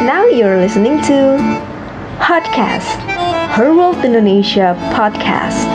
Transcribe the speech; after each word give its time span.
Now 0.00 0.24
you're 0.24 0.56
listening 0.56 0.96
to 1.12 1.36
Podcast 2.16 2.96
Her 3.52 3.76
World 3.76 4.00
Indonesia 4.00 4.72
Podcast. 4.96 5.68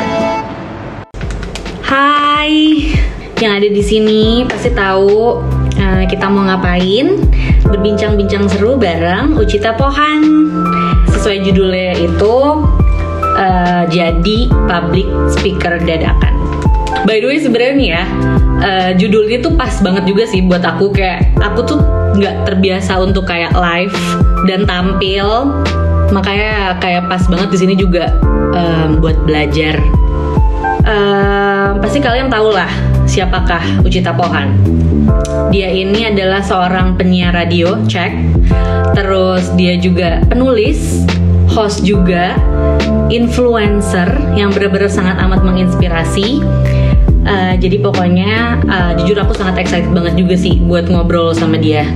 Hai, 1.85 2.89
yang 3.37 3.61
ada 3.61 3.69
di 3.69 3.85
sini 3.85 4.41
pasti 4.49 4.73
tahu 4.73 5.45
uh, 5.77 6.03
kita 6.09 6.25
mau 6.25 6.41
ngapain? 6.41 7.21
Berbincang-bincang 7.69 8.49
seru 8.49 8.81
bareng 8.81 9.37
Ucita 9.37 9.77
Pohan. 9.77 10.25
Sesuai 11.13 11.45
judulnya 11.45 11.93
itu 11.93 12.35
uh, 13.37 13.85
jadi 13.93 14.37
public 14.65 15.05
speaker 15.37 15.77
dadakan. 15.77 16.33
By 17.05 17.21
the 17.21 17.29
way 17.29 17.37
sebenarnya 17.37 17.73
nih 17.77 17.89
ya, 17.93 18.03
uh, 18.65 18.91
judulnya 18.97 19.37
tuh 19.45 19.53
pas 19.53 19.71
banget 19.79 20.09
juga 20.09 20.25
sih 20.25 20.41
buat 20.41 20.65
aku 20.65 20.89
kayak 20.89 21.37
aku 21.37 21.61
tuh 21.61 21.79
nggak 22.17 22.49
terbiasa 22.49 22.97
untuk 22.97 23.29
kayak 23.29 23.53
live 23.53 23.93
dan 24.49 24.65
tampil, 24.65 25.53
makanya 26.09 26.73
kayak 26.81 27.05
pas 27.05 27.21
banget 27.29 27.53
di 27.53 27.57
sini 27.61 27.73
juga 27.77 28.09
um, 28.57 28.97
buat 28.97 29.21
belajar. 29.21 29.77
Uh, 30.85 31.77
pasti 31.81 32.01
kalian 32.01 32.29
tahu 32.29 32.53
lah 32.53 32.69
siapakah 33.05 33.61
Ucita 33.85 34.09
Pohan. 34.09 34.57
Dia 35.53 35.69
ini 35.69 36.09
adalah 36.09 36.41
seorang 36.41 36.97
penyiar 36.97 37.37
radio, 37.37 37.77
cek. 37.85 38.11
Terus 38.97 39.53
dia 39.53 39.77
juga 39.77 40.25
penulis, 40.25 41.05
host 41.53 41.85
juga, 41.85 42.33
influencer 43.13 44.09
yang 44.33 44.49
benar-benar 44.49 44.89
sangat 44.89 45.21
amat 45.21 45.45
menginspirasi 45.45 46.41
Uh, 47.25 47.57
jadi 47.57 47.81
pokoknya 47.81 48.61
uh, 48.69 48.91
jujur 49.01 49.17
aku 49.17 49.33
sangat 49.33 49.65
excited 49.65 49.89
banget 49.89 50.13
juga 50.13 50.37
sih 50.37 50.61
buat 50.61 50.85
ngobrol 50.85 51.33
sama 51.33 51.57
dia. 51.57 51.89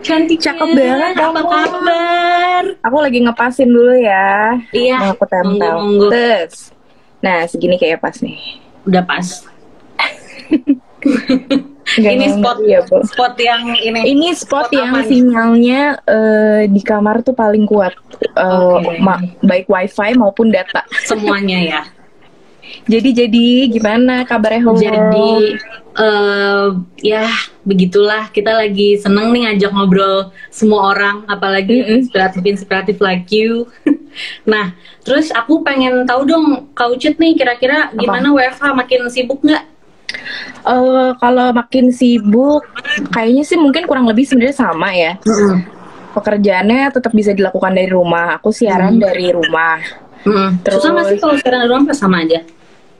Cantik 0.00 0.42
Cakep 0.42 0.74
banget 0.74 1.14
Apa 1.22 1.38
kamu. 1.38 1.50
kabar? 1.54 2.62
Aku 2.82 2.96
lagi 2.98 3.18
ngepasin 3.22 3.70
dulu 3.70 3.94
ya. 3.94 4.58
Iya. 4.74 5.14
Aku 5.14 5.22
tempel. 5.22 6.10
Terus. 6.10 6.74
Nah, 7.22 7.46
segini 7.46 7.78
kayak 7.78 8.02
pas 8.02 8.18
nih. 8.18 8.69
Udah 8.84 9.02
pas. 9.02 9.26
Ini 11.90 12.38
spot 12.38 12.62
ya, 12.62 12.86
Bu. 12.86 13.02
spot 13.02 13.34
yang 13.34 13.74
ini. 13.74 14.14
Ini 14.14 14.30
spot, 14.30 14.70
Spot 14.70 14.78
yang 14.78 14.94
aman. 14.94 15.02
sinyalnya 15.02 15.80
eh, 16.06 16.60
di 16.70 16.80
kamar 16.80 17.18
tuh 17.20 17.34
paling 17.34 17.66
kuat. 17.66 17.90
Eh, 18.22 18.76
Oke. 18.78 19.02
ma- 19.02 19.18
baik 19.42 19.66
wifi 19.66 20.14
maupun 20.14 20.54
data. 20.54 20.86
semuanya 21.10 21.58
ya. 21.58 21.82
Jadi 22.86 23.10
jadi 23.10 23.46
gimana 23.66 24.22
kabarnya 24.22 24.62
Ho? 24.62 24.78
Jadi 24.78 25.58
eh 25.90 26.66
ya 27.02 27.26
begitulah 27.66 28.30
kita 28.30 28.54
lagi 28.54 28.94
seneng 28.94 29.34
nih 29.34 29.50
ngajak 29.50 29.74
ngobrol 29.74 30.30
semua 30.48 30.94
orang 30.94 31.26
apalagi 31.26 31.82
Mm-mm. 31.82 31.98
inspiratif 31.98 32.46
inspiratif 32.46 32.96
like 33.02 33.26
you. 33.34 33.66
nah 34.42 34.74
terus 35.00 35.30
aku 35.30 35.62
pengen 35.62 36.04
tahu 36.04 36.24
dong 36.24 36.46
Kak 36.72 36.90
Ucit 36.90 37.16
nih 37.16 37.34
kira-kira 37.34 37.90
gimana 37.92 38.30
WFH 38.30 38.74
makin 38.74 39.00
sibuk 39.06 39.40
nggak? 39.40 39.64
Eh, 40.60 41.10
kalau 41.16 41.54
makin 41.54 41.88
sibuk, 41.88 42.66
kayaknya 43.08 43.46
sih 43.46 43.54
mungkin 43.54 43.86
kurang 43.86 44.04
lebih 44.04 44.26
sebenarnya 44.26 44.58
sama 44.58 44.90
ya. 44.90 45.14
Pekerjaannya 46.10 46.90
tetap 46.90 47.14
bisa 47.14 47.30
dilakukan 47.30 47.70
dari 47.70 47.86
rumah. 47.86 48.34
Aku 48.36 48.50
siaran 48.50 48.98
Hmm. 48.98 49.02
dari 49.02 49.30
rumah. 49.30 49.78
Mm. 50.26 50.60
Terus- 50.60 50.82
Susah 50.82 50.90
nggak 50.92 51.06
sih 51.08 51.18
kalau 51.22 51.34
sekarang 51.38 51.58
di 51.62 51.68
rumah 51.70 51.82
apa 51.86 51.94
sama 51.94 52.16
aja? 52.20 52.42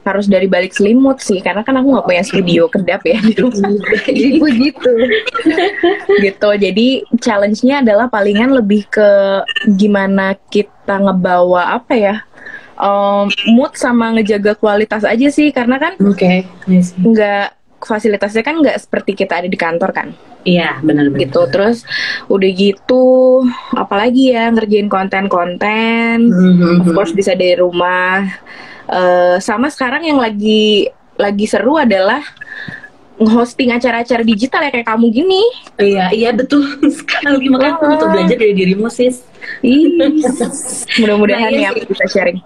Harus 0.01 0.27
dari 0.27 0.49
balik 0.49 0.73
selimut 0.73 1.21
sih 1.21 1.45
karena 1.45 1.61
kan 1.61 1.77
aku 1.77 1.93
nggak 1.93 2.07
punya 2.09 2.23
studio 2.25 2.63
kedap 2.73 3.05
ya. 3.05 3.21
Di 3.29 3.35
rumah 3.37 3.71
jadi 4.09 4.39
begitu 4.41 4.93
gitu 6.25 6.49
jadi 6.57 6.89
challenge-nya 7.21 7.85
adalah 7.85 8.09
palingan 8.09 8.57
lebih 8.57 8.89
ke 8.89 9.11
gimana 9.77 10.37
kita 10.49 10.97
ngebawa 11.01 11.77
apa 11.77 11.95
ya 11.97 12.17
um, 12.81 13.29
mood 13.53 13.77
sama 13.77 14.17
ngejaga 14.17 14.57
kualitas 14.57 15.05
aja 15.05 15.29
sih 15.29 15.53
karena 15.53 15.77
kan 15.77 15.93
Oke, 16.01 16.49
nggak 16.97 17.61
fasilitasnya 17.81 18.43
kan 18.45 18.61
nggak 18.61 18.77
seperti 18.81 19.13
kita 19.17 19.41
ada 19.45 19.49
di 19.49 19.57
kantor 19.57 19.93
kan. 19.93 20.09
Iya 20.41 20.81
benar-benar. 20.81 21.21
gitu 21.21 21.41
terus 21.53 21.85
udah 22.33 22.51
gitu 22.57 23.45
apalagi 23.77 24.33
ya 24.33 24.49
ngerjain 24.49 24.89
konten-konten. 24.89 26.33
Mhm. 26.33 26.89
of 26.89 26.89
course 26.97 27.13
bisa 27.13 27.37
dari 27.37 27.61
rumah 27.61 28.25
Eh, 28.91 29.37
sama 29.39 29.71
sekarang 29.71 30.03
yang 30.03 30.19
lagi 30.19 30.91
lagi 31.15 31.47
seru 31.47 31.79
adalah 31.79 32.19
hosting 33.21 33.71
acara-acara 33.71 34.25
digital 34.25 34.65
ya 34.65 34.71
kayak 34.73 34.89
kamu 34.89 35.07
gini 35.13 35.43
Iya, 35.77 36.11
iya 36.11 36.31
betul 36.33 36.65
sekali. 36.99 37.47
Makanya 37.47 37.79
aku 37.79 37.85
butuh 37.87 38.09
belajar 38.11 38.35
dari 38.35 38.51
dirimu, 38.51 38.91
sis. 38.91 39.23
Mudah-mudahan 41.01 41.49
Nah, 41.49 41.55
iya 41.55 41.69
ya 41.69 41.69
aku 41.71 41.87
bisa 41.87 42.07
sharing 42.09 42.41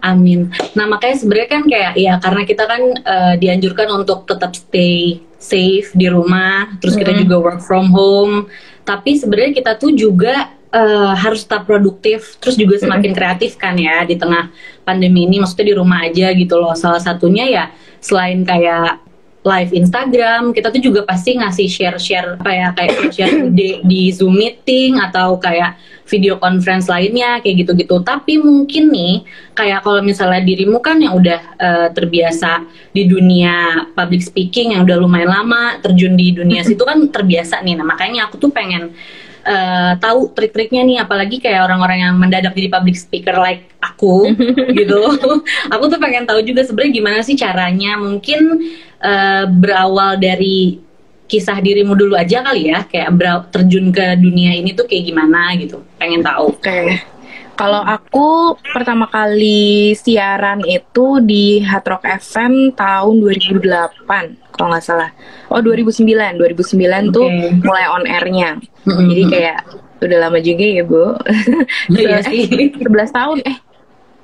Amin. 0.00 0.54
Nah 0.78 0.86
makanya 0.86 1.16
sebenarnya 1.18 1.48
kan 1.50 1.62
kayak 1.66 1.92
ya 1.98 2.14
karena 2.22 2.42
kita 2.46 2.64
kan 2.64 2.82
eh, 2.94 3.34
dianjurkan 3.36 3.88
untuk 3.90 4.22
tetap 4.24 4.54
stay 4.54 5.18
safe 5.36 5.90
di 5.92 6.06
rumah, 6.06 6.78
terus 6.78 6.94
kita 6.94 7.10
Hmm. 7.10 7.20
juga 7.26 7.36
work 7.42 7.60
from 7.60 7.90
home. 7.90 8.46
Tapi 8.86 9.18
sebenarnya 9.18 9.52
kita 9.52 9.74
tuh 9.74 9.90
juga 9.92 10.54
eh, 10.76 11.12
harus 11.16 11.48
tetap 11.48 11.64
produktif, 11.64 12.36
terus 12.36 12.60
juga 12.60 12.76
semakin 12.76 13.16
kreatif 13.16 13.56
kan 13.56 13.72
ya 13.80 14.04
di 14.04 14.20
tengah 14.20 14.52
pandemi 14.84 15.24
ini. 15.24 15.40
Maksudnya 15.40 15.72
di 15.72 15.76
rumah 15.80 16.04
aja 16.04 16.28
gitu 16.36 16.60
loh. 16.60 16.76
Salah 16.76 17.00
satunya 17.00 17.48
ya 17.48 17.64
selain 18.04 18.44
kayak 18.44 19.06
live 19.46 19.70
Instagram, 19.70 20.50
kita 20.50 20.74
tuh 20.74 20.82
juga 20.82 21.00
pasti 21.06 21.38
ngasih 21.38 21.70
share-share 21.70 22.34
apa 22.42 22.50
ya 22.50 22.68
kayak 22.74 22.92
share 23.14 23.34
ide 23.46 23.86
di 23.86 24.10
Zoom 24.10 24.34
meeting 24.34 24.98
atau 24.98 25.38
kayak 25.38 25.78
video 26.10 26.38
conference 26.42 26.90
lainnya 26.90 27.38
kayak 27.38 27.62
gitu-gitu. 27.62 28.02
Tapi 28.02 28.42
mungkin 28.42 28.90
nih 28.90 29.22
kayak 29.54 29.86
kalau 29.86 30.02
misalnya 30.02 30.42
dirimu 30.42 30.82
kan 30.82 30.98
yang 30.98 31.14
udah 31.14 31.40
eh, 31.62 31.88
terbiasa 31.94 32.66
di 32.90 33.06
dunia 33.06 33.86
public 33.94 34.26
speaking 34.26 34.74
yang 34.74 34.82
udah 34.82 34.98
lumayan 34.98 35.30
lama 35.30 35.78
terjun 35.78 36.18
di 36.18 36.34
dunia 36.34 36.66
situ 36.66 36.82
kan 36.82 36.98
terbiasa 37.06 37.62
nih. 37.62 37.78
Nah, 37.78 37.86
makanya 37.86 38.26
aku 38.26 38.42
tuh 38.42 38.50
pengen 38.50 38.90
eh, 39.46 39.92
tahu 40.02 40.34
trik-triknya 40.34 40.82
nih 40.82 40.98
apalagi 41.06 41.38
kayak 41.38 41.70
orang-orang 41.70 41.98
yang 42.02 42.14
mendadak 42.18 42.52
jadi 42.52 42.68
public 42.68 42.98
speaker 42.98 43.38
like 43.38 43.70
aku 43.78 44.34
gitu. 44.78 45.00
aku 45.70 45.84
tuh 45.86 45.98
pengen 46.02 46.26
tahu 46.26 46.42
juga 46.42 46.66
sebenarnya 46.66 46.92
gimana 46.92 47.18
sih 47.22 47.38
caranya 47.38 47.94
mungkin 47.96 48.66
eh, 49.00 49.44
berawal 49.46 50.18
dari 50.18 50.82
kisah 51.26 51.58
dirimu 51.58 51.98
dulu 51.98 52.14
aja 52.14 52.42
kali 52.42 52.70
ya 52.70 52.86
kayak 52.86 53.10
terjun 53.50 53.90
ke 53.90 54.14
dunia 54.14 54.54
ini 54.54 54.78
tuh 54.78 54.86
kayak 54.86 55.10
gimana 55.10 55.58
gitu 55.58 55.82
pengen 55.98 56.22
tahu 56.22 56.54
oke 56.54 57.15
kalau 57.56 57.80
aku 57.80 58.28
pertama 58.70 59.08
kali 59.08 59.90
siaran 59.92 60.60
itu 60.62 61.18
di 61.20 61.60
Hard 61.60 61.88
Rock 61.88 62.04
FM 62.04 62.72
tahun 62.72 63.14
2008 63.18 64.52
kalau 64.52 64.68
nggak 64.70 64.84
salah 64.84 65.10
oh 65.48 65.60
2009 65.60 66.36
2009 66.36 67.10
tuh 67.10 67.26
Oke. 67.26 67.64
mulai 67.64 67.86
on 67.88 68.04
airnya 68.04 68.60
Mm-mm. 68.84 69.08
jadi 69.08 69.22
kayak 69.26 69.58
udah 69.96 70.18
lama 70.20 70.38
juga 70.38 70.64
ya 70.64 70.84
bu 70.84 71.16
Iya 71.88 72.20
sih. 72.28 72.44
11 72.76 72.84
tahun 73.10 73.38
eh 73.42 73.56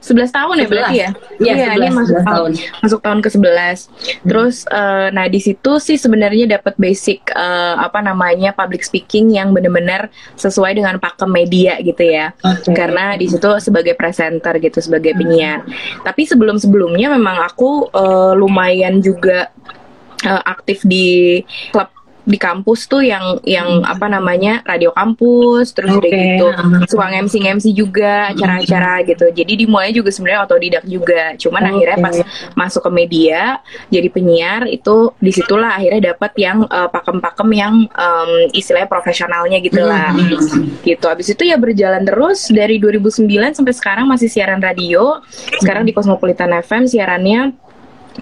11 0.02 0.34
tahun 0.34 0.54
ya 0.58 0.66
berarti 0.66 0.96
ya? 0.98 1.10
Iya, 1.38 1.54
ini 1.78 1.88
11, 1.94 1.94
masuk 1.94 2.16
11 2.18 2.26
tahun, 2.26 2.26
tahun. 2.26 2.50
masuk 2.82 3.00
tahun 3.06 3.18
ke-11. 3.22 3.78
Terus 4.26 4.56
eh, 4.66 5.08
nah 5.14 5.26
di 5.30 5.38
situ 5.38 5.72
sih 5.78 5.94
sebenarnya 5.94 6.58
dapat 6.58 6.74
basic 6.74 7.30
eh, 7.30 7.74
apa 7.78 8.02
namanya 8.02 8.50
public 8.50 8.82
speaking 8.82 9.38
yang 9.38 9.54
benar-benar 9.54 10.10
sesuai 10.34 10.74
dengan 10.74 10.98
pakem 10.98 11.30
media 11.30 11.78
gitu 11.78 12.02
ya. 12.02 12.34
Oke. 12.42 12.74
Karena 12.74 13.14
di 13.14 13.30
situ 13.30 13.46
sebagai 13.62 13.94
presenter 13.94 14.58
gitu, 14.58 14.82
sebagai 14.82 15.14
penyiar. 15.14 15.62
Tapi 16.02 16.26
sebelum-sebelumnya 16.26 17.14
memang 17.14 17.46
aku 17.46 17.86
eh, 17.94 18.34
lumayan 18.34 18.98
juga 18.98 19.54
eh, 20.26 20.42
aktif 20.50 20.82
di 20.82 21.38
klub 21.70 21.91
di 22.22 22.38
kampus 22.38 22.86
tuh 22.86 23.02
yang 23.02 23.42
yang 23.42 23.82
apa 23.82 24.06
namanya 24.06 24.62
radio 24.62 24.94
kampus 24.94 25.74
terus 25.74 25.90
udah 25.90 26.06
Oke, 26.06 26.14
gitu 26.14 26.46
suka 26.86 27.10
MC 27.10 27.34
MC 27.42 27.66
juga 27.74 28.30
acara-acara 28.30 29.02
gitu. 29.02 29.26
Jadi 29.34 29.66
dimulai 29.66 29.90
juga 29.90 30.14
sebenarnya 30.14 30.46
otodidak 30.46 30.84
juga. 30.86 31.34
Cuman 31.34 31.62
Oke. 31.66 31.70
akhirnya 31.74 31.98
pas 31.98 32.16
masuk 32.54 32.86
ke 32.86 32.90
media 32.94 33.58
jadi 33.90 34.06
penyiar 34.06 34.70
itu 34.70 35.10
di 35.18 35.34
situlah 35.34 35.74
akhirnya 35.74 36.14
dapat 36.14 36.32
yang 36.38 36.62
eh, 36.62 36.88
pakem-pakem 36.94 37.48
yang 37.50 37.74
em, 37.90 38.30
istilahnya 38.54 38.86
profesionalnya 38.86 39.58
gitu 39.58 39.82
lah. 39.82 40.14
Hmm. 40.14 40.78
gitu. 40.86 41.06
Abis 41.10 41.34
itu 41.34 41.42
ya 41.42 41.58
berjalan 41.58 42.06
terus 42.06 42.46
dari 42.54 42.78
2009 42.78 43.26
sampai 43.58 43.74
sekarang 43.74 44.06
masih 44.06 44.30
siaran 44.30 44.62
radio. 44.62 45.18
Sekarang 45.58 45.82
di 45.82 45.90
Cosmopolitan 45.90 46.54
FM 46.62 46.86
siarannya. 46.86 47.58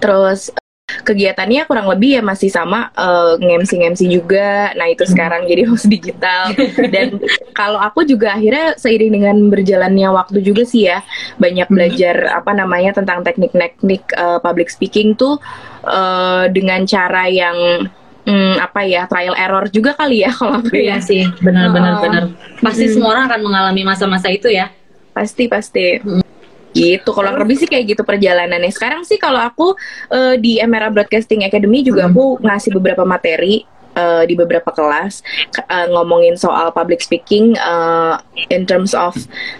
Terus 0.01 0.60
kegiatannya 1.03 1.65
kurang 1.65 1.87
lebih 1.89 2.19
ya 2.19 2.21
masih 2.23 2.49
sama 2.51 2.91
uh, 2.95 3.35
ngemsi-ngemsi 3.39 4.07
juga. 4.07 4.71
Nah 4.75 4.87
itu 4.91 5.03
sekarang 5.07 5.47
jadi 5.47 5.65
host 5.69 5.87
digital. 5.87 6.53
Dan 6.91 7.19
kalau 7.59 7.79
aku 7.79 8.03
juga 8.07 8.35
akhirnya 8.37 8.75
seiring 8.77 9.11
dengan 9.11 9.35
berjalannya 9.49 10.07
waktu 10.11 10.39
juga 10.43 10.63
sih 10.63 10.87
ya 10.91 11.03
banyak 11.37 11.67
belajar 11.71 12.31
apa 12.31 12.51
namanya 12.55 12.95
tentang 12.95 13.21
teknik-teknik 13.21 14.03
uh, 14.15 14.39
public 14.43 14.69
speaking 14.69 15.13
tuh 15.17 15.37
uh, 15.85 16.45
dengan 16.49 16.83
cara 16.85 17.27
yang 17.27 17.87
hmm, 18.25 18.55
apa 18.61 18.81
ya 18.85 19.05
trial 19.09 19.35
error 19.37 19.65
juga 19.69 19.97
kali 19.97 20.25
ya 20.25 20.31
kalau 20.37 20.61
aku 20.61 20.73
iya 20.77 20.97
ya. 20.97 21.03
sih 21.03 21.23
benar-benar 21.41 22.01
benar 22.01 22.23
pasti 22.61 22.85
Hmm. 22.89 22.93
semua 22.97 23.09
orang 23.17 23.25
akan 23.29 23.41
mengalami 23.41 23.81
masa-masa 23.85 24.27
itu 24.29 24.49
ya 24.49 24.69
pasti 25.11 25.45
pasti 25.51 25.99
Hmm. 26.01 26.23
Gitu 26.71 27.11
kalau 27.11 27.35
lebih 27.35 27.55
sih 27.55 27.67
kayak 27.67 27.95
gitu 27.95 28.01
perjalanannya 28.01 28.71
sekarang 28.71 29.03
sih 29.03 29.15
kalau 29.15 29.37
aku 29.37 29.75
eh, 30.09 30.35
di 30.35 30.57
Emera 30.57 30.87
Broadcasting 30.87 31.43
Academy 31.43 31.83
juga 31.83 32.07
Hmm. 32.07 32.15
aku 32.15 32.23
ngasih 32.39 32.71
beberapa 32.73 33.03
materi 33.03 33.63
eh, 33.91 34.23
di 34.23 34.33
beberapa 34.33 34.71
kelas 34.71 35.19
ke- 35.51 35.67
eh, 35.67 35.87
ngomongin 35.91 36.35
soal 36.35 36.71
public 36.71 37.03
speaking 37.03 37.53
eh, 37.53 38.13
in 38.49 38.63
terms 38.63 38.91
of 38.91 39.11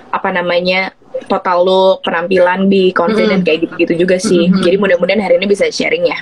apa 0.09 0.31
namanya 0.31 0.95
total 1.27 1.67
look 1.67 1.95
penampilan 2.01 2.71
be 2.71 2.95
confident 2.95 3.43
Mm-mm. 3.43 3.47
kayak 3.47 3.59
gitu-gitu 3.67 4.07
juga 4.07 4.15
sih 4.15 4.47
Mm-mm. 4.47 4.63
jadi 4.63 4.79
mudah-mudahan 4.79 5.19
hari 5.19 5.35
ini 5.35 5.45
bisa 5.45 5.67
sharing 5.67 6.07
ya 6.07 6.19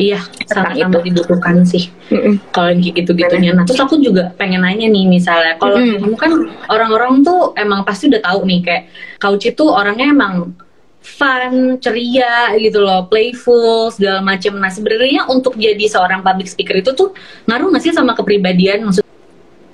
iya 0.00 0.18
sangat 0.48 0.80
amat 0.80 1.04
dibutuhkan 1.04 1.60
sih 1.68 1.92
Mm-mm. 2.08 2.40
kalau 2.56 2.72
gitu-gitunya. 2.72 3.52
Nah, 3.52 3.68
terus 3.68 3.84
aku 3.84 4.00
juga 4.00 4.32
pengen 4.40 4.64
nanya 4.64 4.88
nih 4.88 5.04
misalnya, 5.04 5.60
kalau 5.60 5.76
Mm-mm. 5.76 6.00
kamu 6.00 6.16
kan 6.16 6.32
orang-orang 6.72 7.20
tuh 7.20 7.52
emang 7.60 7.84
pasti 7.84 8.08
udah 8.08 8.24
tahu 8.24 8.48
nih 8.48 8.60
kayak 8.64 8.84
Kauci 9.20 9.52
tuh 9.52 9.68
orangnya 9.76 10.08
emang 10.08 10.56
fun, 11.04 11.76
ceria 11.80 12.56
gitu 12.56 12.80
loh, 12.80 13.04
playful 13.12 13.92
segala 13.92 14.24
macam. 14.24 14.56
Nah, 14.56 14.72
sebenarnya 14.72 15.28
untuk 15.28 15.60
jadi 15.60 15.84
seorang 15.84 16.24
public 16.24 16.48
speaker 16.48 16.80
itu 16.80 16.96
tuh 16.96 17.12
ngaruh 17.44 17.68
nggak 17.68 17.84
sih 17.84 17.92
sama 17.92 18.16
kepribadian? 18.16 18.88
Maksud 18.88 19.04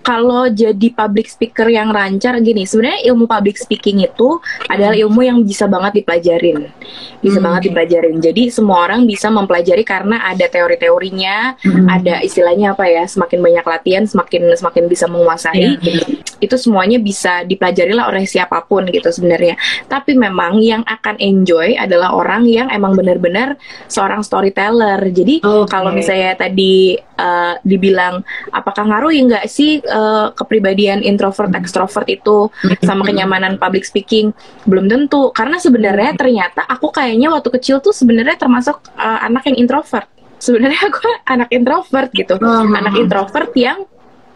kalau 0.07 0.47
jadi 0.47 0.95
public 0.95 1.27
speaker 1.27 1.67
yang 1.67 1.91
lancar 1.91 2.39
gini, 2.39 2.63
sebenarnya 2.63 3.11
ilmu 3.11 3.27
public 3.27 3.59
speaking 3.59 4.07
itu 4.07 4.39
adalah 4.71 4.95
ilmu 4.95 5.19
yang 5.27 5.43
bisa 5.43 5.67
banget 5.67 5.99
dipelajarin. 5.99 6.71
Bisa 7.19 7.43
Hmm, 7.43 7.51
banget 7.51 7.75
dipelajarin. 7.75 8.23
Jadi 8.23 8.55
semua 8.55 8.87
orang 8.87 9.03
bisa 9.03 9.27
mempelajari 9.35 9.83
karena 9.83 10.23
ada 10.31 10.47
teori-teorinya, 10.47 11.59
Hmm. 11.59 11.91
ada 11.91 12.23
istilahnya 12.23 12.79
apa 12.79 12.87
ya, 12.87 13.03
semakin 13.03 13.43
banyak 13.43 13.67
latihan 13.67 14.07
semakin 14.07 14.55
semakin 14.55 14.87
bisa 14.87 15.11
menguasai. 15.11 15.75
Iya, 15.75 15.83
bener. 15.83 16.07
Itu 16.39 16.55
semuanya 16.55 17.03
bisa 17.03 17.43
dipelajari 17.43 17.91
lah 17.91 18.07
oleh 18.07 18.23
siapa 18.31 18.63
pun 18.63 18.87
gitu 18.87 19.11
sebenarnya. 19.11 19.59
Tapi 19.91 20.15
memang 20.15 20.63
yang 20.63 20.87
akan 20.87 21.19
enjoy 21.19 21.75
adalah 21.75 22.15
orang 22.15 22.47
yang 22.47 22.71
emang 22.71 22.95
benar-benar 22.95 23.59
seorang 23.91 24.23
storyteller. 24.23 25.03
Jadi 25.11 25.43
Oke. 25.43 25.67
kalau 25.67 25.91
misalnya 25.91 26.39
tadi 26.39 26.95
uh, 27.19 27.59
dibilang 27.67 28.23
apakah 28.53 28.87
ngaruh 28.87 29.11
nggak 29.17 29.49
sih 29.49 29.81
uh, 29.83 29.96
kepribadian 30.37 31.01
introvert 31.03 31.51
ekstrovert 31.55 32.07
itu 32.07 32.53
sama 32.85 33.03
kenyamanan 33.05 33.57
public 33.57 33.85
speaking 33.85 34.31
belum 34.69 34.87
tentu. 34.87 35.33
Karena 35.33 35.57
sebenarnya 35.57 36.15
ternyata 36.15 36.63
aku 36.65 36.93
kayaknya 36.93 37.33
waktu 37.33 37.49
kecil 37.61 37.81
tuh 37.81 37.93
sebenarnya 37.93 38.37
termasuk 38.37 38.81
uh, 38.97 39.21
anak 39.25 39.49
yang 39.49 39.57
introvert. 39.67 40.07
Sebenarnya 40.37 40.81
aku 40.93 41.01
anak 41.35 41.49
introvert 41.51 42.11
gitu. 42.13 42.35
Oh, 42.39 42.65
anak 42.69 42.95
introvert 42.97 43.51
yang 43.57 43.89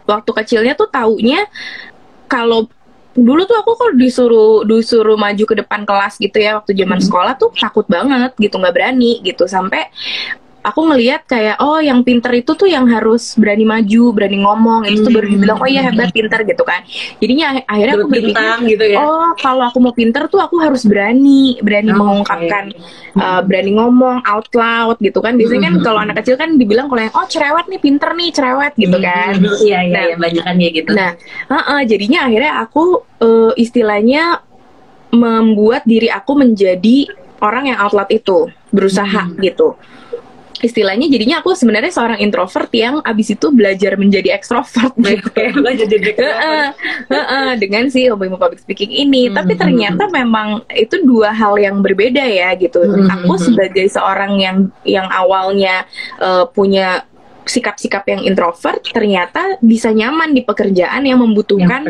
waktu 0.09 0.31
kecilnya 0.33 0.73
tuh 0.73 0.89
taunya 0.89 1.45
kalau 2.25 2.67
dulu 3.11 3.43
tuh 3.43 3.59
aku 3.59 3.75
kalau 3.75 3.93
disuruh 3.99 4.63
disuruh 4.63 5.19
maju 5.19 5.43
ke 5.43 5.55
depan 5.59 5.83
kelas 5.83 6.15
gitu 6.15 6.39
ya 6.39 6.63
waktu 6.63 6.71
zaman 6.79 6.95
Hmm. 6.95 7.05
sekolah 7.05 7.33
tuh 7.35 7.51
takut 7.59 7.83
banget 7.85 8.31
gitu 8.39 8.55
nggak 8.55 8.71
berani 8.71 9.19
gitu. 9.21 9.45
Sampai 9.51 9.91
aku 10.61 10.85
ngelihat 10.85 11.25
kayak 11.25 11.57
oh 11.57 11.77
yang 11.77 12.01
pinter 12.01 12.29
itu 12.31 12.53
tuh 12.53 12.65
yang 12.65 12.85
harus 12.85 13.33
berani 13.33 13.65
maju 13.65 14.13
berani 14.13 14.37
ngomong 14.39 14.85
itu 14.85 15.01
tuh 15.01 15.09
baru 15.09 15.25
Hmm. 15.25 15.35
dibilang 15.35 15.57
oh 15.57 15.65
iya 15.65 15.81
hebat 15.81 16.09
pinter 16.09 16.37
gitu 16.43 16.61
kan 16.61 16.85
jadinya 17.17 17.45
ak- 17.51 17.65
akhirnya 17.65 17.93
aku 17.95 18.07
berpikir 18.07 18.35
gitu 18.69 18.85
ya. 18.87 18.97
oh 18.99 19.33
kalau 19.35 19.63
aku 19.65 19.77
mau 19.79 19.89
pinter 19.91 20.23
tuh 20.27 20.37
aku 20.37 20.55
harus 20.57 20.85
berani 20.85 21.57
berani 21.59 21.89
mengungkapkan 21.89 22.77
uh, 23.15 23.41
berani 23.41 23.73
ngomong 23.73 24.21
out 24.21 24.47
loud 24.51 24.97
gitu 24.97 25.17
kan 25.17 25.33
biasanya 25.33 25.61
kan 25.63 25.73
Hmm. 25.73 25.83
kalau 25.83 25.99
anak 25.99 26.15
kecil 26.19 26.35
kan 26.35 26.53
dibilang 26.53 26.85
kalau 26.85 27.01
yang 27.01 27.13
oh 27.13 27.25
cerewet 27.25 27.65
nih 27.65 27.79
pinter 27.79 28.09
nih 28.11 28.29
cerewet 28.29 28.73
gitu 28.75 28.97
kan 28.97 29.33
Iya, 29.65 29.79
iya, 29.81 29.89
Nah. 29.89 30.03
iya, 30.03 30.15
banyak 30.15 30.43
kan 30.43 30.55
kayak 30.55 30.73
gitu. 30.75 30.89
Nah, 30.91 31.11
heeh, 31.49 31.79
jadinya 31.85 32.19
akhirnya 32.23 32.51
aku 32.61 32.83
eh, 33.19 33.51
istilahnya 33.57 34.23
membuat 35.11 35.83
diri 35.83 36.07
aku 36.07 36.33
menjadi 36.35 37.09
orang 37.39 37.67
yang 37.67 37.79
outlet 37.79 38.09
itu, 38.13 38.45
berusaha 38.69 39.27
Hmm. 39.27 39.37
gitu. 39.39 39.75
Istilahnya 40.61 41.09
jadinya 41.09 41.41
aku 41.41 41.57
sebenarnya 41.57 41.91
seorang 41.91 42.19
introvert 42.21 42.69
yang 42.71 43.01
abis 43.01 43.33
itu 43.33 43.49
belajar 43.49 43.97
menjadi 43.97 44.37
ekstrovert 44.37 44.93
gitu. 45.01 45.29
Lo 45.57 45.69
jadi 45.73 45.97
dengan 47.57 47.89
si 47.89 48.05
ilmu 48.07 48.37
public 48.37 48.61
speaking 48.61 48.91
ini, 48.91 49.27
Hmm, 49.31 49.37
tapi 49.37 49.53
hmm, 49.53 49.61
ternyata 49.61 50.03
memang 50.09 50.65
itu 50.73 51.01
dua 51.05 51.33
hal 51.33 51.57
yang 51.57 51.81
berbeda 51.81 52.21
ya 52.23 52.53
gitu. 52.57 52.81
Hmm, 52.81 53.09
Aku 53.21 53.35
hmm, 53.37 53.43
sebagai 53.43 53.85
seorang 53.89 54.37
yang 54.39 54.57
yang 54.85 55.07
awalnya 55.09 55.85
eh, 56.21 56.45
punya 56.51 57.05
sikap-sikap 57.41 58.05
yang 58.05 58.21
introvert, 58.21 58.85
ternyata 58.85 59.57
bisa 59.65 59.89
nyaman 59.89 60.29
di 60.29 60.45
pekerjaan 60.45 61.01
yang 61.01 61.19
membutuhkan 61.25 61.89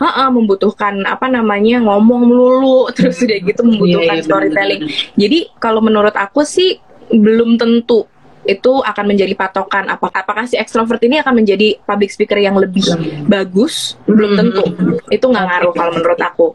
Heeh, 0.00 0.28
membutuhkan 0.32 1.04
apa 1.04 1.28
namanya 1.28 1.84
ngomong 1.84 2.24
melulu 2.24 2.88
terus 2.96 3.20
udah 3.20 3.38
gitu 3.44 3.60
membutuhkan 3.60 4.16
Iya, 4.16 4.24
iya, 4.24 4.26
storytelling. 4.26 4.82
benar-benar. 4.88 5.20
Jadi 5.20 5.38
kalau 5.60 5.80
menurut 5.84 6.16
aku 6.16 6.48
sih 6.48 6.80
belum 7.10 7.58
tentu 7.58 8.06
itu 8.40 8.72
akan 8.80 9.04
menjadi 9.04 9.36
patokan. 9.36 9.86
Apa 9.86 10.08
apakah 10.10 10.48
si 10.48 10.56
ekstrovert 10.56 10.98
ini 11.04 11.20
akan 11.20 11.44
menjadi 11.44 11.76
public 11.84 12.10
speaker 12.10 12.40
yang 12.40 12.56
lebih 12.56 12.82
bagus? 13.28 14.00
Belum 14.08 14.32
Hmm. 14.34 14.38
tentu. 14.40 14.64
Itu 15.12 15.28
nggak 15.28 15.44
ngaruh 15.44 15.72
kalau 15.76 15.92
menurut 15.92 16.20
aku. 16.20 16.46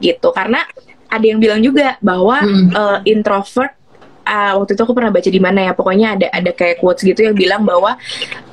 Gitu. 0.00 0.28
Karena 0.32 0.64
ada 1.06 1.22
yang 1.22 1.38
bilang 1.38 1.60
juga 1.60 2.00
bahwa 2.00 2.40
Hmm. 2.40 2.72
eh, 2.72 2.98
introvert 3.12 3.76
ah, 4.26 4.58
waktu 4.58 4.74
itu 4.74 4.82
aku 4.82 4.92
pernah 4.92 5.14
baca 5.14 5.30
di 5.30 5.38
mana 5.38 5.70
ya 5.70 5.72
pokoknya 5.72 6.18
ada 6.18 6.26
ada 6.34 6.50
kayak 6.50 6.82
quotes 6.82 7.06
gitu 7.06 7.22
yang 7.22 7.32
bilang 7.38 7.62
bahwa 7.62 7.94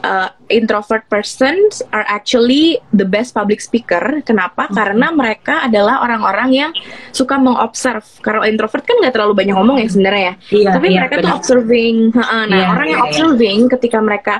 uh, 0.06 0.30
introvert 0.48 1.04
persons 1.10 1.82
are 1.90 2.06
actually 2.06 2.78
the 2.94 3.04
best 3.04 3.34
public 3.34 3.58
speaker. 3.60 4.22
Kenapa? 4.22 4.70
Karena 4.70 5.10
mereka 5.10 5.66
adalah 5.66 6.06
orang-orang 6.06 6.50
yang 6.54 6.72
suka 7.10 7.42
mengobserv. 7.42 8.06
Kalau 8.22 8.46
introvert 8.46 8.86
kan 8.86 9.02
nggak 9.02 9.14
terlalu 9.18 9.34
banyak 9.34 9.56
ngomong 9.58 9.78
ya 9.82 9.88
sebenarnya 9.90 10.24
ya. 10.24 10.34
Iya, 10.54 10.70
Tapi 10.78 10.88
iya, 10.88 10.98
mereka 11.02 11.14
tuh 11.18 11.22
benar. 11.26 11.40
observing. 11.42 11.96
Ha-ha. 12.14 12.40
Nah, 12.46 12.58
Iya, 12.62 12.68
orang 12.70 12.88
yang 12.88 13.02
iya, 13.02 13.04
iya. 13.04 13.10
observing 13.10 13.60
ketika 13.74 13.98
mereka 13.98 14.34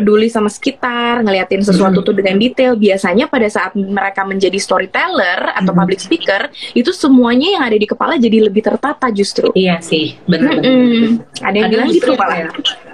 peduli 0.00 0.32
sama 0.32 0.48
sekitar, 0.48 1.20
ngeliatin 1.20 1.60
sesuatu 1.60 2.00
Mm-hmm. 2.00 2.08
tuh 2.08 2.14
dengan 2.16 2.36
detail, 2.40 2.72
biasanya 2.74 3.28
pada 3.28 3.44
saat 3.46 3.76
mereka 3.76 4.24
menjadi 4.24 4.56
storyteller 4.56 5.52
atau 5.52 5.60
Mm-hmm. 5.60 5.76
public 5.76 6.00
speaker, 6.00 6.42
itu 6.72 6.90
semuanya 6.90 7.60
yang 7.60 7.64
ada 7.68 7.76
di 7.76 7.84
kepala 7.84 8.16
jadi 8.16 8.48
lebih 8.48 8.64
tertata 8.64 9.12
justru. 9.12 9.52
Iya 9.52 9.78
sih, 9.84 10.16
benar. 10.24 10.56
Mm-mm. 10.56 11.20
Ada 11.44 11.52
yang 11.52 11.68
Kadang 11.68 11.70
bilang 11.70 11.88
gitu 11.92 12.12
malah. 12.16 12.48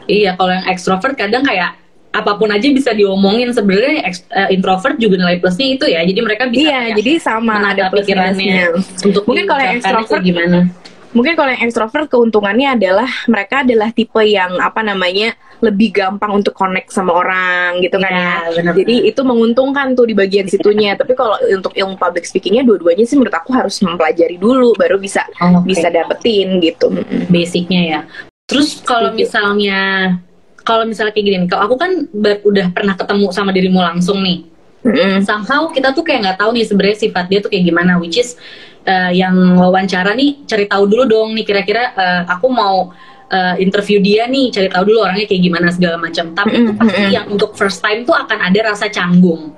Iya, 0.04 0.30
kalau 0.34 0.50
yang 0.50 0.66
ekstrovert 0.66 1.14
kadang 1.14 1.46
kayak 1.46 1.78
apa 2.10 2.32
pun 2.34 2.48
aja 2.48 2.64
bisa 2.72 2.96
diomongin 2.96 3.52
sebenarnya 3.52 4.08
eh, 4.08 4.48
introvert 4.50 4.96
juga 4.96 5.20
nilai 5.20 5.36
plusnya 5.36 5.76
itu 5.76 5.84
ya. 5.84 6.00
Jadi 6.00 6.20
mereka 6.24 6.48
bisa 6.48 6.64
Iya, 6.64 6.80
jadi 6.96 7.12
sama 7.20 7.60
ada 7.70 7.92
pikirannya 7.92 8.72
untuk 9.04 9.22
Mungkin 9.28 9.44
kalau 9.44 9.62
yang 9.62 9.76
extrovert- 9.78 10.24
gimana? 10.24 10.58
Mungkin 11.16 11.32
kalau 11.32 11.48
yang 11.48 11.64
ekstrovert 11.64 12.06
keuntungannya 12.06 12.76
adalah 12.76 13.08
mereka 13.24 13.64
adalah 13.64 13.88
tipe 13.90 14.20
yang 14.20 14.60
apa 14.60 14.84
namanya 14.84 15.32
lebih 15.64 15.88
gampang 15.88 16.36
untuk 16.36 16.52
connect 16.52 16.92
sama 16.92 17.16
orang 17.16 17.80
gitu 17.80 17.96
kan 17.96 18.12
Iya, 18.12 18.60
ya. 18.60 18.72
Jadi 18.76 19.08
itu 19.08 19.24
menguntungkan 19.24 19.96
tuh 19.96 20.04
di 20.04 20.12
bagian 20.12 20.44
situnya. 20.44 20.92
Tapi 20.92 21.16
kalau 21.16 21.40
untuk 21.48 21.72
ilmu 21.72 21.96
public 21.96 22.28
speakingnya 22.28 22.60
dua-duanya 22.62 23.08
sih 23.08 23.16
menurut 23.16 23.32
aku 23.32 23.56
harus 23.56 23.80
mempelajari 23.80 24.36
dulu 24.36 24.76
baru 24.76 25.00
bisa 25.00 25.24
Oh, 25.40 25.64
oke. 25.64 25.64
bisa 25.64 25.88
dapetin 25.88 26.60
gitu. 26.60 26.92
Basicnya 27.32 27.80
ya. 27.80 28.00
Terus 28.44 28.84
kalau 28.84 29.16
Setuju. 29.16 29.20
misalnya 29.24 29.80
kalau 30.60 30.82
misalnya 30.82 31.14
kayak 31.14 31.24
gini, 31.24 31.36
kalau 31.46 31.62
aku 31.70 31.76
kan 31.78 31.90
udah 32.12 32.66
pernah 32.74 32.98
ketemu 32.98 33.24
sama 33.30 33.54
dirimu 33.54 33.78
langsung 33.78 34.18
nih. 34.20 34.42
Mm-mm. 34.82 35.22
Somehow 35.22 35.70
kita 35.70 35.94
tuh 35.94 36.02
kayak 36.02 36.20
nggak 36.26 36.38
tahu 36.42 36.50
nih 36.54 36.66
sebenarnya 36.66 36.98
sifat 37.06 37.24
dia 37.26 37.38
tuh 37.38 37.50
kayak 37.50 37.64
gimana, 37.64 37.98
which 37.98 38.18
is 38.18 38.34
uh, 38.86 39.12
yang 39.12 39.58
wawancara 39.58 40.14
nih 40.14 40.46
cari 40.46 40.64
tahu 40.70 40.86
dulu 40.86 41.04
dong 41.04 41.28
nih 41.34 41.44
kira-kira 41.44 41.92
uh, 41.92 42.22
aku 42.30 42.46
mau 42.48 42.94
uh, 43.30 43.54
interview 43.58 43.98
dia 43.98 44.30
nih 44.30 44.54
cari 44.54 44.68
tahu 44.70 44.94
dulu 44.94 44.98
orangnya 45.02 45.26
kayak 45.26 45.42
gimana 45.42 45.68
segala 45.74 45.96
macam. 45.98 46.32
Tapi 46.32 46.54
itu 46.54 46.72
pasti 46.78 47.04
yang 47.10 47.26
untuk 47.28 47.50
first 47.58 47.82
time 47.82 48.06
tuh 48.06 48.14
akan 48.14 48.38
ada 48.38 48.72
rasa 48.72 48.86
canggung. 48.88 49.54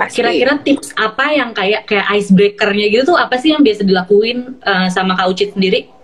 Kira-kira 0.00 0.56
tips 0.64 0.96
apa 0.96 1.28
yang 1.36 1.52
kayak 1.52 1.84
kayak 1.84 2.08
icebreakernya 2.16 2.88
gitu 2.88 3.12
tuh 3.12 3.18
apa 3.20 3.36
sih 3.36 3.52
yang 3.52 3.60
biasa 3.60 3.84
dilakuin 3.84 4.56
uh, 4.64 4.88
sama 4.88 5.12
Kak 5.12 5.28
Ucit 5.28 5.52
sendiri? 5.52 5.99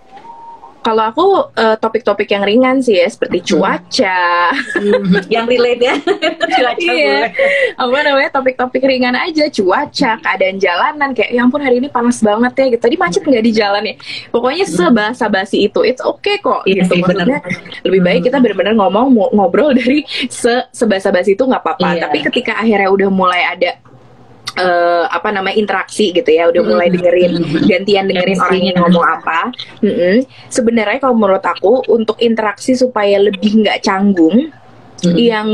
Kalau 0.87 1.03
aku 1.03 1.27
eh, 1.53 1.75
topik-topik 1.77 2.29
yang 2.29 2.47
ringan 2.47 2.79
sih 2.79 2.95
ya 2.95 3.07
seperti 3.07 3.43
cuaca, 3.45 4.55
Hmm, 4.77 5.19
yang 5.27 5.45
relate 5.45 5.83
ya. 5.83 5.95
Cuaca 6.57 6.79
Iya. 6.79 7.27
boleh. 7.27 7.31
apa 7.75 7.97
namanya 8.01 8.31
topik-topik 8.31 8.79
ringan 8.81 9.19
aja, 9.19 9.51
cuaca, 9.51 10.11
keadaan 10.17 10.57
jalanan 10.57 11.11
kayak 11.11 11.31
ya 11.31 11.43
ampun 11.43 11.59
hari 11.59 11.83
ini 11.83 11.89
panas 11.89 12.23
banget 12.23 12.53
ya 12.55 12.65
gitu. 12.71 12.83
Tadi 12.87 12.97
macet 12.97 13.23
nggak 13.23 13.43
di 13.43 13.53
jalan 13.53 13.83
ya. 13.83 13.95
Pokoknya 14.31 14.65
sebahasa 14.65 15.27
basi 15.27 15.67
itu, 15.67 15.83
it's 15.83 15.99
okay 15.99 16.39
kok. 16.39 16.63
Iya 16.63 16.87
gitu. 16.87 16.95
sih, 16.95 17.01
bener. 17.03 17.27
Maksudnya 17.27 17.41
lebih 17.83 18.01
baik 18.01 18.21
kita 18.23 18.39
benar-benar 18.39 18.75
ngomong 18.77 19.07
mo- 19.11 19.33
ngobrol 19.33 19.75
dari 19.75 20.07
se 20.29 20.71
sebahasa 20.71 21.11
basi 21.11 21.35
itu 21.35 21.43
nggak 21.43 21.61
apa-apa. 21.61 21.89
Iya. 21.93 22.03
Tapi 22.07 22.19
ketika 22.23 22.53
akhirnya 22.57 22.89
udah 22.89 23.09
mulai 23.11 23.43
ada 23.43 23.83
eh, 24.55 25.05
apa 25.11 25.29
namanya 25.35 25.59
interaksi 25.59 26.15
gitu 26.15 26.31
ya 26.31 26.47
udah 26.47 26.63
mulai 26.63 26.89
dengerin 26.89 27.37
gantian 27.67 28.07
dengerin 28.07 28.39
orang 28.39 28.63
yang 28.63 28.79
ngomong 28.87 29.05
apa 29.05 29.39
Mm-mm. 29.83 30.23
sebenarnya 30.47 31.03
kalau 31.03 31.19
menurut 31.19 31.43
aku 31.43 31.83
untuk 31.91 32.17
interaksi 32.23 32.73
supaya 32.73 33.19
lebih 33.19 33.67
nggak 33.67 33.83
canggung 33.83 34.55
Mm. 34.97 35.13
yang 35.13 35.49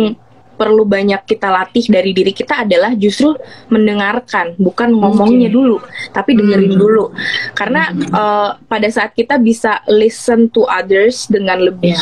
perlu 0.55 0.87
banyak 0.87 1.27
kita 1.27 1.51
latih 1.51 1.91
dari 1.91 2.15
diri 2.15 2.31
kita 2.31 2.63
adalah 2.63 2.95
justru 2.95 3.35
mendengarkan 3.67 4.55
bukan 4.55 4.95
ngomongnya 4.95 5.51
Oke. 5.51 5.57
dulu 5.59 5.77
tapi 6.15 6.39
dengerin 6.39 6.71
Hmm. 6.71 6.79
dulu 6.79 7.05
karena 7.51 7.91
eh, 7.91 8.51
pada 8.63 8.87
saat 8.87 9.11
kita 9.11 9.43
bisa 9.43 9.83
listen 9.91 10.47
to 10.47 10.63
others 10.71 11.27
dengan 11.27 11.59
lebih 11.59 11.99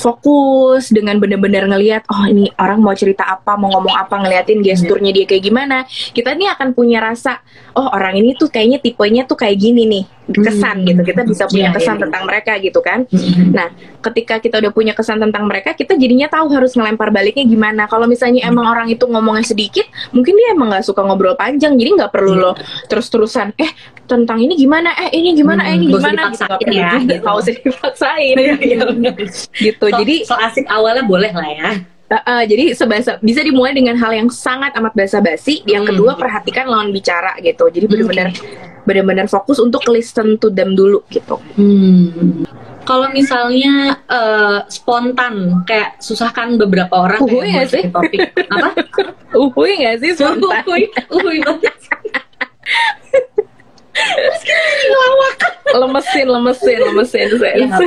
fokus 0.00 0.88
dengan 0.88 1.20
benar-benar 1.20 1.68
ngelihat 1.68 2.08
oh 2.08 2.24
ini 2.24 2.48
orang 2.56 2.80
mau 2.80 2.96
cerita 2.96 3.28
apa 3.28 3.60
mau 3.60 3.68
ngomong 3.76 3.94
apa 3.94 4.16
ngeliatin 4.16 4.64
gesturnya 4.64 5.12
dia 5.12 5.28
kayak 5.28 5.44
gimana. 5.44 5.84
Kita 5.88 6.32
nih 6.32 6.56
akan 6.56 6.72
punya 6.72 7.04
rasa 7.04 7.44
oh 7.76 7.92
orang 7.92 8.16
ini 8.16 8.32
tuh 8.34 8.48
kayaknya 8.48 8.80
tipenya 8.80 9.28
tuh 9.28 9.36
kayak 9.36 9.60
gini 9.60 9.84
nih 9.84 10.04
kesan 10.32 10.76
Hmm. 10.80 10.86
gitu 10.86 11.00
kita 11.02 11.22
bisa 11.22 11.44
punya 11.44 11.68
Iya, 11.68 11.76
kesan 11.76 11.96
iya. 11.98 12.02
tentang 12.06 12.22
mereka 12.24 12.52
gitu 12.56 12.80
kan 12.80 13.02
Hmm. 13.06 13.50
Nah, 13.50 13.68
ketika 14.00 14.38
kita 14.38 14.56
udah 14.58 14.70
punya 14.70 14.92
kesan 14.92 15.18
tentang 15.18 15.44
mereka, 15.44 15.72
kita 15.72 15.92
jadinya 15.94 16.26
tahu 16.26 16.48
harus 16.50 16.72
ngelempar 16.72 17.10
baliknya 17.10 17.42
gimana. 17.42 17.84
Kalau 17.84 18.06
misalnya 18.06 18.46
Hmm. 18.46 18.50
emang 18.50 18.66
orang 18.66 18.86
itu 18.88 19.04
ngomongnya 19.04 19.42
sedikit, 19.42 19.84
mungkin 20.10 20.32
dia 20.32 20.54
emang 20.54 20.70
nggak 20.70 20.84
suka 20.84 21.02
ngobrol 21.02 21.34
panjang, 21.34 21.74
jadi 21.74 21.90
nggak 21.96 22.10
perlu 22.10 22.32
Iya. 22.32 22.40
lo 22.40 22.50
terus-terusan. 22.86 23.52
Eh, 23.56 23.70
tentang 24.06 24.38
ini 24.38 24.54
gimana? 24.54 24.94
Eh, 24.96 25.10
ini 25.12 25.34
gimana? 25.34 25.66
Eh, 25.68 25.76
ini 25.76 25.86
Hmm, 25.86 25.94
gimana? 25.98 26.22
Gitu, 26.30 26.38
dipaksain 26.38 26.46
nggak 26.46 26.60
perlu 26.60 26.74
ya, 26.74 26.90
juga. 26.90 27.00
gitu. 27.00 27.14
Nggak 27.20 27.36
usah 27.36 27.54
dipaksain. 27.56 28.34
Bener. 28.36 29.16
gitu. 29.66 29.84
So, 29.86 29.96
Jadi, 30.00 30.14
so 30.24 30.34
asik 30.36 30.66
awalnya 30.66 31.04
boleh 31.04 31.30
lah 31.30 31.48
ya. 31.50 31.70
Uh, 32.10 32.22
uh, 32.26 32.42
jadi 32.42 32.74
sebahasa 32.74 33.16
bisa 33.18 33.40
dimulai 33.40 33.70
dengan 33.70 33.94
hal 33.94 34.10
yang 34.10 34.28
sangat 34.28 34.74
amat 34.76 34.92
basa-basi. 34.92 35.62
Yang 35.64 35.82
Hmm. 35.82 35.90
kedua, 35.94 36.12
perhatikan 36.14 36.66
lawan 36.66 36.90
bicara 36.90 37.38
gitu. 37.38 37.66
Jadi 37.66 37.86
Hmm, 37.86 37.92
benar-benar 37.96 38.28
benar-benar 38.80 39.26
fokus 39.26 39.56
untuk 39.56 39.84
listen 39.86 40.34
to 40.36 40.48
them 40.48 40.74
dulu 40.74 41.04
gitu. 41.08 41.38
Hmm. 41.54 42.42
Kalau 42.80 43.06
misalnya 43.10 44.02
eh, 44.02 44.58
spontan, 44.66 45.62
kayak 45.62 46.00
susahkan 46.00 46.58
beberapa 46.58 46.90
orang 46.98 47.20
Uhuy 47.20 47.46
kayak 47.46 47.52
nggak 47.52 47.68
sih? 47.68 47.82
buat 47.84 47.94
topik 48.02 48.20
apa? 48.50 48.68
Uhuy 49.46 49.70
nggak 49.78 49.96
sih 50.00 50.10
spontan? 50.16 50.62
Uhuy, 50.64 50.82
uhuy 51.08 51.36
banget. 51.40 51.74
lemesin, 55.70 56.26
lemesin, 56.26 56.78
lemesin. 56.90 57.28
Ya. 57.40 57.78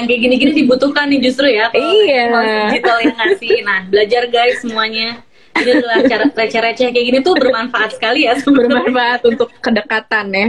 Yang 0.00 0.04
kayak 0.08 0.20
gini-gini 0.20 0.52
dibutuhkan 0.64 1.08
nih 1.08 1.20
justru 1.24 1.48
ya. 1.48 1.68
Iya. 1.72 2.24
Digital 2.70 2.98
yang 3.02 3.16
ngasih. 3.16 3.50
Nah, 3.64 3.78
belajar 3.88 4.22
guys 4.28 4.60
semuanya. 4.60 5.22
Ini 5.52 5.84
adalah 5.84 5.98
cara 6.08 6.24
receh-receh 6.32 6.88
kayak 6.96 7.06
gini 7.12 7.18
tuh 7.20 7.36
bermanfaat 7.36 8.00
sekali 8.00 8.24
ya 8.24 8.32
sebenarnya. 8.40 8.88
bermanfaat 8.88 9.20
untuk 9.28 9.52
kedekatan 9.60 10.26
ya. 10.32 10.46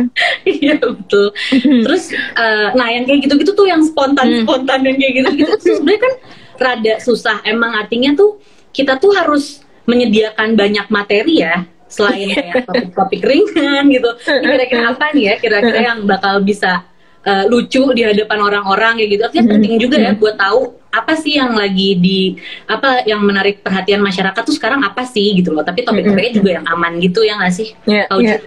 Iya 0.48 0.76
betul. 0.80 1.28
Terus, 1.60 2.04
eh, 2.16 2.68
nah 2.72 2.88
yang 2.88 3.04
kayak 3.04 3.28
gitu-gitu 3.28 3.52
tuh 3.52 3.68
yang 3.68 3.84
spontan-spontan 3.84 4.80
yang 4.88 4.96
kayak 4.96 5.14
gitu-gitu 5.20 5.54
sebenarnya 5.60 6.02
kan 6.08 6.14
rada 6.56 6.94
susah. 7.04 7.44
Emang 7.44 7.76
artinya 7.76 8.16
tuh 8.16 8.40
kita 8.72 8.96
tuh 8.96 9.12
harus 9.12 9.60
menyediakan 9.84 10.56
banyak 10.56 10.88
materi 10.88 11.44
ya 11.44 11.68
selain 11.94 12.34
kayak 12.34 12.66
topik-topik 12.66 13.22
ringan 13.22 13.86
gitu. 13.94 14.10
Ini 14.26 14.46
kira-kira 14.50 14.84
apa 14.98 15.06
nih 15.14 15.24
ya? 15.30 15.36
Kira-kira 15.38 15.80
yang 15.94 16.00
bakal 16.10 16.42
bisa 16.42 16.82
eh, 17.22 17.46
lucu 17.46 17.94
di 17.94 18.02
hadapan 18.02 18.40
orang-orang 18.42 18.98
kayak 18.98 19.10
gitu. 19.14 19.22
Artinya 19.30 19.46
penting 19.54 19.74
juga 19.78 19.98
ya 20.02 20.12
buat 20.18 20.36
tahu 20.36 20.60
apa 20.94 21.14
sih 21.18 21.38
yang 21.38 21.54
lagi 21.54 21.98
di 21.98 22.20
apa 22.66 23.06
yang 23.06 23.22
menarik 23.22 23.62
perhatian 23.62 24.02
masyarakat 24.02 24.42
tuh 24.42 24.58
sekarang 24.58 24.82
apa 24.82 25.06
sih 25.06 25.38
gitu 25.38 25.54
loh. 25.54 25.62
Tapi 25.62 25.86
topik-topiknya 25.86 26.34
juga 26.34 26.50
yang 26.58 26.66
aman 26.66 26.98
gitu 26.98 27.22
ya 27.22 27.38
nggak 27.38 27.54
sih? 27.54 27.78
Iya, 27.86 28.10
Tahu 28.10 28.20
iya. 28.26 28.42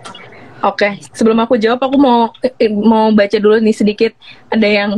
Oke, 0.64 0.98
sebelum 1.12 1.36
aku 1.44 1.60
jawab 1.60 1.78
aku 1.84 1.96
mau 2.00 2.32
eh, 2.42 2.72
mau 2.72 3.12
baca 3.12 3.36
dulu 3.38 3.60
nih 3.60 3.76
sedikit 3.76 4.12
ada 4.48 4.64
yang 4.66 4.90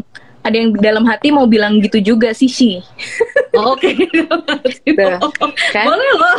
ada 0.49 0.57
yang 0.57 0.71
dalam 0.81 1.05
hati 1.05 1.29
mau 1.29 1.45
bilang 1.45 1.79
gitu 1.85 2.01
juga 2.01 2.33
sih 2.33 2.49
sih. 2.49 2.81
Oh, 3.53 3.73
Oke, 3.77 3.93
kan? 5.73 5.85
boleh 5.85 6.11
loh. 6.17 6.39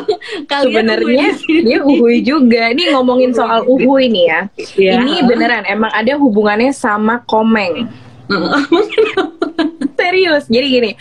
Kalian 0.49 0.89
Sebenarnya 0.89 1.27
dia 1.45 1.79
uhuy 1.85 2.25
juga. 2.25 2.73
Nih 2.73 2.93
ngomongin 2.93 3.31
soal 3.31 3.65
uhuy 3.69 4.09
nih 4.09 4.25
ya. 4.25 4.39
Iya. 4.75 4.91
Ini 5.01 5.13
beneran 5.29 5.63
emang 5.69 5.93
ada 5.93 6.17
hubungannya 6.17 6.73
sama 6.73 7.21
komeng. 7.29 7.85
Serius. 9.99 10.47
Jadi 10.47 10.67
gini, 10.69 10.91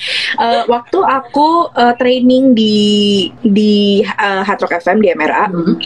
eh, 0.41 0.63
waktu 0.67 0.99
aku 1.01 1.71
eh, 1.73 1.95
training 1.97 2.53
di 2.57 2.77
di 3.41 4.03
eh, 4.05 4.43
Hard 4.45 4.61
Rock 4.65 4.81
FM 4.81 4.99
di 5.01 5.09
MRA, 5.15 5.47
Hmm. 5.49 5.77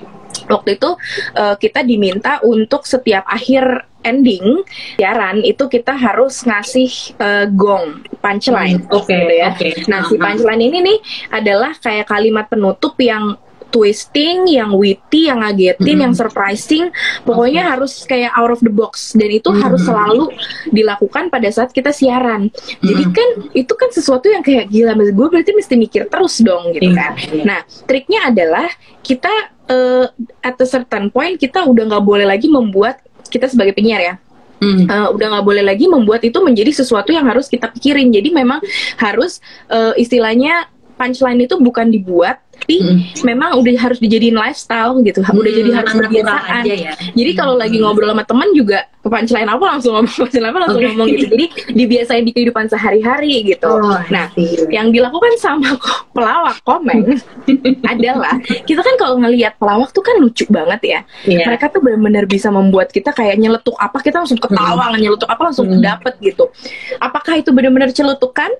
Waktu 0.46 0.76
itu 0.76 0.90
eh, 1.34 1.54
kita 1.56 1.80
diminta 1.82 2.38
untuk 2.42 2.84
setiap 2.84 3.24
akhir 3.26 3.64
ending 4.02 4.66
siaran 4.98 5.40
itu 5.40 5.66
kita 5.66 5.94
harus 5.94 6.42
ngasih 6.42 6.90
eh, 7.16 7.46
gong 7.48 8.02
punchline 8.18 8.82
Hmm, 8.82 8.96
oke, 8.98 9.06
gitu 9.06 9.30
ya. 9.30 9.54
oke. 9.54 9.68
Nah, 9.86 10.00
si 10.02 10.14
Uh-huh. 10.14 10.22
punchline 10.22 10.62
ini 10.62 10.78
nih 10.82 10.98
adalah 11.30 11.72
kayak 11.76 12.06
kalimat 12.06 12.46
penutup 12.46 12.98
yang 12.98 13.38
twisting, 13.72 14.46
yang 14.46 14.76
witty, 14.76 15.32
yang 15.32 15.40
ngagetin, 15.40 15.96
Mhm. 15.96 16.02
yang 16.04 16.14
surprising, 16.14 16.92
pokoknya 17.24 17.72
harus 17.72 18.04
kayak 18.04 18.30
out 18.36 18.52
of 18.52 18.60
the 18.60 18.70
box 18.70 19.16
dan 19.16 19.32
itu 19.32 19.48
Mhm. 19.48 19.60
harus 19.64 19.82
selalu 19.82 20.28
dilakukan 20.68 21.32
pada 21.32 21.48
saat 21.48 21.72
kita 21.72 21.90
siaran. 21.90 22.52
Jadi 22.84 23.04
Mhm. 23.08 23.12
kan 23.16 23.28
itu 23.56 23.72
kan 23.72 23.88
sesuatu 23.88 24.28
yang 24.28 24.44
kayak 24.44 24.68
gila, 24.68 24.92
gue 24.92 25.28
berarti 25.32 25.56
mesti 25.56 25.74
mikir 25.74 26.12
terus 26.12 26.38
dong 26.44 26.70
gitu 26.76 26.92
Iya, 26.92 26.94
kan. 26.94 27.12
Nah, 27.42 27.60
triknya 27.88 28.28
adalah 28.28 28.68
kita 29.00 29.32
eh, 29.62 30.06
at 30.42 30.58
a 30.58 30.66
certain 30.66 31.08
point 31.08 31.38
kita 31.38 31.64
udah 31.64 31.86
nggak 31.86 32.04
boleh 32.04 32.26
lagi 32.26 32.50
membuat 32.50 32.98
kita 33.30 33.46
sebagai 33.48 33.72
penyiar 33.72 34.02
ya 34.02 34.14
Hmm. 34.58 34.84
eh, 34.86 35.08
udah 35.10 35.26
nggak 35.32 35.46
boleh 35.46 35.64
lagi 35.64 35.86
membuat 35.86 36.22
itu 36.22 36.38
menjadi 36.38 36.70
sesuatu 36.82 37.10
yang 37.10 37.26
harus 37.26 37.50
kita 37.50 37.66
pikirin. 37.66 38.10
Jadi 38.14 38.30
memang 38.30 38.62
harus 38.98 39.38
eh, 39.70 39.94
istilahnya 39.96 40.70
punchline 41.02 41.40
itu 41.40 41.58
bukan 41.58 41.86
dibuat, 41.88 42.38
tapi 42.54 42.78
Mm. 42.78 42.98
memang 43.24 43.58
udah 43.58 43.74
harus 43.76 43.98
dijadiin 43.98 44.32
lifestyle 44.32 44.94
gitu. 45.00 45.18
Udah 45.20 45.34
Hmm, 45.34 45.58
jadi 45.58 45.70
harus 45.74 45.92
kebiasaan. 45.98 46.62
aja 46.62 46.74
ya. 46.80 46.92
Jadi 47.10 47.30
kalau 47.34 47.54
lagi 47.54 47.76
ngobrol 47.76 48.06
sama 48.08 48.22
teman 48.22 48.46
juga 48.52 48.86
ke 48.96 49.08
punchline 49.08 49.44
apa 49.44 49.64
langsung 49.66 49.92
ngomong 49.92 50.06
punchline 50.22 50.46
apa 50.46 50.58
langsung 50.60 50.78
Oke. 50.78 50.88
ngomong 50.88 51.08
gitu. 51.10 51.26
Jadi 51.28 51.46
dibiasain 51.74 52.22
di 52.22 52.30
kehidupan 52.30 52.70
sehari-hari 52.70 53.42
gitu. 53.48 53.66
Oh, 53.66 53.98
nah, 54.06 54.30
see. 54.30 54.62
yang 54.70 54.88
dilakukan 54.88 55.34
sama 55.36 55.74
pelawak 56.14 56.62
komeng 56.62 57.18
adalah 57.84 58.36
kita 58.62 58.78
kan 58.78 58.94
kalau 58.94 59.18
ngelihat 59.18 59.56
pelawak 59.56 59.90
tuh 59.90 60.00
kan 60.00 60.16
lucu 60.16 60.44
banget 60.46 60.80
ya 60.84 61.00
Iya. 61.24 61.48
mereka 61.48 61.66
tuh 61.66 61.80
benar-benar 61.80 62.24
bisa 62.26 62.46
membuat 62.48 62.90
kita 62.90 63.10
kayak 63.10 63.34
nyeletuk 63.36 63.74
apa 63.74 63.98
kita 63.98 64.20
langsung 64.20 64.36
ketawa 64.36 64.92
nyeletuk 64.94 65.26
apa 65.26 65.42
langsung 65.42 65.64
Hmm. 65.64 65.80
dapet 65.80 66.14
gitu 66.20 66.52
apakah 66.98 67.34
itu 67.34 67.48
benar-benar 67.48 67.90
celutukan 67.90 68.52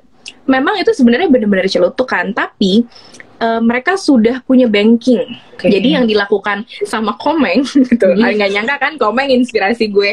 memang 0.45 0.75
itu 0.77 0.91
sebenarnya 0.91 1.29
benar-benar 1.29 1.67
celutukan 1.67 2.31
tapi 2.31 2.83
eh, 3.39 3.61
mereka 3.61 3.95
sudah 3.95 4.43
punya 4.43 4.67
banking 4.67 5.23
Oke. 5.55 5.71
jadi 5.71 5.99
yang 5.99 6.05
dilakukan 6.05 6.63
sama 6.83 7.15
komeng 7.15 7.63
gitu 7.89 8.07
Hmm. 8.13 8.19
Nggak 8.19 8.51
nyangka 8.51 8.77
kan 8.79 8.93
komeng 8.97 9.31
inspirasi 9.31 9.87
gue 9.89 10.11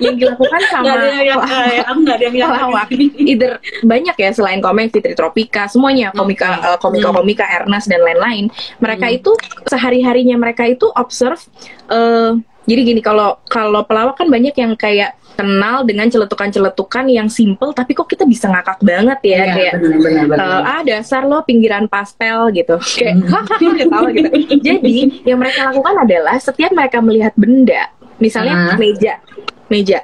yang 0.00 0.16
dilakukan 0.16 0.60
sama 0.72 0.96
yang 1.20 1.40
eh, 1.44 1.84
pelawak 2.32 2.88
either 3.16 3.60
banyak 3.82 4.16
ya 4.16 4.30
selain 4.32 4.60
komeng 4.60 4.88
Fitri 4.88 5.12
Tropika 5.12 5.68
semuanya 5.68 6.08
komika 6.10 6.56
Oke. 6.56 6.66
eh, 6.66 6.78
komika 6.80 7.08
komika 7.12 7.44
Ernest 7.46 7.86
dan 7.86 8.00
lain-lain 8.00 8.48
mereka 8.78 9.06
Hmm. 9.06 9.16
itu 9.16 9.30
sehari 9.66 10.00
harinya 10.00 10.36
mereka 10.36 10.64
itu 10.64 10.88
observe 10.92 11.40
eh, 11.88 12.32
jadi 12.66 12.80
gini 12.82 13.00
kalau 13.00 13.38
kalau 13.46 13.84
pelawak 13.84 14.16
kan 14.16 14.26
banyak 14.26 14.52
yang 14.52 14.74
kayak 14.74 15.14
kenal 15.36 15.84
dengan 15.84 16.08
celetukan-celetukan 16.08 17.04
yang 17.06 17.28
simple 17.28 17.70
tapi 17.70 17.92
kok 17.92 18.04
kita 18.04 18.24
bisa 18.24 18.48
ngakak 18.48 18.80
banget 18.80 19.18
ya 19.22 19.36
Iya, 19.36 19.44
kayak 19.52 19.72
benar, 19.76 19.98
benar, 20.00 20.24
benar. 20.26 20.40
eh, 20.40 20.62
ah 20.66 20.80
dasar 20.82 21.22
lo 21.22 21.38
pinggiran 21.40 21.84
pastel 21.86 22.50
gitu 22.50 22.80
kayak 22.80 23.14
Hmm. 23.56 23.76
ketawa 23.76 24.08
gitu 24.10 24.30
jadi 24.58 24.96
yang 25.22 25.38
mereka 25.38 25.68
lakukan 25.68 25.94
adalah 25.98 26.36
setiap 26.36 26.72
mereka 26.72 26.98
melihat 26.98 27.36
benda 27.36 27.92
misalnya 28.16 28.72
Ah. 28.72 28.76
meja 28.76 29.20
meja 29.68 30.00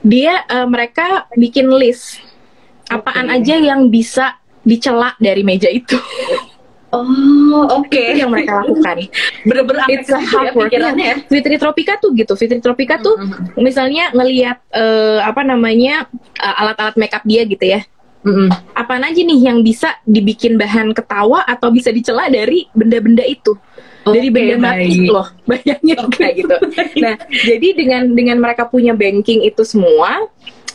dia 0.00 0.42
eh, 0.42 0.64
mereka 0.64 1.28
bikin 1.34 1.68
list 1.70 2.18
apaan 2.86 3.28
Oke. 3.28 3.36
aja 3.38 3.54
yang 3.56 3.86
bisa 3.86 4.34
dicela 4.60 5.12
dari 5.16 5.40
meja 5.40 5.68
itu 5.68 5.96
Oh, 6.90 7.62
oke. 7.72 7.94
Itu 7.94 8.18
yang 8.18 8.30
mereka 8.30 8.60
lakukan. 8.60 9.06
Bener-bener 9.46 9.86
It's 9.86 10.08
a 10.08 10.16
ya 10.16 10.26
hard 10.26 10.52
work. 10.52 10.68
pikirannya 10.68 11.06
ya. 11.06 11.16
Fitri 11.22 11.56
Tropika 11.56 11.94
tuh 11.96 12.10
gitu. 12.12 12.34
Fitri 12.34 12.58
Tropika 12.58 12.98
tuh 12.98 13.14
Mhm. 13.16 13.56
misalnya 13.56 14.10
ngelihat 14.10 14.58
eh, 14.70 15.18
apa 15.20 15.40
namanya 15.40 16.10
eh, 16.34 16.54
alat-alat 16.56 16.94
makeup 16.94 17.22
dia 17.22 17.42
gitu 17.44 17.62
ya. 17.62 17.86
Mm-mm. 18.20 18.52
Apaan 18.74 19.00
aja 19.00 19.16
nih 19.16 19.40
yang 19.40 19.62
bisa 19.62 19.96
dibikin 20.04 20.54
bahan 20.54 20.92
ketawa 20.92 21.40
atau 21.42 21.72
bisa 21.72 21.88
dicela 21.88 22.26
dari 22.26 22.68
benda-benda 22.70 23.24
itu. 23.24 23.56
dari 24.00 24.28
Oke, 24.28 24.32
benda 24.32 24.56
mati 24.58 25.04
loh 25.04 25.28
bayangin 25.44 26.08
kayak 26.08 26.40
gitu 26.40 26.56
nah 26.96 27.20
jadi 27.28 27.68
dengan 27.76 28.02
dengan 28.10 28.40
mereka 28.40 28.64
punya 28.64 28.96
banking 28.96 29.44
itu 29.44 29.60
semua 29.60 30.24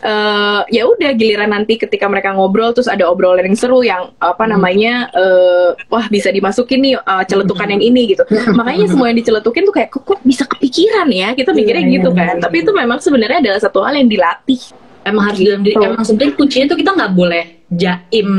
eh 0.02 0.62
ya 0.72 0.84
udah 0.90 1.12
giliran 1.16 1.54
nanti 1.54 1.80
ketika 1.80 2.10
mereka 2.10 2.36
ngobrol 2.36 2.74
terus 2.76 2.90
ada 2.92 3.08
obrolan 3.08 3.46
yang 3.48 3.58
seru 3.58 3.80
yang 3.86 4.12
apa 4.20 4.44
namanya 4.50 5.08
eh, 5.14 5.70
wah 5.88 6.06
bisa 6.12 6.34
dimasukin 6.34 6.82
nih 6.84 6.94
eh, 7.00 7.24
celetukan 7.30 7.70
yang 7.72 7.84
ini 7.84 8.16
gitu 8.16 8.24
makanya 8.58 8.92
semua 8.92 9.14
yang 9.14 9.18
diceletukin 9.22 9.64
tuh 9.64 9.74
kayak 9.76 9.90
kok, 9.94 10.04
kok 10.04 10.20
bisa 10.26 10.44
kepikiran 10.50 11.08
ya 11.14 11.32
kita 11.38 11.54
mikirnya 11.54 11.84
Iya, 11.86 11.94
gitu 12.02 12.10
iya, 12.12 12.20
kan 12.20 12.36
iya. 12.40 12.44
tapi 12.44 12.56
itu 12.66 12.72
memang 12.74 13.00
sebenarnya 13.00 13.40
adalah 13.46 13.60
satu 13.62 13.80
hal 13.86 13.94
yang 13.96 14.10
dilatih 14.10 14.62
Emang 15.06 15.30
harus 15.30 15.38
dalam 15.38 15.62
diri. 15.62 15.78
Gitu. 15.78 15.86
Emang 15.86 16.02
sebenarnya 16.02 16.34
kuncinya 16.34 16.66
tuh 16.74 16.78
kita 16.82 16.92
nggak 16.98 17.12
boleh 17.14 17.44
jaim 17.70 18.30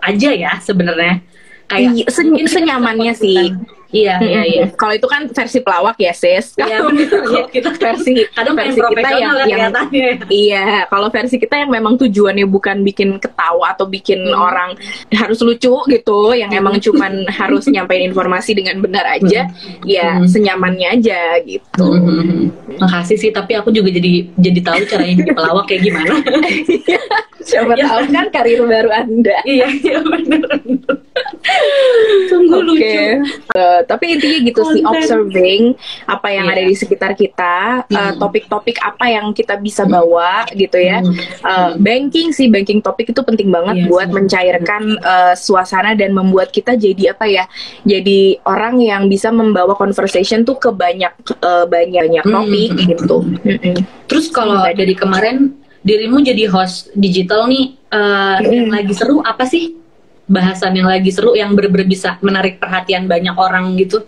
aja 0.00 0.30
ya 0.32 0.52
sebenarnya. 0.64 1.20
Kayak 1.68 1.90
Iya, 1.92 2.04
sen- 2.08 2.48
senyamannya 2.48 3.12
sih. 3.12 3.52
Iya, 3.86 4.18
iya, 4.18 4.42
iya. 4.42 4.64
Kalau 4.74 4.92
itu 4.92 5.06
kan 5.06 5.26
versi 5.26 5.58
pelawak 5.60 5.94
ya, 5.96 6.10
sis. 6.10 6.52
Iya, 6.54 6.82
Kalau 6.82 6.90
bener. 6.90 7.06
kalau 7.22 7.46
Kita 7.46 7.70
versi 7.72 8.14
Kadang 8.28 8.54
versi 8.54 8.78
kita 8.82 9.08
yang, 9.14 9.32
kan 9.32 9.46
yang. 9.46 9.70
Iya, 10.26 10.64
kalau 10.86 11.08
versi 11.08 11.36
kita 11.36 11.54
yang 11.56 11.70
memang 11.70 11.94
tujuannya 11.96 12.46
bukan 12.46 12.82
bikin 12.82 13.16
ketawa 13.16 13.72
atau 13.72 13.86
bikin 13.86 14.18
Hmm. 14.26 14.34
orang 14.34 14.70
harus 15.12 15.38
lucu 15.38 15.70
gitu, 15.86 16.20
yang 16.32 16.50
emang 16.50 16.76
cuman 16.76 17.24
harus 17.38 17.64
nyampein 17.66 18.04
informasi 18.04 18.52
dengan 18.52 18.80
benar 18.80 19.06
aja, 19.06 19.46
ya 19.82 20.18
Hmm. 20.18 20.26
senyamannya 20.26 20.98
aja 20.98 21.38
gitu. 21.42 21.86
Mhm. 21.86 22.50
Makasih 22.76 23.16
sih, 23.16 23.30
tapi 23.30 23.54
aku 23.54 23.70
juga 23.70 23.88
jadi 23.88 24.26
jadi 24.34 24.60
tahu 24.60 24.78
caranya 24.84 25.14
jadi 25.20 25.32
pelawak 25.32 25.64
kayak 25.66 25.82
gimana. 25.84 26.14
Siapa 27.46 27.78
Ya. 27.78 27.86
tahu 27.86 28.02
kan 28.10 28.26
karir 28.30 28.60
baru 28.60 28.90
Anda. 28.90 29.38
iya, 29.46 29.70
iya. 29.70 30.02
Sungguh 30.02 30.95
Oke. 32.76 32.84
lucu. 32.86 33.04
Eh, 33.52 33.80
tapi 33.82 34.04
intinya 34.12 34.38
gitu 34.40 34.60
sih 34.68 34.80
Konten. 34.80 34.92
observing 34.94 35.62
apa 36.06 36.28
yang 36.28 36.46
Iya. 36.46 36.52
ada 36.52 36.62
di 36.62 36.74
sekitar 36.74 37.12
kita, 37.12 37.56
eh, 37.84 37.96
Hmm. 37.96 38.16
topik-topik 38.16 38.76
apa 38.78 39.04
yang 39.06 39.32
kita 39.32 39.56
bisa 39.56 39.82
bawa 39.84 40.44
gitu 40.52 40.76
ya. 40.76 41.00
Hmm. 41.00 41.16
Eh, 41.42 41.70
banking 41.78 42.30
sih, 42.30 42.46
banking 42.46 42.78
topik 42.78 43.08
itu 43.08 43.20
penting 43.20 43.48
banget 43.48 43.82
Iya 43.82 43.86
buat 43.86 44.08
sih. 44.08 44.14
mencairkan 44.14 44.82
eh, 44.98 45.34
suasana 45.34 45.92
dan 45.92 46.12
membuat 46.12 46.48
kita 46.48 46.74
jadi 46.74 47.12
apa 47.12 47.24
ya? 47.24 47.44
Jadi 47.82 48.40
orang 48.42 48.78
yang 48.78 49.06
bisa 49.06 49.28
membawa 49.28 49.72
conversation 49.72 50.42
tuh 50.42 50.56
ke 50.56 50.68
banyak 50.68 51.12
eh, 51.32 51.64
banyak 51.64 52.02
banyak 52.06 52.24
Hmm. 52.24 52.34
topik 52.34 52.70
gitu. 52.76 53.16
Mm-mm. 53.42 53.76
Terus 54.06 54.28
kalau 54.28 54.60
dari 54.62 54.92
kemarin 54.92 55.54
dirimu 55.80 56.18
jadi 56.18 56.46
host 56.46 56.90
digital 56.92 57.46
nih, 57.46 57.78
eh, 57.88 58.36
yang 58.44 58.68
lagi 58.68 58.90
seru 58.90 59.22
apa 59.22 59.42
sih? 59.42 59.85
Bahasan 60.26 60.74
yang 60.74 60.86
lagi 60.86 61.08
seru 61.08 61.32
yang 61.32 61.54
bener-bener 61.54 61.86
bisa 61.86 62.18
menarik 62.18 62.58
perhatian 62.58 63.06
banyak 63.06 63.32
orang 63.32 63.78
gitu. 63.78 64.02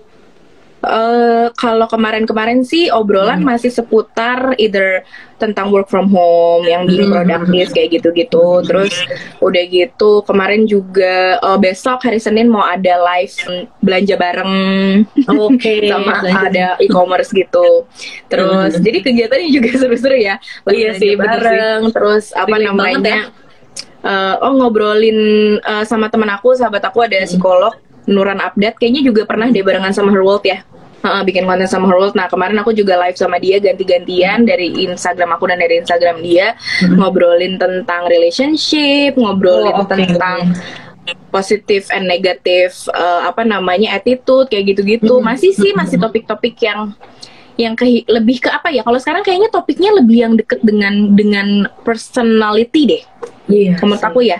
Eh, 0.78 1.50
kalau 1.52 1.86
kemarin-kemarin 1.86 2.62
sih 2.62 2.86
obrolan 2.86 3.42
Hmm. 3.42 3.50
masih 3.50 3.66
seputar 3.66 4.54
either 4.56 5.02
tentang 5.34 5.74
work 5.74 5.86
from 5.86 6.06
home 6.06 6.62
yang 6.64 6.86
being 6.86 7.10
Hmm. 7.10 7.18
productive 7.18 7.74
kayak 7.74 7.98
gitu-gitu. 7.98 8.62
Terus 8.62 8.94
udah 9.38 9.62
gitu 9.64 10.22
kemarin 10.22 10.66
juga 10.66 11.34
eh, 11.36 11.58
besok 11.58 11.98
hari 12.00 12.22
Senin 12.22 12.46
mau 12.46 12.62
ada 12.62 12.94
live 12.94 13.34
belanja 13.78 14.14
bareng 14.14 14.52
Oke. 15.28 15.82
sama 15.90 16.22
belanja. 16.22 16.46
ada 16.46 16.66
e-commerce 16.78 17.30
gitu. 17.32 17.82
Terus 18.26 18.78
Hmm. 18.78 18.82
jadi 18.82 18.98
kegiatannya 19.02 19.50
juga 19.50 19.70
seru-seru 19.82 20.14
ya. 20.14 20.38
Live 20.62 20.78
Iya 20.78 20.88
belanja 20.88 21.00
sih, 21.02 21.12
bareng 21.16 21.80
terus 21.90 22.24
apa 22.30 22.46
banget 22.54 22.66
namanya? 22.70 23.02
ya. 23.02 23.22
Eh, 24.04 24.34
oh 24.42 24.52
ngobrolin 24.58 25.18
eh, 25.58 25.84
sama 25.86 26.10
teman 26.12 26.30
aku, 26.30 26.54
sahabat 26.54 26.82
aku 26.86 27.02
ada 27.06 27.18
Hmm. 27.18 27.28
psikolog 27.28 27.74
Nuran 28.08 28.40
Update 28.40 28.80
kayaknya 28.80 29.04
juga 29.04 29.28
pernah 29.28 29.52
deh 29.52 29.60
barengan 29.60 29.92
sama 29.92 30.08
Her 30.08 30.24
World 30.24 30.44
ya. 30.48 30.64
Bikin 30.98 31.46
konten 31.46 31.68
sama 31.70 31.86
Her 31.86 32.00
World. 32.00 32.16
Nah 32.16 32.26
kemarin 32.26 32.58
aku 32.58 32.72
juga 32.74 32.98
live 32.98 33.14
sama 33.14 33.38
dia 33.38 33.60
ganti-gantian 33.62 34.48
dari 34.48 34.72
Instagram 34.88 35.36
aku 35.36 35.46
dan 35.46 35.60
dari 35.60 35.78
Instagram 35.78 36.24
dia 36.24 36.56
ngobrolin 36.98 37.60
tentang 37.60 38.08
relationship, 38.08 39.14
ngobrolin 39.14 39.76
Hmm. 39.76 39.84
Oh, 39.84 39.86
oke. 39.86 39.94
tentang 39.94 40.36
positif 41.30 41.88
and 41.92 42.08
negatif 42.08 42.88
eh, 42.92 43.20
apa 43.28 43.44
namanya 43.44 43.94
attitude 43.94 44.48
kayak 44.48 44.74
gitu-gitu. 44.74 45.20
Hmm. 45.20 45.36
Masih 45.36 45.52
sih 45.52 45.76
masih 45.76 46.00
topik-topik 46.00 46.56
yang 46.64 46.96
yang 47.58 47.74
ke, 47.74 48.06
lebih 48.06 48.38
ke 48.42 48.48
apa 48.48 48.70
ya? 48.70 48.86
Kalau 48.86 48.96
sekarang 48.96 49.22
kayaknya 49.26 49.50
topiknya 49.50 49.90
lebih 49.92 50.16
yang 50.18 50.34
deket 50.38 50.62
dengan 50.64 51.12
dengan 51.12 51.68
personality 51.84 52.82
deh 52.86 53.02
Iya. 53.48 53.80
menurut 53.80 54.04
aku 54.04 54.20
ya. 54.22 54.38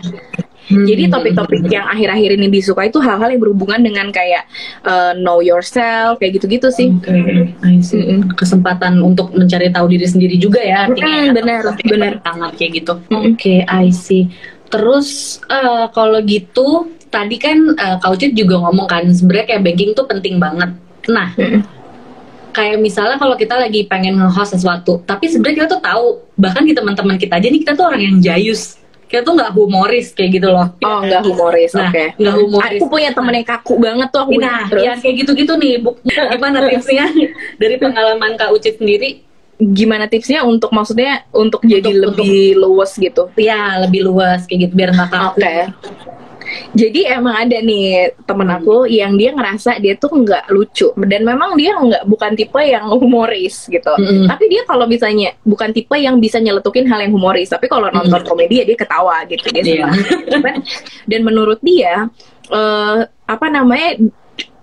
Hmm. 0.69 0.85
Jadi 0.85 1.09
topik-topik 1.09 1.65
yang 1.73 1.89
akhir-akhir 1.89 2.37
ini 2.37 2.53
disuka 2.53 2.85
itu 2.85 3.01
hal-hal 3.01 3.33
yang 3.33 3.41
berhubungan 3.41 3.81
dengan 3.81 4.13
kayak 4.13 4.45
uh, 4.85 5.17
know 5.17 5.41
yourself 5.41 6.21
kayak 6.21 6.37
gitu-gitu 6.37 6.69
sih. 6.69 6.93
Oke, 6.93 7.57
I 7.65 7.81
see. 7.81 8.05
Mm-mm. 8.05 8.37
kesempatan 8.37 9.01
untuk 9.01 9.33
mencari 9.33 9.73
tahu 9.73 9.89
diri 9.89 10.05
sendiri 10.05 10.37
juga 10.37 10.61
ya 10.61 10.85
artinya. 10.85 11.09
Ya, 11.09 11.33
benar, 11.33 11.61
benar. 11.89 12.13
Tangan 12.21 12.53
kayak 12.53 12.85
gitu. 12.85 13.01
Oke, 13.09 13.65
I 13.65 13.89
see. 13.89 14.29
Terus 14.69 15.41
eh, 15.49 15.89
kalau 15.97 16.21
gitu 16.29 16.93
tadi 17.09 17.41
kan 17.41 17.73
eh, 17.73 17.97
Kak 18.05 18.13
Ucit 18.13 18.37
juga 18.37 18.61
ngomong 18.69 18.85
kan 18.85 19.09
sebenarnya 19.09 19.57
kayak 19.57 19.63
banking 19.65 19.97
tuh 19.97 20.05
penting 20.05 20.37
banget. 20.37 20.69
Nah, 21.09 21.33
Mm-mm. 21.33 21.65
kayak 22.53 22.77
misalnya 22.77 23.17
kalau 23.17 23.41
kita 23.41 23.57
lagi 23.57 23.89
pengen 23.89 24.21
nge-host 24.21 24.61
sesuatu, 24.61 25.01
tapi 25.09 25.33
sebenarnya 25.33 25.65
kita 25.65 25.69
tuh 25.73 25.81
tahu 25.81 26.07
bahkan 26.37 26.69
di 26.69 26.77
teman-teman 26.77 27.17
kita 27.17 27.41
aja 27.41 27.49
nih 27.49 27.65
kita 27.65 27.73
tuh 27.73 27.89
orang 27.89 28.05
yang 28.05 28.17
jayus. 28.21 28.77
Kita 29.09 29.25
tuh 29.25 29.35
nggak 29.35 29.57
humoris 29.57 30.13
kayak 30.13 30.31
gitu 30.37 30.49
loh. 30.49 30.69
Oh, 30.79 31.01
nggak 31.01 31.25
humoris, 31.25 31.73
Nah, 31.73 31.89
oke. 31.89 32.05
nggak 32.15 32.35
humoris. 32.37 32.77
Aku 32.77 32.87
punya 32.87 33.11
temen 33.11 33.33
yang 33.35 33.49
kaku 33.49 33.75
banget 33.81 34.09
tuh 34.13 34.21
aku. 34.21 34.31
Nah, 34.37 34.69
Terus, 34.69 34.85
ya 34.85 34.93
kayak 34.95 35.15
gitu-gitu 35.19 35.53
nih. 35.57 35.75
Bu, 35.81 35.97
gimana 36.05 36.59
tipsnya 36.63 37.05
dari 37.57 37.77
pengalaman 37.77 38.37
Kak 38.37 38.53
Ucit 38.53 38.77
sendiri? 38.77 39.25
gimana 39.59 40.07
tipsnya 40.07 40.47
untuk 40.47 40.71
maksudnya 40.71 41.27
untuk 41.35 41.67
jadi 41.67 41.91
Untuk- 41.91 42.15
lebih 42.15 42.63
luwes 42.63 42.95
gitu? 42.95 43.27
Ya, 43.35 43.83
lebih 43.83 44.07
luas 44.07 44.47
kayak 44.47 44.71
gitu 44.71 44.73
biar 44.79 44.95
nggak 44.95 45.11
kaku. 45.11 45.35
Oke. 45.35 45.57
Jadi 46.73 47.05
emang 47.05 47.35
ada 47.35 47.59
nih 47.59 48.13
temen 48.25 48.49
aku 48.49 48.85
yang 48.87 49.17
dia 49.17 49.33
ngerasa 49.33 49.79
dia 49.79 49.95
tuh 49.95 50.13
nggak 50.13 50.49
lucu 50.51 50.89
dan 51.05 51.25
memang 51.25 51.55
dia 51.55 51.77
nggak 51.77 52.05
bukan 52.07 52.33
tipe 52.35 52.61
yang 52.61 52.89
humoris 53.03 53.69
gitu. 53.69 53.93
Mm-mm. 53.99 54.27
Tapi 54.27 54.45
dia 54.49 54.63
kalau 54.65 54.89
misalnya 54.89 55.37
bukan 55.43 55.71
tipe 55.73 55.97
yang 55.97 56.17
bisa 56.19 56.39
nyeletukin 56.39 56.89
hal 56.89 57.01
yang 57.05 57.13
humoris. 57.13 57.49
Tapi 57.51 57.69
kalau 57.69 57.89
nonton 57.89 58.21
komedi 58.25 58.61
ya 58.61 58.65
dia 58.65 58.77
ketawa 58.77 59.25
gitu 59.27 59.47
dia 59.51 59.63
Iya. 59.63 59.89
senang. 59.93 59.95
Cuman, 60.29 60.55
dan 61.05 61.21
menurut 61.23 61.61
dia 61.61 62.09
eh 62.49 62.99
apa 63.29 63.47
namanya 63.53 64.01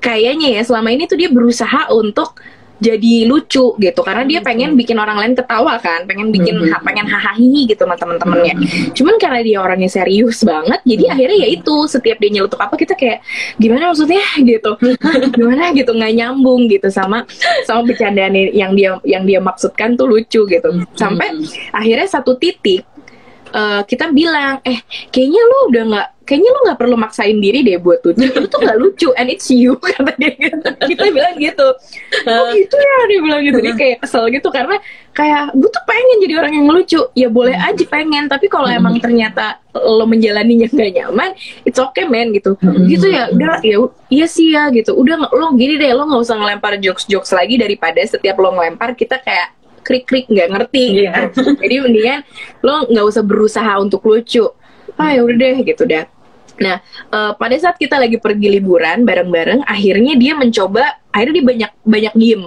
kayaknya 0.02 0.58
ya 0.58 0.62
selama 0.62 0.90
ini 0.90 1.06
tuh 1.06 1.18
dia 1.18 1.30
berusaha 1.30 1.90
untuk 1.90 2.38
jadi 2.76 3.24
lucu 3.24 3.76
gitu. 3.76 4.02
Karena 4.04 4.28
dia 4.28 4.40
pengen 4.40 4.76
bikin 4.76 5.00
orang 5.00 5.16
lain 5.16 5.34
ketawa 5.34 5.80
kan 5.80 6.04
pengen 6.04 6.28
bikin 6.30 6.60
Mhm. 6.60 6.72
ha- 6.76 6.84
pengen 6.84 7.08
hahaha 7.08 7.40
gitu 7.66 7.80
sama 7.80 7.96
temen-temennya. 7.96 8.56
Cuman 8.92 9.16
karena 9.16 9.40
dia 9.40 9.58
orangnya 9.64 9.88
serius 9.88 10.44
banget 10.44 10.84
jadi 10.84 11.16
akhirnya 11.16 11.38
ya 11.44 11.50
itu 11.50 11.76
setiap 11.88 12.20
dia 12.20 12.30
nyeletuk 12.32 12.60
apa 12.60 12.76
kita 12.76 12.94
kayak 12.94 13.24
gimana 13.56 13.96
maksudnya? 13.96 14.20
gitu. 14.52 14.72
Gimana? 15.36 15.72
gitu 15.72 15.92
nggak 15.92 16.14
nyambung 16.16 16.68
gitu 16.68 16.88
sama 16.88 17.24
sama 17.64 17.88
bercandaan 17.88 18.36
yang 18.52 18.76
dia 18.76 19.00
yang 19.04 19.24
dia 19.24 19.40
maksudkan 19.40 19.96
tuh 19.96 20.08
lucu 20.08 20.44
gitu. 20.44 20.70
Sampai 20.94 21.32
akhirnya 21.72 22.08
satu 22.08 22.36
titik 22.36 22.84
eh, 23.52 23.82
kita 23.88 24.12
bilang 24.12 24.60
eh 24.62 24.84
kayaknya 25.10 25.42
lu 25.42 25.58
udah 25.72 25.84
nggak 25.88 26.08
kayaknya 26.26 26.50
lu 26.50 26.60
nggak 26.66 26.80
perlu 26.82 26.96
maksain 26.98 27.38
diri 27.38 27.62
deh 27.62 27.78
buat 27.78 28.02
lucu 28.02 28.26
itu 28.26 28.50
tuh 28.50 28.60
nggak 28.60 28.78
lucu 28.82 29.10
and 29.14 29.30
it's 29.30 29.48
you 29.48 29.78
kata 29.86 30.12
dia 30.18 30.34
gitu. 30.34 30.70
kita 30.90 31.04
bilang 31.14 31.38
gitu. 31.38 31.68
Oh 32.26 32.50
gitu 32.50 32.76
ya 32.76 32.96
dia 33.06 33.20
bilang 33.22 33.42
gitu. 33.46 33.60
Dia 33.62 33.74
kayak 33.74 33.98
kesel 34.02 34.26
gitu 34.34 34.50
karena 34.50 34.82
kayak 35.14 35.54
gue 35.54 35.70
tuh 35.70 35.84
pengen 35.86 36.18
jadi 36.26 36.34
orang 36.42 36.54
yang 36.58 36.68
lucu. 36.68 37.02
Ya 37.14 37.30
boleh 37.30 37.54
aja 37.54 37.84
pengen 37.86 38.26
tapi 38.26 38.50
kalau 38.50 38.66
emang 38.66 38.98
ternyata 38.98 39.62
lo 39.72 40.04
menjalaninya 40.04 40.66
nggak 40.66 40.92
nyaman 40.98 41.30
it's 41.62 41.78
okay 41.78 42.10
man 42.10 42.34
gitu. 42.34 42.58
Gitu 42.90 43.06
ya 43.06 43.30
udah 43.30 43.62
ya 43.62 43.78
iya 44.10 44.26
sih 44.26 44.50
ya 44.52 44.74
gitu. 44.74 44.98
Udah 44.98 45.30
lo 45.30 45.54
gini 45.54 45.78
deh 45.78 45.94
lo 45.94 46.10
nggak 46.10 46.22
usah 46.26 46.42
ngelempar 46.42 46.82
jokes 46.82 47.06
jokes 47.06 47.30
lagi 47.32 47.62
daripada 47.62 48.02
setiap 48.02 48.42
lo 48.42 48.50
ngelempar 48.50 48.98
kita 48.98 49.22
kayak 49.22 49.54
krik 49.86 50.10
krik 50.10 50.26
nggak 50.26 50.50
ngerti 50.50 51.06
Iya. 51.06 51.30
gitu. 51.30 51.54
jadi 51.62 51.76
mendingan 51.86 52.20
lo 52.66 52.90
nggak 52.90 53.06
usah 53.06 53.22
berusaha 53.22 53.78
untuk 53.78 54.02
lucu. 54.02 54.50
Ah 54.98 55.14
ya 55.14 55.22
udah 55.22 55.38
deh 55.38 55.62
gitu. 55.62 55.86
Dah 55.86 56.10
Nah, 56.56 56.80
eh, 57.12 57.32
pada 57.36 57.56
saat 57.60 57.76
kita 57.76 58.00
lagi 58.00 58.16
pergi 58.16 58.48
liburan 58.48 59.04
bareng-bareng, 59.04 59.68
akhirnya 59.68 60.16
dia 60.16 60.34
mencoba, 60.34 61.00
akhirnya 61.12 61.36
dia 61.36 61.46
banyak 61.46 61.72
banyak 61.84 62.14
diem. 62.16 62.44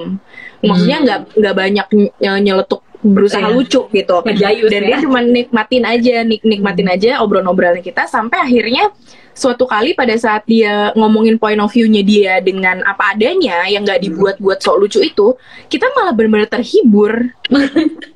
Maksudnya 0.59 0.99
Hmm. 0.99 1.05
nggak 1.07 1.21
nggak 1.39 1.55
banyak 1.55 1.87
ny- 1.93 2.15
nyeletuk 2.41 2.83
berusaha 2.99 3.47
Iya. 3.47 3.55
lucu 3.55 3.81
gitu. 3.95 4.17
Ngejayus 4.27 4.71
Dan 4.75 4.83
ya. 4.83 4.87
dia 4.91 4.97
cuma 5.07 5.21
nikmatin 5.23 5.85
aja, 5.87 6.15
nik 6.27 6.43
nikmatin 6.43 6.89
aja 6.91 7.23
obrolan-obrolan 7.23 7.79
kita 7.79 8.11
sampai 8.11 8.43
akhirnya 8.43 8.91
suatu 9.39 9.71
kali 9.71 9.95
pada 9.95 10.19
saat 10.19 10.43
dia 10.51 10.91
ngomongin 10.99 11.39
point 11.39 11.63
of 11.63 11.71
view-nya 11.71 12.03
dia 12.03 12.35
dengan 12.43 12.83
apa 12.83 13.15
adanya 13.15 13.71
yang 13.71 13.87
nggak 13.87 14.03
dibuat-buat 14.03 14.59
sok 14.59 14.77
lucu 14.83 14.99
itu, 15.07 15.39
kita 15.71 15.87
malah 15.95 16.11
benar-benar 16.11 16.51
terhibur. 16.51 17.31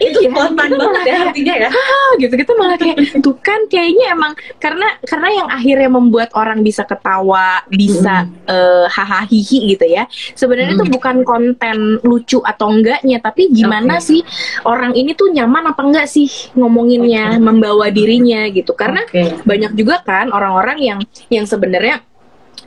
itu 0.00 0.18
Iya, 0.24 0.32
spontan 0.32 0.72
banget 0.72 1.02
ya 1.04 1.04
kayak, 1.04 1.26
artinya 1.28 1.54
ya 1.56 1.68
ah 1.76 2.10
gitu 2.16 2.34
kita 2.36 2.52
malah 2.56 2.76
kayak 2.80 2.96
tuh 3.20 3.36
kan 3.44 3.60
kayaknya 3.68 4.16
emang 4.16 4.32
karena 4.56 4.88
karena 5.04 5.28
yang 5.32 5.48
akhirnya 5.52 5.90
membuat 5.92 6.32
orang 6.32 6.64
bisa 6.64 6.82
ketawa 6.88 7.60
bisa 7.68 8.24
eh, 8.48 8.86
hahaha 8.88 9.28
hihi 9.28 9.76
gitu 9.76 9.84
ya 9.84 10.08
sebenarnya 10.32 10.76
itu 10.76 10.84
Mm. 10.86 10.92
bukan 10.92 11.16
konten 11.26 11.76
lucu 12.06 12.38
atau 12.44 12.68
enggaknya 12.70 13.18
tapi 13.18 13.50
gimana 13.50 13.98
Oke. 13.98 14.06
sih 14.06 14.20
orang 14.64 14.94
ini 14.94 15.12
tuh 15.12 15.32
nyaman 15.32 15.72
apa 15.72 15.82
enggak 15.82 16.06
sih 16.06 16.28
ngomonginnya 16.54 17.36
membawa 17.42 17.90
dirinya 17.90 18.46
gitu 18.48 18.72
karena 18.76 19.02
Oke. 19.08 19.40
banyak 19.44 19.72
juga 19.74 20.00
kan 20.04 20.30
orang-orang 20.56 20.78
yang 20.80 21.00
yang 21.28 21.44
sebenarnya 21.44 22.00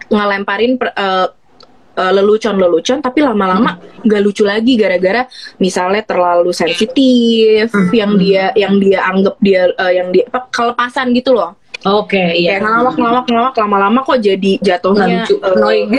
ngelemparin 0.07 0.77
per- 0.77 0.93
eh, 0.93 1.27
lelucon-lelucon 1.99 3.01
tapi 3.01 3.19
lama-lama 3.19 3.75
nggak 3.99 4.21
lucu 4.23 4.47
lagi 4.47 4.79
gara-gara 4.79 5.27
misalnya 5.57 5.99
terlalu 5.99 6.55
sensitif 6.55 7.67
Hmm. 7.67 7.91
yang 7.91 8.11
dia 8.15 8.45
yang 8.55 8.79
dia 8.79 9.03
anggap 9.03 9.35
dia 9.41 9.67
eh, 9.67 9.93
yang 9.97 10.07
dia 10.09 10.23
apa 10.29 10.47
kelepasan 10.47 11.11
gitu 11.11 11.35
loh 11.35 11.59
oke 11.79 12.23
iya 12.35 12.57
kayak 12.57 12.63
ngelawak 12.65 12.95
ngelawak 12.95 13.25
ngelawak 13.25 13.55
lama-lama 13.55 13.99
kok 14.01 14.19
jadi 14.19 14.51
jatuhnya 14.59 15.05
lucu 15.23 15.35
eh, 15.35 15.47
annoying 15.47 15.89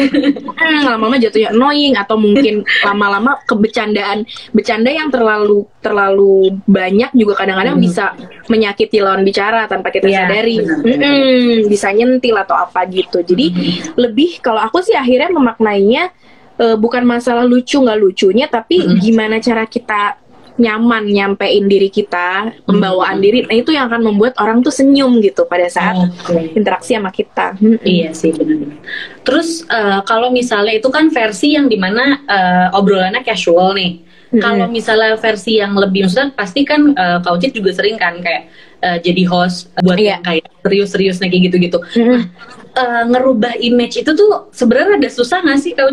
Hmm, 0.60 0.84
lama-lama 0.84 1.16
jatuhnya 1.16 1.48
annoying 1.50 1.94
atau 1.96 2.16
mungkin 2.16 2.54
lama-lama 2.84 3.40
kebecandaan 3.44 4.22
bercanda 4.50 4.92
yang 4.92 5.08
terlalu 5.08 5.64
terlalu 5.80 6.52
banyak 6.64 7.08
juga 7.12 7.40
kadang-kadang 7.40 7.80
Hmm. 7.80 7.86
bisa 7.86 8.12
menyakiti 8.46 9.00
lawan 9.00 9.22
bicara 9.22 9.64
tanpa 9.64 9.88
kita 9.88 10.04
Iya, 10.04 10.26
sadari 10.26 10.56
benar. 10.60 10.84
Mm-mm, 10.84 11.64
bisa 11.66 11.88
nyentil 11.90 12.36
atau 12.36 12.56
apa 12.56 12.84
gitu 12.84 13.22
jadi 13.22 13.46
lebih 13.94 14.40
kalau 14.40 14.60
aku 14.60 14.80
sih 14.80 14.92
akhirnya 14.92 15.32
memaknainya 15.32 16.12
eh, 16.56 16.76
bukan 16.76 17.02
masalah 17.02 17.42
lucu 17.42 17.80
nggak 17.80 17.96
lucunya 17.96 18.46
tapi 18.46 18.84
Mm-mm. 18.84 19.00
gimana 19.00 19.38
cara 19.38 19.64
kita 19.64 20.20
nyaman 20.60 21.08
nyampein 21.08 21.64
diri 21.64 21.88
kita 21.88 22.52
pembawaan 22.68 23.16
Mm-mm. 23.16 23.24
diri 23.24 23.38
nah 23.48 23.56
itu 23.56 23.72
yang 23.72 23.88
akan 23.88 24.12
membuat 24.12 24.36
orang 24.36 24.60
tuh 24.60 24.68
senyum 24.68 25.24
gitu 25.24 25.48
pada 25.48 25.64
saat 25.66 25.96
Oke. 25.96 26.52
interaksi 26.52 26.92
sama 26.92 27.08
kita 27.08 27.56
Mm-mm. 27.56 27.80
Iya 27.80 28.12
sih 28.12 28.30
benar-benar. 28.36 28.76
Terus 29.24 29.64
eh, 29.64 30.00
kalau 30.04 30.28
misalnya 30.28 30.76
itu 30.76 30.92
kan 30.92 31.08
versi 31.08 31.56
yang 31.56 31.66
di 31.66 31.80
mana 31.80 32.20
eh, 32.28 32.76
obrolannya 32.76 33.24
casual 33.24 33.72
nih. 33.72 34.04
Mm-mm. 34.30 34.38
Kalau 34.38 34.66
misalnya 34.68 35.16
versi 35.18 35.58
yang 35.58 35.74
lebih 35.74 36.06
maksudnya 36.06 36.30
pasti 36.36 36.62
kan 36.62 36.92
eh, 36.92 37.18
Kak 37.24 37.32
Ucit 37.34 37.56
juga 37.56 37.72
sering 37.72 37.96
kan 37.96 38.20
kayak 38.20 38.52
eh, 38.84 38.98
jadi 39.00 39.24
host 39.26 39.72
buat 39.80 39.96
Iya. 39.96 40.20
yang 40.20 40.22
kayak 40.22 40.44
serius-serius 40.60 41.16
kayak 41.18 41.50
gitu-gitu. 41.50 41.80
Mm-mm. 41.96 42.28
Eh, 42.70 43.02
ngerubah 43.10 43.58
image 43.58 43.98
itu 43.98 44.12
tuh 44.14 44.46
sebenarnya 44.54 45.02
ada 45.02 45.10
susah 45.10 45.42
nggak 45.42 45.58
sih 45.58 45.72
Kak 45.74 45.90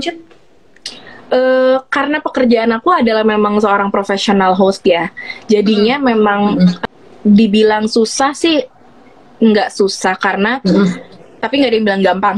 Eh, 1.28 1.78
karena 1.92 2.24
pekerjaan 2.24 2.72
aku 2.72 2.88
adalah 2.88 3.28
memang 3.28 3.60
seorang 3.60 3.92
profesional 3.92 4.56
host 4.56 4.80
ya, 4.88 5.12
jadinya 5.52 6.00
memang 6.00 6.56
dibilang 7.20 7.84
susah 7.92 8.32
sih 8.32 8.64
nggak 9.38 9.68
susah 9.68 10.16
karena 10.16 10.64
tapi 11.38 11.60
nggak 11.60 11.68
ada 11.68 11.76
yang 11.76 11.86
bilang 11.86 12.04
gampang. 12.08 12.38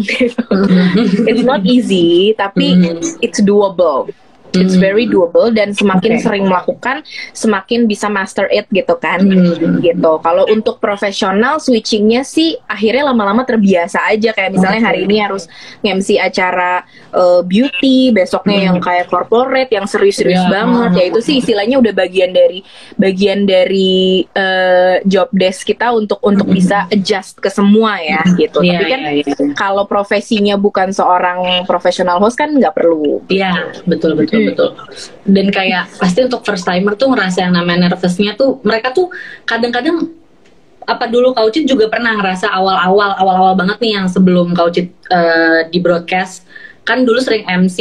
it's 1.30 1.45
not 1.45 1.62
easy, 1.69 2.34
tapi 2.34 2.73
Mhm. 2.73 3.21
it's 3.21 3.38
doable. 3.45 4.10
It's 4.53 4.73
Mhm. 4.73 4.81
very 4.81 5.05
doable 5.05 5.53
dan 5.53 5.71
semakin 5.71 6.17
Oke. 6.17 6.23
sering 6.25 6.45
melakukan, 6.49 7.05
semakin 7.31 7.85
bisa 7.85 8.09
master 8.09 8.49
it 8.49 8.65
gitu 8.69 8.97
kan. 8.97 9.21
Mhm. 9.21 9.79
Gitu. 9.79 10.12
Kalau 10.19 10.49
untuk 10.49 10.77
profesional 10.77 11.62
switchingnya 11.62 12.21
sih 12.21 12.57
akhirnya 12.65 13.09
lama-lama 13.09 13.45
terbiasa 13.45 14.05
aja 14.05 14.33
kayak 14.33 14.53
misalnya 14.53 14.81
hari 14.83 15.05
ini 15.05 15.21
harus 15.21 15.45
nge-MC 15.81 16.17
acara 16.17 16.81
uh, 17.09 17.41
beauty, 17.41 18.09
besoknya 18.09 18.57
Hmm. 18.57 18.67
yang 18.69 18.77
kayak 18.79 19.05
corporate 19.07 19.69
yang 19.69 19.85
serius-serius 19.85 20.41
Ya. 20.41 20.49
banget. 20.49 20.89
Ya 20.93 21.03
itu 21.09 21.19
sih 21.19 21.35
istilahnya 21.38 21.77
udah 21.77 21.93
bagian 21.93 22.31
dari 22.31 22.62
bagian 22.95 23.45
dari 23.45 24.25
uh, 24.29 25.01
job 25.03 25.29
desk 25.31 25.65
kita 25.65 25.89
untuk 25.89 26.21
untuk 26.21 26.45
Hmm. 26.45 26.55
bisa 26.55 26.77
adjust 26.89 27.38
ke 27.38 27.49
semua 27.49 27.97
ya 27.97 28.21
gitu. 28.35 28.62
Iya, 28.62 28.77
Tapi 28.77 28.85
kan 28.85 29.01
iya, 29.01 29.12
iya. 29.21 29.35
kalau 29.53 29.85
profesinya 29.85 30.55
bukan 30.55 30.89
seorang 30.89 31.65
profesional 31.65 32.17
host 32.17 32.38
kan 32.38 32.49
nggak 32.49 32.73
perlu. 32.73 33.21
Iya, 33.27 33.73
betul 33.85 34.13
betul 34.13 34.38
Hmm. 34.39 34.47
betul. 34.49 34.69
Dan 35.25 35.47
kayak 35.49 35.84
pasti 35.95 36.19
untuk 36.21 36.41
first 36.41 36.63
timer 36.63 36.95
tuh 36.95 37.12
ngerasa 37.12 37.43
yang 37.43 37.54
namanya 37.54 37.88
nervousnya 37.88 38.34
tuh 38.34 38.63
mereka 38.63 38.89
tuh 38.89 39.12
kadang-kadang 39.43 40.08
apa 40.82 41.06
dulu 41.06 41.32
Kaucit 41.32 41.63
juga 41.63 41.86
pernah 41.86 42.15
ngerasa 42.15 42.49
awal-awal 42.49 43.13
awal-awal 43.13 43.54
banget 43.54 43.78
nih 43.78 43.91
yang 43.93 44.08
sebelum 44.08 44.52
Kaucit 44.52 44.89
eh, 45.06 45.67
di 45.67 45.78
broadcast 45.78 46.49
kan 46.82 47.06
dulu 47.06 47.21
sering 47.21 47.45
MC 47.45 47.78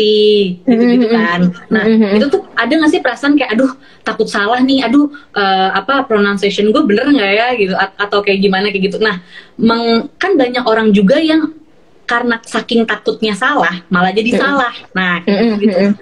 gitu-gitu 0.60 1.08
Mhm. 1.08 1.16
kan. 1.16 1.40
Nah, 1.72 1.80
Mhm. 1.82 2.20
itu 2.20 2.26
tuh 2.28 2.44
ada 2.52 2.68
gak 2.68 2.92
sih 2.92 3.00
perasaan 3.00 3.40
kayak 3.40 3.56
aduh 3.56 3.72
takut 4.02 4.28
salah 4.28 4.60
nih, 4.60 4.84
aduh 4.84 5.08
eh, 5.32 5.68
apa 5.72 6.04
pronunciation 6.04 6.68
gue 6.68 6.82
bener 6.84 7.08
nggak 7.08 7.32
ya 7.32 7.48
gitu 7.56 7.72
A- 7.72 7.96
atau 7.96 8.20
kayak 8.20 8.36
gimana 8.38 8.68
kayak 8.68 8.92
gitu. 8.92 9.00
Nah, 9.00 9.24
meng- 9.56 10.12
kan 10.20 10.36
banyak 10.36 10.60
orang 10.60 10.92
juga 10.92 11.16
yang 11.16 11.56
karena 12.04 12.40
saking 12.42 12.84
takutnya 12.84 13.32
salah 13.32 13.80
malah 13.88 14.12
jadi 14.12 14.28
Mhm. 14.28 14.38
salah. 14.38 14.72
Nah, 14.92 15.24
gitu. 15.56 15.96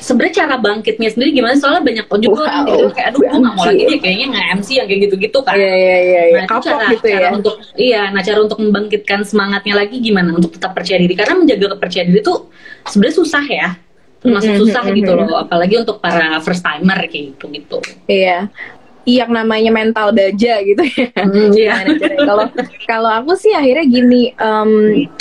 Sebenarnya 0.00 0.34
cara 0.44 0.54
bangkitnya 0.60 1.08
sendiri 1.12 1.30
gimana? 1.32 1.54
Soalnya 1.56 1.82
banyak 1.84 2.06
juga 2.20 2.44
Wow, 2.46 2.64
gitu 2.66 2.86
kayak 2.92 3.08
aduh 3.12 3.20
gue 3.20 3.38
nggak 3.40 3.54
mau 3.56 3.64
lagi 3.64 3.82
deh 3.86 3.98
kayaknya 4.00 4.26
nggak 4.32 4.46
MC 4.60 4.68
yang 4.76 4.86
kayak 4.88 5.00
gitu-gitu 5.08 5.38
kan. 5.42 5.54
Iya 5.56 5.72
iya 5.72 5.76
iya. 5.76 5.98
iya. 6.02 6.20
Nah, 6.36 6.44
itu 6.44 6.52
Kapok 6.52 6.66
cara, 6.66 6.86
gitu 6.92 7.06
cara 7.06 7.20
ya. 7.20 7.30
untuk 7.32 7.54
iya, 7.76 8.02
nah 8.10 8.20
cara 8.22 8.38
untuk 8.42 8.58
membangkitkan 8.60 9.20
semangatnya 9.24 9.74
lagi 9.76 9.96
gimana 10.00 10.30
untuk 10.34 10.50
tetap 10.56 10.72
percaya 10.76 10.98
diri 11.00 11.14
karena 11.16 11.34
menjaga 11.36 11.66
kepercayaan 11.76 12.08
diri 12.12 12.20
itu 12.20 12.34
sebenarnya 12.86 13.16
susah 13.16 13.44
ya. 13.46 13.68
Termasuk 14.16 14.48
Mhm, 14.48 14.60
susah 14.64 14.82
mhm, 14.82 14.94
gitu 14.96 15.12
mhm. 15.12 15.22
loh, 15.28 15.38
apalagi 15.44 15.74
untuk 15.76 15.96
para 16.00 16.40
first 16.42 16.64
timer 16.64 16.98
kayak 17.06 17.36
gitu 17.36 17.44
gitu. 17.52 17.78
Iya. 18.08 18.48
Yang 19.06 19.30
namanya 19.38 19.70
mental 19.70 20.10
baja 20.10 20.58
gitu 20.66 20.82
ya. 20.82 21.06
Iya. 21.14 21.72
Gimana 21.78 21.90
caranya? 21.94 22.26
Kalau 22.26 22.44
kalau 22.90 23.10
aku 23.22 23.32
sih 23.38 23.54
akhirnya 23.54 23.86
gini, 23.86 24.34
em, 24.34 24.70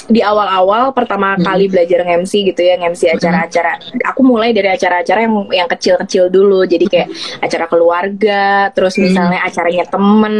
di 0.09 0.25
awal-awal 0.25 0.89
pertama 0.89 1.37
Hmm. 1.37 1.45
kali 1.45 1.69
belajar 1.69 2.01
nge-MC 2.01 2.49
gitu 2.49 2.61
ya, 2.65 2.81
nge-MC 2.81 3.13
acara-acara. 3.13 3.77
Aku 4.09 4.25
mulai 4.25 4.57
dari 4.57 4.73
acara-acara 4.73 5.29
yang 5.29 5.33
yang 5.53 5.69
kecil-kecil 5.69 6.33
dulu. 6.33 6.65
Jadi 6.65 6.85
kayak 6.89 7.09
acara 7.45 7.65
keluarga, 7.69 8.73
terus 8.73 8.97
Hmm. 8.97 9.05
misalnya 9.05 9.39
acaranya 9.45 9.85
temen 9.85 10.35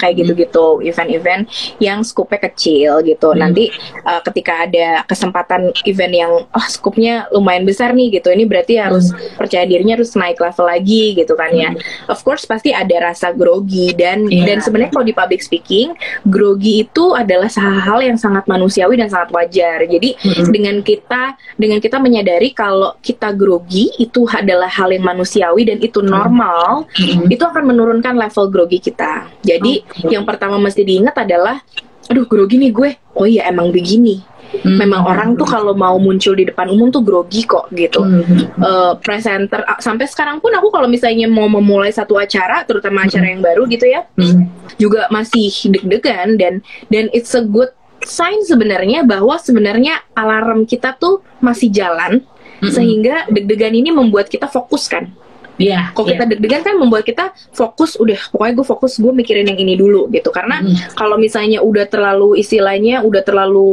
kayak 0.00 0.14
gitu-gitu, 0.24 0.80
event-event 0.80 1.44
yang 1.76 2.00
skupnya 2.00 2.48
kecil 2.48 3.04
gitu. 3.04 3.28
Hmm. 3.32 3.44
Nanti 3.44 3.68
uh, 4.08 4.24
ketika 4.24 4.64
ada 4.64 5.04
kesempatan 5.04 5.68
event 5.84 6.14
yang 6.16 6.32
oh 6.48 6.66
skupnya 6.72 7.28
lumayan 7.28 7.68
besar 7.68 7.92
nih 7.92 8.08
gitu, 8.20 8.32
ini 8.32 8.48
berarti 8.48 8.80
harus 8.80 9.12
percaya 9.36 9.68
dirinya 9.68 10.00
harus 10.00 10.16
naik 10.16 10.40
level 10.40 10.64
lagi 10.64 11.12
gitu 11.12 11.36
kan 11.36 11.52
ya. 11.52 11.76
Of 12.08 12.24
course 12.24 12.48
pasti 12.48 12.70
ada 12.70 12.85
rasa 12.94 13.34
grogi 13.34 13.90
dan 13.90 14.30
Iya. 14.30 14.46
dan 14.46 14.58
sebenarnya 14.62 14.94
kalau 14.94 15.06
di 15.06 15.14
public 15.16 15.42
speaking 15.42 15.90
grogi 16.22 16.86
itu 16.86 17.18
adalah 17.18 17.50
hal 17.58 17.98
yang 17.98 18.14
sangat 18.14 18.46
manusiawi 18.46 18.94
dan 18.94 19.10
sangat 19.10 19.34
wajar. 19.34 19.82
Jadi 19.82 20.14
Mm-mm. 20.14 20.54
dengan 20.54 20.76
kita 20.86 21.34
dengan 21.58 21.82
kita 21.82 21.98
menyadari 21.98 22.54
kalau 22.54 22.94
kita 23.02 23.34
grogi 23.34 23.90
itu 23.98 24.22
adalah 24.30 24.70
hal 24.70 24.94
yang 24.94 25.02
manusiawi 25.02 25.66
dan 25.66 25.82
itu 25.82 25.98
normal, 26.04 26.86
Mm-mm. 26.94 27.26
itu 27.26 27.42
akan 27.42 27.64
menurunkan 27.66 28.14
level 28.14 28.46
grogi 28.46 28.78
kita. 28.78 29.26
Jadi 29.42 29.82
Oke. 29.82 30.14
yang 30.14 30.22
pertama 30.22 30.60
mesti 30.62 30.86
diingat 30.86 31.18
adalah 31.18 31.58
aduh 32.06 32.22
grogi 32.28 32.54
nih 32.60 32.70
gue. 32.70 32.90
Oh 33.18 33.26
iya 33.26 33.50
emang 33.50 33.74
begini. 33.74 34.22
Hmm. 34.46 34.78
Memang 34.78 35.02
orang 35.04 35.28
tuh 35.34 35.44
kalau 35.44 35.74
mau 35.74 35.98
muncul 35.98 36.32
di 36.32 36.46
depan 36.46 36.70
umum 36.70 36.88
tuh 36.88 37.02
grogi 37.02 37.42
kok 37.42 37.66
gitu 37.74 37.98
Hmm. 38.02 38.46
eh, 38.56 38.92
presenter 39.02 39.62
ah, 39.62 39.78
sampai 39.78 40.06
sekarang 40.06 40.38
pun 40.38 40.54
aku 40.54 40.70
kalau 40.70 40.86
misalnya 40.86 41.26
mau 41.26 41.46
memulai 41.46 41.90
satu 41.90 42.14
acara 42.14 42.62
terutama 42.62 43.04
acara 43.04 43.26
yang 43.26 43.42
baru 43.42 43.66
gitu 43.66 43.86
ya 43.86 44.06
Hmm. 44.14 44.46
juga 44.78 45.06
masih 45.08 45.50
deg-degan 45.70 46.38
dan 46.38 46.54
dan 46.88 47.10
it's 47.10 47.34
a 47.34 47.42
good 47.42 47.70
sign 48.02 48.38
sebenarnya 48.42 49.02
bahwa 49.02 49.34
sebenarnya 49.36 49.98
alarm 50.14 50.62
kita 50.62 50.94
tuh 50.94 51.22
masih 51.38 51.66
jalan 51.68 52.22
Mm-mm. 52.62 52.70
sehingga 52.70 53.26
deg-degan 53.26 53.74
ini 53.74 53.90
membuat 53.90 54.30
kita 54.30 54.46
fokus 54.46 54.86
kan 54.86 55.10
Iya. 55.56 55.90
kalau 55.90 56.06
iya. 56.06 56.12
kita 56.14 56.24
deg-degan 56.28 56.62
kan 56.62 56.74
membuat 56.76 57.02
kita 57.02 57.24
fokus 57.50 57.96
udah 57.96 58.20
pokoknya 58.28 58.54
gue 58.54 58.66
fokus 58.66 58.92
gue 58.96 59.08
mikirin 59.10 59.44
yang 59.44 59.56
ini 59.56 59.74
dulu 59.74 60.08
gitu 60.08 60.28
karena 60.28 60.58
Mm. 60.58 60.94
kalau 60.94 61.16
misalnya 61.16 61.60
udah 61.60 61.84
terlalu 61.84 62.36
istilahnya 62.36 63.00
udah 63.00 63.20
terlalu 63.20 63.68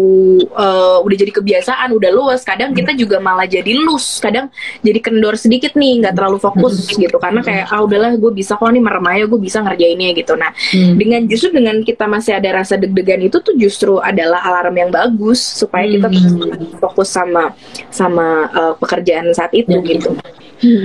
eh, 0.45 0.97
udah 0.99 1.15
jadi 1.17 1.31
kebiasaan 1.33 1.89
udah 1.91 2.09
luas 2.09 2.41
kadang 2.41 2.71
kita 2.71 2.91
juga 2.93 3.17
malah 3.17 3.43
jadi 3.43 3.71
loose 3.73 4.19
kadang 4.19 4.47
jadi 4.79 4.99
kendor 4.99 5.35
sedikit 5.35 5.73
nih 5.73 5.99
nggak 5.99 6.13
terlalu 6.13 6.37
fokus 6.37 6.87
gitu 6.89 7.15
karena 7.17 7.39
kayak 7.39 7.67
ah 7.67 7.81
udahlah 7.81 8.13
gue 8.13 8.31
bisa 8.31 8.53
kok 8.53 8.65
nih 8.65 8.79
merem 8.79 9.03
aja 9.05 9.25
gue 9.25 9.39
bisa 9.39 9.59
ngerjainnya 9.59 10.11
gitu 10.13 10.33
nah 10.33 10.51
Hmm. 10.69 10.95
dengan 10.95 11.21
justru 11.23 11.51
dengan 11.51 11.81
kita 11.81 12.05
masih 12.05 12.33
ada 12.33 12.49
rasa 12.53 12.75
deg-degan 12.75 13.21
itu 13.21 13.37
tuh 13.37 13.53
justru 13.53 13.99
adalah 13.99 14.41
alarm 14.41 14.75
yang 14.77 14.89
bagus 14.89 15.39
supaya 15.39 15.85
kita 15.85 16.07
Hmm. 16.07 16.39
tetap 16.39 16.79
fokus 16.79 17.09
sama 17.09 17.51
sama 17.89 18.27
eh, 18.49 18.73
pekerjaan 18.75 19.29
saat 19.31 19.51
itu 19.51 19.69
Ya, 19.69 19.81
gitu 19.81 20.13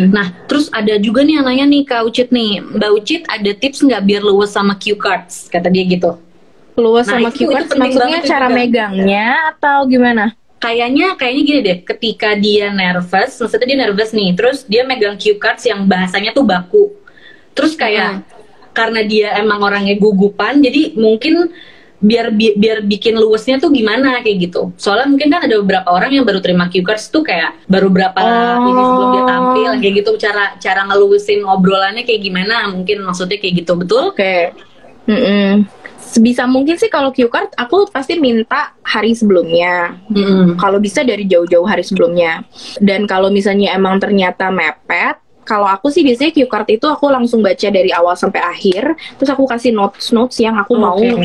Nah, 0.09 0.35
terus 0.45 0.67
ada 0.69 0.99
juga 0.99 1.23
nih 1.23 1.38
yang 1.38 1.47
nanya 1.47 1.64
nih 1.64 1.83
Kak 1.85 2.03
Ucit 2.05 2.29
nih, 2.29 2.59
Mbak 2.61 2.91
Ucit 2.93 3.23
ada 3.25 3.51
tips 3.53 3.79
nggak 3.81 4.03
biar 4.03 4.23
luwes 4.23 4.51
sama 4.51 4.75
cue 4.75 4.95
cards? 4.95 5.47
Kata 5.47 5.67
dia 5.67 5.83
gitu. 5.83 6.19
Luas 6.75 7.07
Nah, 7.07 7.19
sama 7.19 7.29
itu- 7.29 7.43
cue 7.43 7.49
cards 7.49 7.71
maksudnya 7.73 8.19
cara 8.23 8.47
juga. 8.47 8.57
megangnya 8.57 9.27
atau 9.51 9.87
gimana? 9.87 10.35
kayaknya 10.59 11.14
kayaknya 11.14 11.43
gini 11.47 11.61
deh 11.62 11.79
ketika 11.87 12.35
dia 12.35 12.75
nervous 12.75 13.38
maksudnya 13.38 13.62
dia 13.62 13.79
nervous 13.79 14.11
nih 14.11 14.35
terus 14.35 14.67
dia 14.67 14.83
megang 14.83 15.14
cue 15.14 15.38
cards 15.38 15.62
yang 15.62 15.87
bahasanya 15.87 16.35
tuh 16.35 16.43
baku 16.43 16.91
terus 17.55 17.79
kayak 17.79 18.27
karena 18.75 19.07
dia 19.07 19.38
emang 19.38 19.62
orangnya 19.62 19.95
gugupan 19.95 20.59
jadi 20.59 20.99
mungkin 20.99 21.55
biar 21.99 22.31
bi- 22.31 22.55
biar 22.55 22.87
bikin 22.87 23.19
luwesnya 23.19 23.59
tuh 23.59 23.75
gimana 23.75 24.23
kayak 24.23 24.49
gitu 24.49 24.71
soalnya 24.79 25.11
mungkin 25.11 25.35
kan 25.35 25.51
ada 25.51 25.59
beberapa 25.59 25.89
orang 25.91 26.15
yang 26.15 26.23
baru 26.23 26.39
terima 26.39 26.71
cue 26.71 26.87
cards 26.87 27.11
tuh 27.11 27.27
kayak 27.27 27.59
baru 27.67 27.91
berapa 27.91 28.15
Oh. 28.15 28.71
ini 28.71 28.83
sebelum 28.87 29.09
dia 29.11 29.25
tampil 29.27 29.71
kayak 29.83 29.95
gitu 29.99 30.11
cara 30.17 30.45
cara 30.57 30.81
ngeluwesin 30.87 31.43
obrolannya 31.43 32.07
kayak 32.07 32.23
gimana 32.23 32.71
mungkin 32.71 33.03
maksudnya 33.03 33.39
kayak 33.39 33.67
gitu 33.67 33.75
betul 33.75 34.15
Oke. 34.15 34.55
Mm-mm. 35.09 35.67
Sebisa 35.99 36.45
mungkin 36.45 36.77
sih 36.77 36.89
kalau 36.89 37.11
cue 37.11 37.29
card 37.29 37.53
aku 37.53 37.89
pasti 37.89 38.17
minta 38.17 38.73
hari 38.81 39.13
sebelumnya. 39.13 39.97
Mm-mm. 40.09 40.57
Kalau 40.57 40.79
bisa 40.79 41.05
dari 41.05 41.25
jauh-jauh 41.25 41.65
hari 41.65 41.85
sebelumnya. 41.85 42.45
Dan 42.81 43.05
kalau 43.05 43.29
misalnya 43.29 43.77
emang 43.77 44.01
ternyata 44.01 44.49
mepet, 44.49 45.21
kalau 45.45 45.65
aku 45.65 45.89
sih 45.89 46.05
biasanya 46.05 46.33
cue 46.33 46.45
card 46.45 46.69
itu 46.71 46.85
aku 46.85 47.09
langsung 47.09 47.41
baca 47.41 47.69
dari 47.69 47.89
awal 47.89 48.17
sampai 48.17 48.41
akhir, 48.41 48.97
terus 49.17 49.29
aku 49.29 49.45
kasih 49.45 49.73
notes 49.73 50.13
notes 50.13 50.37
yang 50.41 50.57
aku 50.57 50.77
mau 50.77 50.97
Oke. 50.97 51.25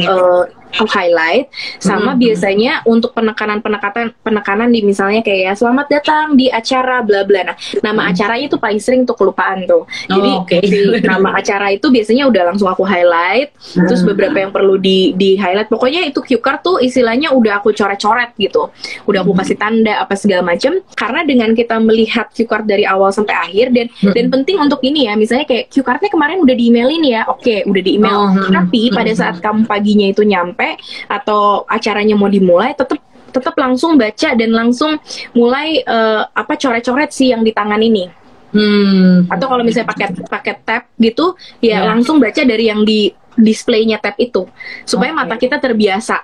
Highlight. 0.74 1.48
Sama 1.78 2.14
Mhm. 2.14 2.20
biasanya 2.20 2.74
untuk 2.84 3.14
penekanan 3.14 3.62
penekanan 3.62 4.12
penekanan 4.20 4.70
di 4.70 4.82
misalnya 4.82 5.22
kayak 5.22 5.42
ya, 5.42 5.54
selamat 5.54 5.86
datang 5.90 6.26
di 6.34 6.50
acara 6.50 7.06
bla 7.06 7.22
bla. 7.24 7.42
Nah, 7.46 7.56
nama 7.84 8.10
acaranya 8.10 8.48
tuh 8.50 8.58
paling 8.58 8.82
sering 8.82 9.06
tuh 9.06 9.14
kelupaan 9.14 9.64
tuh. 9.70 9.86
Jadi 10.10 10.30
Oh, 10.34 10.42
oke. 10.44 10.58
si 10.66 10.78
nama 11.04 11.38
acara 11.38 11.70
itu 11.70 11.88
biasanya 11.88 12.26
udah 12.26 12.54
langsung 12.54 12.68
aku 12.68 12.82
highlight. 12.82 13.54
Terus 13.74 14.02
Hmm. 14.02 14.10
beberapa 14.14 14.38
yang 14.40 14.52
perlu 14.52 14.78
di 14.78 15.14
di 15.14 15.36
highlight. 15.38 15.70
Pokoknya 15.70 16.04
itu 16.04 16.24
cue 16.24 16.42
card 16.42 16.64
tuh 16.64 16.78
istilahnya 16.80 17.30
udah 17.32 17.60
aku 17.60 17.72
coret-coret 17.72 18.34
gitu. 18.36 18.72
Udah 19.06 19.22
aku 19.22 19.36
kasih 19.36 19.60
tanda 19.60 20.02
apa 20.02 20.16
segala 20.16 20.42
macam. 20.42 20.80
Karena 20.96 21.22
dengan 21.24 21.54
kita 21.54 21.78
melihat 21.78 22.32
cue 22.32 22.48
card 22.48 22.66
dari 22.66 22.84
awal 22.84 23.14
sampai 23.14 23.36
akhir 23.36 23.76
dan 23.76 23.88
Hmm. 23.92 24.14
dan 24.16 24.26
penting 24.32 24.58
untuk 24.58 24.80
ini 24.82 25.06
ya, 25.12 25.14
misalnya 25.14 25.46
kayak 25.46 25.70
cue 25.70 25.84
cardnya 25.84 26.10
kemarin 26.10 26.40
udah 26.42 26.56
di 26.56 26.66
emailin 26.72 27.04
ya, 27.04 27.22
oke 27.28 27.68
udah 27.68 27.82
di 27.84 27.92
email. 28.00 28.18
Oh, 28.18 28.30
hmm. 28.32 28.52
Tapi 28.54 28.82
pada 28.90 29.12
Hmm. 29.12 29.20
saat 29.20 29.36
kamu 29.44 29.68
paginya 29.68 30.08
itu 30.08 30.24
nyampe 30.24 30.63
atau 31.08 31.68
acaranya 31.68 32.16
mau 32.16 32.28
dimulai, 32.28 32.74
tetap 32.74 33.00
tetap 33.34 33.58
langsung 33.58 33.98
baca 33.98 34.30
dan 34.38 34.50
langsung 34.54 34.94
mulai 35.34 35.82
eh, 35.82 36.22
apa 36.22 36.54
coret-coret 36.54 37.10
sih 37.10 37.34
yang 37.34 37.42
di 37.42 37.50
tangan 37.50 37.82
ini 37.82 38.06
Hmm. 38.54 39.26
atau 39.34 39.50
kalau 39.50 39.66
misalnya 39.66 39.90
pakai 39.90 40.14
pakai 40.30 40.54
tab 40.62 40.86
gitu 41.02 41.34
ya 41.58 41.82
Ya. 41.82 41.90
langsung 41.90 42.22
baca 42.22 42.38
dari 42.46 42.70
yang 42.70 42.86
di 42.86 43.10
displaynya 43.34 43.98
tab 43.98 44.14
itu 44.22 44.46
supaya 44.86 45.10
Oke. 45.10 45.18
mata 45.26 45.36
kita 45.42 45.58
terbiasa 45.58 46.22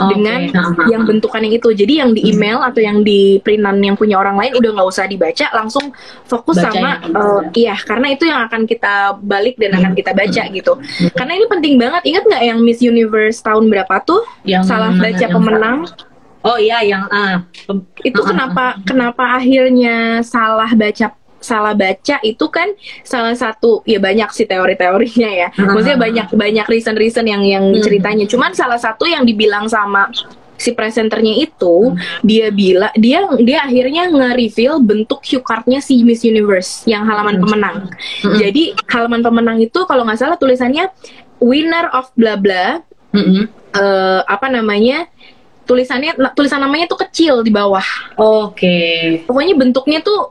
Oke. 0.00 0.16
dengan 0.16 0.40
Nah, 0.52 0.88
yang 0.88 1.02
bentukan 1.04 1.40
yang 1.44 1.54
itu. 1.56 1.68
Jadi 1.72 1.92
yang 2.00 2.10
di 2.16 2.32
email 2.32 2.64
atau 2.64 2.80
yang 2.80 3.04
di 3.04 3.36
printan 3.44 3.76
yang 3.84 3.96
punya 3.96 4.16
orang 4.16 4.40
lain 4.40 4.56
udah 4.56 4.70
nggak 4.72 4.88
usah 4.88 5.04
dibaca 5.04 5.46
langsung 5.52 5.92
fokus 6.24 6.56
Baca 6.56 6.72
sama 6.72 6.90
eh, 7.04 7.40
iya 7.68 7.76
karena 7.76 8.06
itu 8.12 8.24
yang 8.24 8.40
akan 8.48 8.64
kita 8.64 9.20
balik 9.20 9.60
dan 9.60 9.76
akan 9.76 9.92
kita 9.92 10.16
baca 10.16 10.42
gitu. 10.48 10.72
Karena 11.12 11.32
ini 11.36 11.46
penting 11.48 11.74
banget. 11.76 12.02
Ingat 12.08 12.22
nggak 12.24 12.42
yang 12.42 12.58
Miss 12.64 12.80
Universe 12.80 13.44
tahun 13.44 13.68
berapa 13.68 13.94
tuh? 14.04 14.24
Yang 14.48 14.62
salah 14.72 14.92
baca 14.96 15.16
Yang- 15.20 15.34
pemenang. 15.34 15.78
Oh 16.42 16.58
iya 16.58 16.82
yang 16.82 17.06
pem- 17.70 17.86
itu 18.02 18.18
ah, 18.18 18.26
kenapa 18.26 18.64
kenapa 18.82 19.38
akhirnya 19.38 20.26
salah 20.26 20.74
baca 20.74 21.14
salah 21.42 21.74
baca 21.74 22.16
itu 22.22 22.46
kan 22.46 22.70
salah 23.02 23.34
satu 23.34 23.82
ya 23.82 23.98
banyak 23.98 24.30
sih 24.30 24.46
teori-teorinya 24.46 25.30
ya 25.30 25.48
maksudnya 25.52 25.98
banyak 25.98 26.26
banyak 26.32 26.66
reason-reason 26.66 27.26
yang 27.26 27.42
yang 27.42 27.64
Hmm. 27.68 27.82
ceritanya 27.82 28.24
cuman 28.24 28.54
salah 28.54 28.78
satu 28.78 29.04
yang 29.04 29.22
dibilang 29.22 29.66
sama 29.66 30.08
si 30.54 30.70
presenternya 30.70 31.34
itu 31.36 31.90
dia 32.22 32.46
bilang 32.48 32.94
dia 32.94 33.18
dia 33.42 33.58
akhirnya 33.60 34.06
nge-reveal 34.06 34.78
bentuk 34.78 35.18
cue 35.20 35.42
cardnya 35.42 35.82
si 35.82 35.98
Miss 36.00 36.22
Universe 36.22 36.86
yang 36.86 37.02
halaman 37.02 37.36
Hmm. 37.36 37.42
pemenang 37.42 37.76
Hmm. 38.22 38.38
jadi 38.38 38.62
halaman 38.86 39.20
pemenang 39.20 39.58
itu 39.58 39.82
kalau 39.84 40.06
nggak 40.06 40.16
salah 40.16 40.38
tulisannya 40.38 40.86
winner 41.42 41.90
of 41.90 42.14
bla 42.14 42.38
bla 42.38 42.78
Mm-mm. 43.10 43.50
eh, 43.74 44.20
apa 44.24 44.46
namanya 44.46 45.10
tulisannya 45.62 46.14
tulisan 46.32 46.58
namanya 46.58 46.86
tuh 46.86 47.00
kecil 47.00 47.42
di 47.42 47.50
bawah 47.50 47.84
Oke. 48.16 49.22
pokoknya 49.26 49.54
bentuknya 49.54 49.98
tuh 49.98 50.30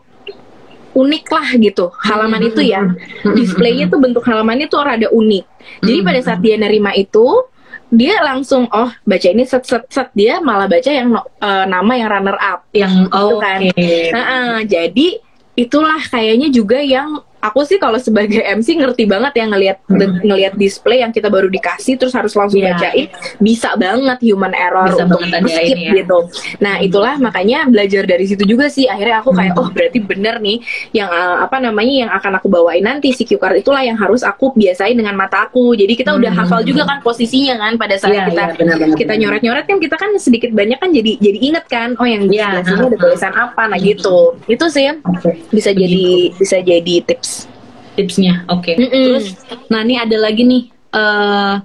unik 0.91 1.25
lah 1.27 1.47
gitu 1.55 1.85
halaman 1.99 2.41
Hmm, 2.41 2.49
itu 2.49 2.61
ya 2.63 2.81
hmm, 2.83 3.33
displaynya 3.33 3.85
tuh 3.87 3.99
bentuk 3.99 4.23
halamannya 4.23 4.67
tuh 4.67 4.83
rada 4.83 5.07
unik 5.07 5.45
jadi 5.79 5.99
Hmm. 5.99 6.07
pada 6.07 6.19
saat 6.21 6.39
dia 6.39 6.55
nerima 6.55 6.91
itu 6.93 7.25
dia 7.87 8.23
langsung 8.23 8.71
oh 8.71 8.87
baca 9.03 9.27
ini 9.27 9.43
set 9.43 9.67
set 9.67 9.83
set 9.91 10.07
dia 10.11 10.39
malah 10.39 10.63
baca 10.63 10.87
yang 10.87 11.11
eh, 11.17 11.65
nama 11.65 11.91
yang 11.91 12.09
runner 12.09 12.37
up 12.37 12.59
Yang 12.71 12.93
Gitu 13.11 13.19
oke. 13.19 13.39
kan. 13.39 13.59
Nah, 14.15 14.23
eh, 14.23 14.57
jadi 14.63 15.07
itulah 15.53 15.99
kayaknya 15.99 16.47
juga 16.47 16.79
yang 16.79 17.19
aku 17.41 17.61
sih 17.63 17.75
kalau 17.75 17.97
sebagai 17.97 18.39
MC 18.53 18.77
ngerti 18.77 19.03
banget 19.03 19.33
ya 19.35 19.45
ngelihat 19.47 19.77
ngelihat 20.21 20.53
display 20.55 21.01
yang 21.01 21.09
kita 21.09 21.27
baru 21.27 21.47
dikasih 21.47 21.97
terus 21.97 22.13
harus 22.13 22.31
langsung 22.31 22.61
Iya. 22.61 22.73
bacain 22.73 23.07
bisa 23.37 23.73
banget 23.73 24.21
human 24.21 24.53
error 24.53 24.85
Bisa 24.87 25.03
untuk 25.03 25.19
skip 25.47 25.73
ini 25.73 25.83
ya. 25.83 25.93
gitu. 25.99 26.17
Nah 26.59 26.77
itulah 26.77 27.17
makanya 27.17 27.65
belajar 27.65 28.03
dari 28.03 28.23
situ 28.23 28.45
juga 28.45 28.67
sih 28.67 28.85
akhirnya 28.85 29.19
aku 29.19 29.31
kayak 29.31 29.53
oh 29.55 29.67
berarti 29.67 29.97
bener 29.99 30.37
nih 30.37 30.61
yang 30.91 31.09
eh, 31.09 31.37
apa 31.41 31.57
namanya 31.57 31.93
yang 31.97 32.11
akan 32.11 32.37
aku 32.37 32.47
bawain 32.47 32.81
nanti 32.81 33.09
si 33.09 33.23
cue 33.23 33.35
card 33.35 33.57
itulah 33.57 33.81
yang 33.81 33.95
harus 33.95 34.21
aku 34.21 34.53
biasain 34.53 34.93
dengan 34.93 35.13
mata 35.13 35.43
aku. 35.43 35.73
Jadi 35.73 35.93
kita 35.95 36.13
udah 36.13 36.29
Hmm. 36.29 36.39
hafal 36.39 36.61
juga 36.61 36.85
kan 36.85 37.01
posisinya 37.01 37.57
kan 37.57 37.73
pada 37.75 37.95
saat 37.95 38.13
Iya, 38.13 38.23
kita 38.25 38.41
iya, 38.41 38.55
benar-benar. 38.55 38.95
kita 38.95 39.13
nyoret-nyoret 39.15 39.65
kan 39.65 39.77
kita 39.77 39.95
kan 39.95 40.11
sedikit 40.15 40.51
banyak 40.51 40.77
kan 40.77 40.89
jadi 40.89 41.11
jadi 41.17 41.39
inget 41.41 41.65
kan 41.65 41.89
oh 41.95 42.05
yang 42.05 42.23
di 42.23 42.37
Iya, 42.37 42.61
sebelah 42.61 42.63
sini 42.63 42.83
ada 42.85 42.97
tulisan 42.97 43.33
apa 43.33 43.63
nah 43.65 43.75
gitu 43.77 44.17
itu 44.45 44.65
sih 44.67 44.87
Oke. 45.01 45.31
bisa 45.49 45.71
jadi 45.71 46.05
bisa 46.33 46.57
jadi 46.59 46.95
tips 47.03 47.30
Tipsnya, 47.93 48.47
oke. 48.47 48.71
Mm-mm. 48.73 48.89
Terus, 48.89 49.25
nah 49.67 49.81
ini 49.81 49.95
ada 49.95 50.17
lagi 50.17 50.43
nih. 50.43 50.63
eh 50.91 51.55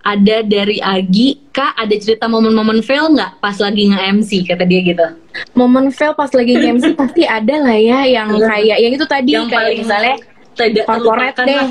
ada 0.00 0.36
dari 0.40 0.78
Agi, 0.78 1.50
kak 1.50 1.74
ada 1.74 1.90
cerita 1.92 2.26
momen-momen 2.26 2.78
fail 2.78 3.10
nggak 3.10 3.42
pas 3.42 3.58
lagi 3.58 3.90
nge-MC 3.90 4.46
kata 4.46 4.62
dia 4.62 4.78
gitu. 4.84 5.02
momen 5.52 5.90
fail 5.90 6.14
pas 6.14 6.30
lagi 6.30 6.54
MC 6.54 6.94
pasti 6.96 7.26
ada 7.26 7.58
lah 7.58 7.74
ya 7.74 8.06
yang 8.06 8.30
kayak 8.30 8.78
yang 8.78 8.92
itu 8.94 9.02
tadi 9.04 9.34
Yang 9.34 9.50
kayak 9.50 9.58
paling 9.58 9.78
misalnya 9.80 10.14
tidak 10.54 10.84
corporate 10.86 11.36
deh 11.40 11.58
lah. 11.58 11.70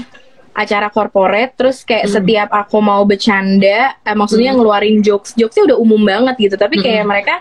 acara 0.54 0.88
corporate 0.90 1.52
terus 1.56 1.78
kayak 1.82 2.06
Hmm. 2.06 2.14
setiap 2.14 2.50
aku 2.52 2.78
mau 2.78 3.02
bercanda 3.02 3.96
eh, 3.98 4.12
maksudnya 4.14 4.52
Hmm. 4.52 4.60
ngeluarin 4.60 5.00
jokes 5.00 5.32
jokesnya 5.34 5.72
udah 5.72 5.78
umum 5.80 6.04
banget 6.04 6.36
gitu 6.38 6.56
tapi 6.56 6.76
kayak 6.78 7.02
Hmm. 7.02 7.10
mereka 7.10 7.36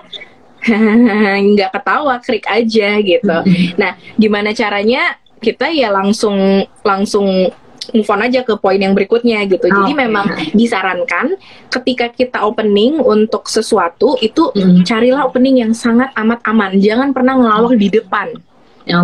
nggak 1.50 1.70
ketawa 1.72 2.14
krik 2.20 2.46
aja 2.46 2.88
gitu 2.98 3.36
Hmm. 3.36 3.74
nah 3.74 3.90
gimana 4.14 4.50
caranya 4.52 5.18
kita 5.44 5.68
ya 5.68 5.92
langsung 5.92 6.64
langsung 6.80 7.52
move 7.92 8.08
on 8.08 8.24
aja 8.24 8.40
ke 8.40 8.56
poin 8.56 8.80
yang 8.80 8.96
berikutnya 8.96 9.44
gitu 9.44 9.68
jadi 9.68 9.92
Oke. 9.92 10.00
memang 10.00 10.24
disarankan 10.56 11.36
ketika 11.68 12.08
kita 12.08 12.40
opening 12.40 12.96
untuk 12.96 13.44
sesuatu 13.46 14.16
itu 14.18 14.48
Hmm. 14.56 14.80
carilah 14.82 15.28
opening 15.28 15.60
yang 15.60 15.72
sangat 15.76 16.08
amat 16.16 16.40
aman 16.48 16.80
jangan 16.80 17.12
pernah 17.12 17.36
ngelawak 17.36 17.76
di 17.76 17.92
depan 17.92 18.32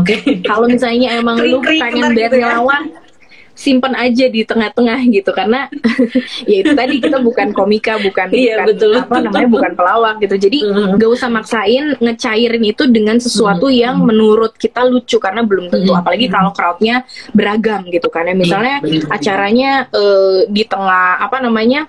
Oke. 0.00 0.40
kalau 0.48 0.64
misalnya 0.64 1.12
emang 1.12 1.36
lu 1.38 1.60
pengen 1.60 2.16
biar 2.16 2.32
gitu 2.32 2.40
ya. 2.40 2.56
ngelawan 2.56 2.82
simpen 3.60 3.92
aja 3.92 4.24
di 4.26 4.40
tengah-tengah 4.40 4.96
gitu 5.06 5.28
karena 5.30 5.68
ya 6.50 6.56
itu 6.64 6.72
tadi 6.72 6.96
kita 6.96 7.20
bukan 7.20 7.52
komika 7.52 8.00
bukan 8.00 8.32
Iya, 8.32 8.64
bukan 8.64 8.66
betul. 8.72 8.92
apa 8.96 9.16
namanya 9.20 9.48
bukan 9.50 9.72
pelawak 9.76 10.14
gitu 10.18 10.36
jadi 10.40 10.58
Mhm. 10.64 10.96
gak 10.96 11.10
usah 11.10 11.28
maksain 11.28 11.84
ngecairin 12.00 12.64
itu 12.64 12.88
dengan 12.88 13.20
sesuatu 13.20 13.68
yang 13.68 14.00
menurut 14.00 14.56
kita 14.56 14.80
lucu 14.82 15.20
karena 15.20 15.44
belum 15.44 15.68
tentu 15.68 15.92
Mhm. 15.92 16.00
apalagi 16.00 16.26
kalau 16.26 16.50
crowdnya 16.50 17.04
beragam 17.30 17.84
gitu 17.86 18.08
kan 18.08 18.24
ya 18.24 18.32
misalnya 18.32 18.80
Iya, 18.80 19.04
acaranya 19.10 19.70
eh, 19.90 20.48
di 20.48 20.64
tengah 20.64 21.20
apa 21.20 21.36
namanya 21.38 21.84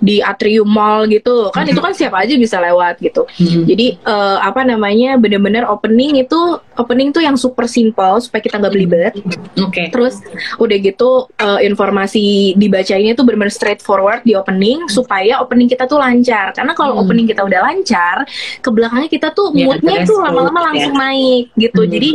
di 0.00 0.18
atrium 0.18 0.66
mall 0.66 1.04
gitu 1.04 1.52
kan 1.52 1.62
itu 1.62 1.76
kan 1.76 1.92
siapa 1.92 2.24
aja 2.24 2.34
bisa 2.34 2.56
lewat 2.58 2.98
gitu 2.98 3.22
Hmm. 3.30 3.64
jadi 3.64 3.96
eh, 3.96 4.38
apa 4.40 4.64
namanya 4.64 5.14
bener-bener 5.14 5.64
opening 5.64 6.18
itu 6.18 6.36
opening 6.74 7.08
tuh 7.10 7.20
yang 7.20 7.36
super 7.36 7.68
simple 7.68 8.16
supaya 8.18 8.40
kita 8.40 8.56
nggak 8.56 8.72
belibet. 8.72 9.12
Oke. 9.60 9.92
Terus 9.92 10.24
udah 10.56 10.76
gitu 10.76 11.28
eh, 11.36 11.60
informasi 11.64 12.24
dibacainnya 12.54 13.12
tuh 13.12 13.22
bener-bener 13.22 13.52
straightforward 13.52 14.24
di 14.24 14.32
opening 14.32 14.88
supaya 14.88 15.38
opening 15.38 15.68
kita 15.68 15.84
tuh 15.84 16.00
lancar. 16.00 16.52
Karena 16.52 16.72
kalau 16.72 16.96
Hmm. 16.96 17.02
opening 17.02 17.26
kita 17.26 17.44
udah 17.44 17.60
lancar, 17.62 18.24
ke 18.58 18.68
belakangnya 18.68 19.08
kita 19.08 19.28
tuh 19.30 19.52
Ya, 19.52 19.68
moodnya 19.68 20.02
tuh 20.02 20.18
lama-lama 20.18 20.56
ya. 20.56 20.66
langsung 20.72 20.94
naik 20.96 21.44
gitu. 21.54 21.80
Hmm. 21.82 21.92
Jadi 21.92 22.10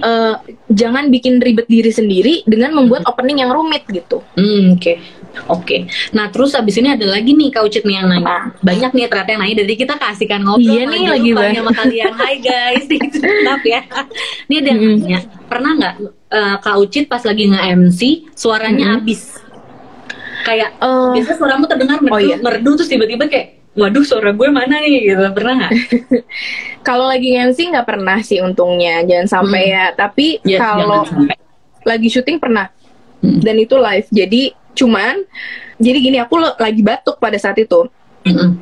eh, 0.00 0.34
jangan 0.68 1.04
bikin 1.08 1.38
ribet 1.38 1.66
diri 1.66 1.90
sendiri 1.90 2.34
dengan 2.44 2.74
membuat 2.74 3.06
opening 3.06 3.40
yang 3.40 3.50
rumit 3.50 3.86
gitu. 3.88 4.18
Hmm, 4.34 4.74
oke. 4.74 4.92
Oke. 5.46 5.86
Nah, 6.10 6.28
terus 6.28 6.52
abis 6.52 6.76
ini 6.76 6.90
ada 6.90 7.04
lagi 7.04 7.30
nih 7.30 7.48
Kak 7.48 7.62
Ucit 7.62 7.84
nih 7.84 7.96
yang 7.96 8.08
nanya. 8.08 8.52
Banyak 8.58 8.90
nih 8.90 9.06
ternyata 9.06 9.30
yang 9.30 9.42
nanya 9.42 9.56
dari 9.60 9.74
kita 9.74 9.94
kasihkan 9.94 10.40
ngobrol. 10.42 10.66
Iya 10.66 10.82
nih, 10.84 11.02
lagi 11.06 11.30
nih 11.30 11.56
sama 11.56 11.72
kalian. 11.72 12.12
Hai 12.12 12.34
guys. 12.38 12.84
Maaf 13.46 13.62
ya. 13.62 13.80
Ini 14.46 14.54
ada 14.58 14.68
yang 14.68 14.80
nanya. 14.82 15.18
Pernah 15.46 15.70
nggak 15.74 15.94
eh, 16.28 16.56
Kak 16.58 16.76
Ucit 16.76 17.04
pas 17.06 17.22
lagi 17.22 17.44
nge-MC 17.46 18.00
suaranya 18.34 18.86
Mm-mm. 18.88 18.98
habis? 18.98 19.22
kayak 20.38 20.70
Eh, 20.74 21.10
biasa 21.12 21.36
suaramu 21.36 21.68
terdengar 21.68 22.00
merdu, 22.00 22.14
oh 22.14 22.20
iya. 22.22 22.36
merdu 22.40 22.70
terus 22.72 22.88
tiba-tiba 22.88 23.28
kayak 23.28 23.60
waduh 23.76 24.00
suara 24.00 24.32
gue 24.32 24.48
mana 24.48 24.80
nih 24.80 25.12
gitu 25.12 25.20
pernah 25.30 25.54
nggak? 25.60 25.72
kalau 26.88 27.04
lagi 27.04 27.36
MC 27.36 27.68
nggak 27.68 27.84
pernah 27.84 28.16
sih 28.22 28.40
untungnya, 28.40 29.04
jangan 29.04 29.28
sampai 29.28 29.62
Hmm. 29.62 29.74
ya. 29.74 29.84
Tapi 29.92 30.26
Ya, 30.42 30.58
kalau 30.58 31.04
jangan 31.04 31.28
sampai. 31.28 31.36
lagi 31.84 32.08
syuting 32.08 32.38
pernah, 32.38 32.66
Hmm. 33.18 33.42
dan 33.42 33.56
itu 33.58 33.74
live. 33.76 34.08
Jadi 34.08 34.42
cuman, 34.78 35.26
jadi 35.76 35.98
gini 35.98 36.18
aku 36.22 36.38
lagi 36.38 36.78
batuk 36.80 37.18
pada 37.18 37.34
saat 37.34 37.58
itu, 37.58 37.90
Mm-mm. 38.22 38.54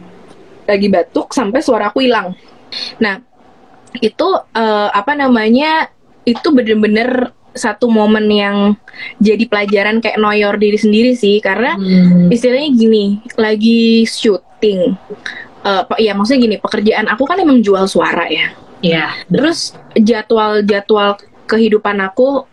lagi 0.65 0.89
batuk 0.89 1.31
sampai 1.31 1.61
suara 1.61 1.93
aku 1.93 2.01
hilang. 2.01 2.33
Nah 2.97 3.21
itu 4.01 4.29
eh, 4.53 4.89
apa 4.91 5.13
namanya? 5.13 5.93
Itu 6.25 6.51
bener-bener 6.51 7.31
satu 7.55 7.87
momen 7.87 8.27
yang 8.29 8.57
jadi 9.17 9.47
pelajaran 9.47 10.03
kayak 10.03 10.19
noyor 10.19 10.59
diri 10.59 10.77
sendiri 10.77 11.13
sih, 11.15 11.39
karena 11.39 11.79
Hmm. 11.79 12.29
istilahnya 12.29 12.69
gini 12.73 13.05
lagi 13.37 14.05
syuting 14.05 14.97
eh 15.63 15.83
pe- 15.83 15.99
ya 15.99 16.15
maksudnya 16.15 16.41
gini 16.43 16.57
pekerjaan 16.59 17.07
aku 17.07 17.27
kan 17.27 17.39
emang 17.39 17.59
jual 17.59 17.87
suara 17.87 18.27
ya 18.31 18.55
Iya. 18.85 19.09
terus 19.27 19.75
jadwal-jadwal 19.97 21.17
kehidupan 21.47 21.99
aku 22.03 22.45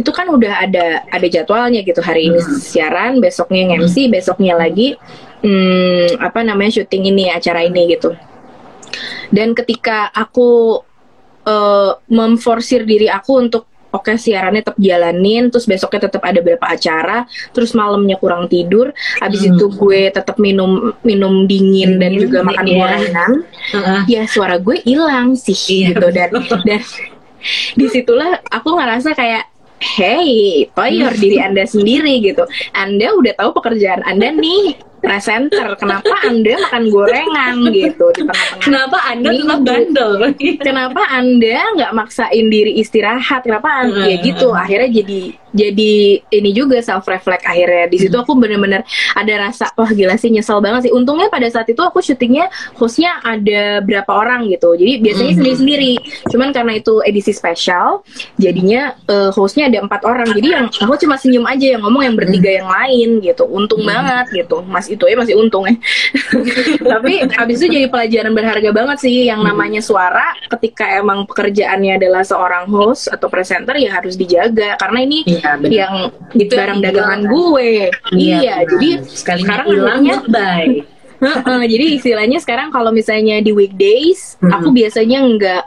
itu 0.00 0.10
kan 0.10 0.24
udah 0.26 0.64
ada 0.64 0.86
ada 1.06 1.26
jadwalnya 1.28 1.84
gitu 1.84 2.00
hari 2.00 2.32
ini 2.32 2.40
Hmm. 2.40 2.56
siaran 2.56 3.12
besoknya 3.20 3.76
MC 3.76 4.08
besoknya 4.08 4.56
lagi 4.56 4.96
hmm, 5.40 6.16
apa 6.18 6.40
namanya 6.40 6.80
syuting 6.80 7.04
ini 7.06 7.28
acara 7.28 7.60
ini 7.62 7.92
gitu 7.92 8.16
dan 9.28 9.52
ketika 9.52 10.08
aku 10.08 10.80
eh, 11.42 11.92
memforsir 12.08 12.82
diri 12.82 13.06
aku 13.06 13.32
untuk 13.38 13.62
oke 13.90 14.14
siarannya 14.14 14.62
tetap 14.62 14.78
jalanin 14.78 15.50
terus 15.50 15.66
besoknya 15.66 16.06
tetap 16.06 16.22
ada 16.22 16.38
beberapa 16.38 16.62
acara 16.64 17.26
terus 17.50 17.74
malamnya 17.74 18.14
kurang 18.16 18.46
tidur 18.46 18.94
habis 19.18 19.42
Hmm. 19.42 19.52
itu 19.52 19.66
gue 19.68 20.00
tetap 20.08 20.38
minum 20.38 20.94
minum 21.02 21.44
dingin 21.44 21.98
dan 21.98 22.14
Dingin, 22.14 22.22
juga 22.22 22.38
makan 22.40 22.64
iya. 22.64 22.76
gorengan 22.78 23.32
Heeh. 23.74 24.00
ya 24.06 24.22
suara 24.24 24.56
gue 24.56 24.78
hilang 24.80 25.34
sih 25.34 25.58
Iya, 25.82 25.86
gitu 25.92 26.06
dan 26.08 26.30
dan 26.62 26.80
di 27.78 27.86
situlah 27.88 28.38
aku 28.46 28.68
ngerasa 28.70 29.10
kayak 29.12 29.48
hey 29.80 30.68
toyor 30.76 31.12
diri 31.16 31.40
anda 31.46 31.64
sendiri 31.64 32.20
gitu. 32.20 32.44
Anda 32.76 33.16
udah 33.16 33.32
tahu 33.36 33.50
pekerjaan 33.58 34.04
anda 34.04 34.30
nih 34.32 34.89
presenter 35.00 35.74
kenapa 35.74 36.12
anda 36.22 36.54
makan 36.60 36.84
gorengan 36.86 37.54
gitu 37.70 38.04
di 38.12 38.22
tengah-tengah 38.22 38.60
Kenapa 38.60 38.98
anda 39.04 39.28
Minggu. 39.28 39.42
tetap 39.42 39.60
bandel? 39.62 40.12
kenapa 40.58 41.02
anda 41.08 41.58
nggak 41.74 41.92
maksain 41.92 42.46
diri 42.46 42.76
istirahat 42.76 43.42
kenapa 43.42 43.68
an- 43.78 43.96
ya 43.98 44.12
Hmm. 44.12 44.22
gitu 44.22 44.48
akhirnya 44.50 44.90
jadi 44.94 45.20
jadi 45.50 45.92
ini 46.30 46.50
juga 46.52 46.78
self 46.78 47.02
reflect 47.04 47.42
akhirnya 47.42 47.86
di 47.86 47.98
situ 47.98 48.14
aku 48.14 48.34
bener-bener 48.34 48.86
ada 49.12 49.34
rasa 49.40 49.66
wah 49.74 49.88
gila 49.88 50.14
sih 50.14 50.28
nyesel 50.28 50.58
banget 50.58 50.86
sih 50.86 50.92
untungnya 50.92 51.26
pada 51.26 51.46
saat 51.46 51.66
itu 51.66 51.80
aku 51.80 51.98
syutingnya 51.98 52.46
hostnya 52.72 53.18
ada 53.20 53.80
berapa 53.80 54.06
orang 54.08 54.46
gitu 54.46 54.72
jadi 54.72 55.00
biasanya 55.00 55.28
Hmm. 55.28 55.38
sendiri-sendiri 55.40 55.92
cuman 56.28 56.48
karena 56.50 56.72
itu 56.76 57.00
edisi 57.00 57.32
spesial 57.32 58.04
jadinya 58.36 58.92
eh, 59.04 59.30
hostnya 59.30 59.66
ada 59.66 59.80
empat 59.80 60.02
orang 60.04 60.28
jadi 60.30 60.48
yang 60.52 60.64
aku 60.68 60.94
cuma 60.98 61.16
senyum 61.16 61.42
aja 61.44 61.66
yang 61.68 61.82
ngomong 61.82 62.02
yang 62.04 62.14
bertiga 62.14 62.50
yang 62.52 62.68
lain 62.68 63.18
gitu 63.20 63.42
untung 63.44 63.80
Hmm. 63.80 63.90
banget 63.90 64.26
gitu 64.36 64.62
mas 64.62 64.86
itu 64.90 65.04
ya 65.04 65.14
masih 65.14 65.34
untung 65.34 65.64
ya 65.64 65.74
tapi 66.92 67.12
habis 67.30 67.58
itu 67.58 67.68
jadi 67.70 67.86
pelajaran 67.86 68.32
berharga 68.32 68.70
banget 68.70 68.98
sih 69.00 69.26
yang 69.26 69.40
Hmm. 69.40 69.48
namanya 69.48 69.80
suara 69.80 70.20
ketika 70.50 70.84
emang 70.92 71.24
pekerjaannya 71.24 71.96
adalah 71.96 72.20
seorang 72.20 72.68
host 72.68 73.08
atau 73.08 73.26
presenter 73.26 73.72
ya 73.74 73.94
harus 73.94 74.14
dijaga 74.14 74.76
karena 74.76 74.98
ini 75.00 75.18
Iya, 75.24 75.56
benar. 75.56 75.72
yang 75.72 75.94
Itu 76.34 76.52
barang 76.52 76.76
yang 76.76 76.84
dagangan 76.84 77.20
dijual, 77.20 77.32
gue 77.32 77.70
iya, 78.12 78.36
benar. 78.36 78.68
jadi 78.68 78.88
sekalinya 79.06 79.46
sekarang 79.46 79.66
hilang 79.66 79.88
akhirnya- 79.96 80.18
goodbye. 80.20 80.74
Heeh, 81.20 81.60
jadi 81.68 81.86
istilahnya 81.94 82.38
sekarang 82.38 82.68
kalau 82.68 82.88
misalnya 82.90 83.40
di 83.40 83.52
weekdays 83.52 84.40
Hmm. 84.40 84.56
aku 84.56 84.68
biasanya 84.70 85.20
nggak 85.20 85.62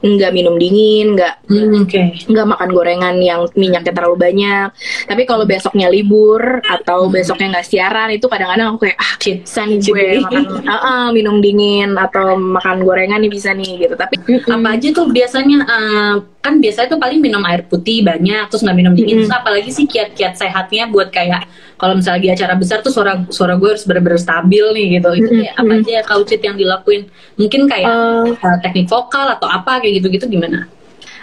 nggak 0.00 0.32
minum 0.32 0.56
dingin 0.56 1.12
nggak 1.12 1.44
Hmm, 1.44 1.82
Oke. 1.82 2.14
nggak 2.24 2.46
makan 2.46 2.68
gorengan 2.70 3.16
yang 3.18 3.44
minyaknya 3.52 3.90
terlalu 3.90 4.16
banyak 4.16 4.68
tapi 5.04 5.22
kalau 5.24 5.44
besoknya 5.44 5.86
libur 5.86 6.40
atau 6.62 7.04
Hmm. 7.04 7.12
besoknya 7.12 7.46
nggak 7.52 7.66
siaran 7.66 8.08
itu 8.08 8.24
kadang-kadang 8.24 8.72
aku 8.72 8.86
kayak 8.86 8.96
ah 8.96 9.12
Cheat 9.18 9.44
gue 9.82 9.92
day. 9.92 10.18
makan 10.20 10.42
ah, 10.64 10.72
ah, 10.72 11.06
minum 11.10 11.38
dingin 11.38 11.92
atau 11.94 12.32
makan 12.34 12.80
gorengan 12.80 13.20
nih 13.20 13.28
bisa 13.28 13.52
nih 13.52 13.76
gitu 13.78 13.94
tapi 13.94 14.16
Apa 14.40 14.68
aja 14.72 14.88
tuh 14.90 15.06
biasanya 15.06 15.58
eh, 15.62 16.14
kan 16.40 16.56
biasanya 16.56 16.96
tuh 16.96 17.00
paling 17.00 17.20
minum 17.20 17.44
air 17.44 17.68
putih 17.68 18.00
banyak 18.00 18.48
terus 18.48 18.64
nggak 18.64 18.76
minum 18.76 18.92
dingin 18.96 19.20
Mm-mm. 19.20 19.28
terus 19.28 19.36
apalagi 19.36 19.68
sih 19.68 19.84
kiat-kiat 19.84 20.40
sehatnya 20.40 20.88
buat 20.88 21.12
kayak 21.12 21.44
kalau 21.76 22.00
misalnya 22.00 22.20
di 22.24 22.30
acara 22.32 22.56
besar 22.56 22.80
tuh 22.80 22.88
suara 22.88 23.28
suara 23.28 23.60
gue 23.60 23.68
harus 23.68 23.84
bener-bener 23.84 24.16
stabil 24.16 24.64
nih 24.72 24.86
gitu 24.96 25.08
itu 25.20 25.28
Mm-mm. 25.28 25.40
kayak 25.44 25.54
apa 25.60 25.72
aja 25.76 25.90
ya 26.00 26.02
Kak 26.02 26.16
Ucit 26.16 26.40
yang 26.40 26.56
dilakuin 26.56 27.02
mungkin 27.36 27.68
kayak 27.68 27.88
eh, 27.88 28.56
teknik 28.64 28.88
vokal 28.88 29.36
atau 29.36 29.48
apa 29.48 29.84
kayak 29.84 30.00
gitu-gitu 30.00 30.32
gimana? 30.32 30.64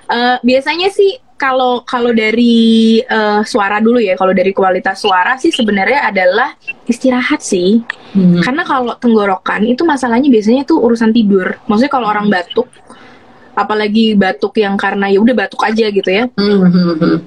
eh, 0.07 0.37
biasanya 0.39 0.93
sih 0.93 1.17
kalau 1.37 1.81
kalau 1.81 2.13
dari 2.13 2.97
eh, 3.01 3.41
suara 3.41 3.77
dulu 3.77 3.97
ya 3.97 4.13
kalau 4.13 4.33
dari 4.33 4.53
kualitas 4.53 5.01
suara 5.01 5.37
sih 5.37 5.49
sebenarnya 5.49 6.05
adalah 6.05 6.53
istirahat 6.85 7.41
sih 7.41 7.81
Hmm. 8.07 8.39
karena 8.41 8.63
kalau 8.63 8.95
tenggorokan 8.97 9.67
itu 9.67 9.83
masalahnya 9.83 10.31
biasanya 10.31 10.63
tuh 10.65 10.79
urusan 10.79 11.11
tidur 11.11 11.59
maksudnya 11.67 11.91
kalau 11.91 12.07
orang 12.09 12.31
batuk 12.31 12.65
apalagi 13.57 14.13
batuk 14.13 14.61
yang 14.61 14.77
karena 14.77 15.09
ya 15.09 15.17
udah 15.17 15.33
batuk 15.33 15.61
aja 15.65 15.89
gitu 15.89 16.05
ya. 16.05 16.29
Hmm, 16.37 16.69
hmm, 16.69 16.95
hmm. 17.01 17.17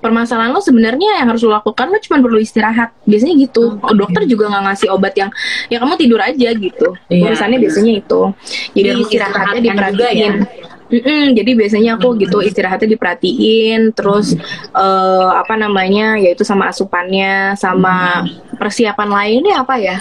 permasalahan 0.00 0.52
lo 0.52 0.60
sebenarnya 0.60 1.16
yang 1.20 1.32
harus 1.32 1.40
lo 1.44 1.52
lakukan 1.52 1.88
lo 1.92 2.00
cuma 2.00 2.20
perlu 2.24 2.40
istirahat. 2.40 2.96
Biasanya 3.04 3.34
gitu. 3.40 3.76
Oh, 3.80 3.92
dokter 3.92 4.24
juga 4.24 4.48
nggak 4.48 4.64
ngasih 4.72 4.88
obat 4.92 5.12
yang 5.16 5.28
ya 5.68 5.76
kamu 5.80 6.00
tidur 6.00 6.20
aja 6.20 6.48
gitu. 6.56 6.96
Iya, 7.12 7.32
urusannya 7.32 7.56
iya. 7.60 7.64
biasanya 7.68 7.92
itu. 8.00 8.20
Jadi 8.72 8.88
Biar 8.88 9.02
istirahatnya 9.04 9.60
diperhatiin. 9.60 10.34
Mm-mm, 10.84 11.32
jadi 11.32 11.50
biasanya 11.56 11.96
aku 11.96 12.12
gitu 12.20 12.44
istirahatnya 12.44 12.92
diperhatiin 12.92 13.96
terus 13.96 14.36
eh, 14.76 15.30
apa 15.32 15.56
namanya 15.56 16.20
yaitu 16.20 16.44
sama 16.44 16.68
asupannya 16.68 17.56
sama 17.56 18.28
persiapan 18.60 19.08
lainnya 19.08 19.64
apa 19.64 19.80
ya 19.80 19.96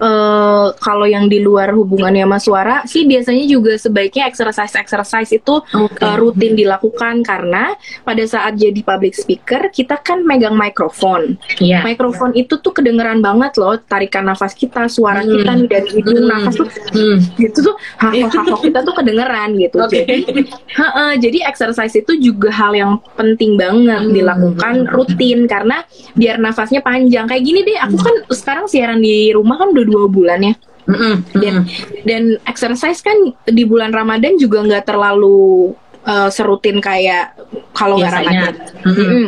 eh 0.00 0.66
kalau 0.80 1.04
yang 1.04 1.28
di 1.28 1.44
luar 1.44 1.76
hubungannya 1.76 2.24
sama 2.24 2.38
suara 2.40 2.76
sih 2.88 3.04
biasanya 3.04 3.44
juga 3.44 3.76
sebaiknya 3.76 4.24
exercise 4.24 4.72
exercise 4.72 5.28
itu 5.30 5.60
Oke. 5.60 6.00
uh, 6.00 6.16
rutin 6.16 6.56
dilakukan 6.56 7.20
karena 7.20 7.76
pada 8.00 8.24
saat 8.24 8.56
jadi 8.56 8.80
public 8.80 9.12
speaker 9.12 9.68
kita 9.68 10.00
kan 10.00 10.24
megang 10.24 10.56
mikrofon. 10.56 11.36
Iya. 11.60 11.84
Mikrofon 11.84 12.32
itu 12.32 12.56
tuh 12.56 12.72
kedengeran 12.72 13.20
banget 13.20 13.60
loh 13.60 13.76
tarikan 13.76 14.24
nafas 14.24 14.56
kita, 14.56 14.88
suara 14.88 15.20
Hmm. 15.20 15.36
kita 15.36 15.50
nih 15.52 15.68
dari 15.68 15.88
hidung 16.00 16.16
Hmm. 16.24 16.30
nafas 16.32 16.54
tuh 16.56 16.68
Hmm. 16.96 17.16
gitu 17.36 17.58
tuh 17.60 17.76
hafal 18.00 18.56
kita 18.64 18.78
tuh 18.80 18.94
kedengeran 18.96 19.52
gitu. 19.60 19.76
Oke. 19.84 20.00
Jadi 20.08 20.24
Heeh, 20.70 21.12
jadi 21.20 21.38
exercise 21.44 21.92
itu 21.92 22.16
juga 22.16 22.48
hal 22.48 22.72
yang 22.72 22.92
penting 23.14 23.60
banget 23.60 24.00
Hmm. 24.00 24.14
dilakukan 24.16 24.74
rutin 24.88 25.44
karena 25.44 25.84
biar 26.16 26.40
nafasnya 26.40 26.80
panjang. 26.80 27.28
Kayak 27.28 27.42
gini 27.44 27.60
deh, 27.66 27.76
aku 27.76 27.96
kan 28.00 28.14
sekarang 28.32 28.64
siaran 28.64 29.02
di 29.02 29.28
rumah 29.34 29.60
kan 29.60 29.68
udah 29.70 29.84
dua 29.90 30.06
bulan 30.06 30.40
ya. 30.40 30.54
Mm-mm, 30.90 31.14
Dan 31.36 31.54
mm-mm. 31.66 32.02
dan 32.08 32.22
exercise 32.48 33.04
kan 33.04 33.14
di 33.46 33.62
bulan 33.68 33.92
Ramadan 33.92 34.38
juga 34.40 34.64
nggak 34.64 34.90
terlalu 34.90 35.74
uh, 36.06 36.30
serutin 36.32 36.78
kayak 36.78 37.36
kalau 37.76 37.98
nggak. 38.00 38.14
Ramadan. 38.14 38.54
Mm-mm. 38.86 38.96
Mm-mm. 38.96 39.26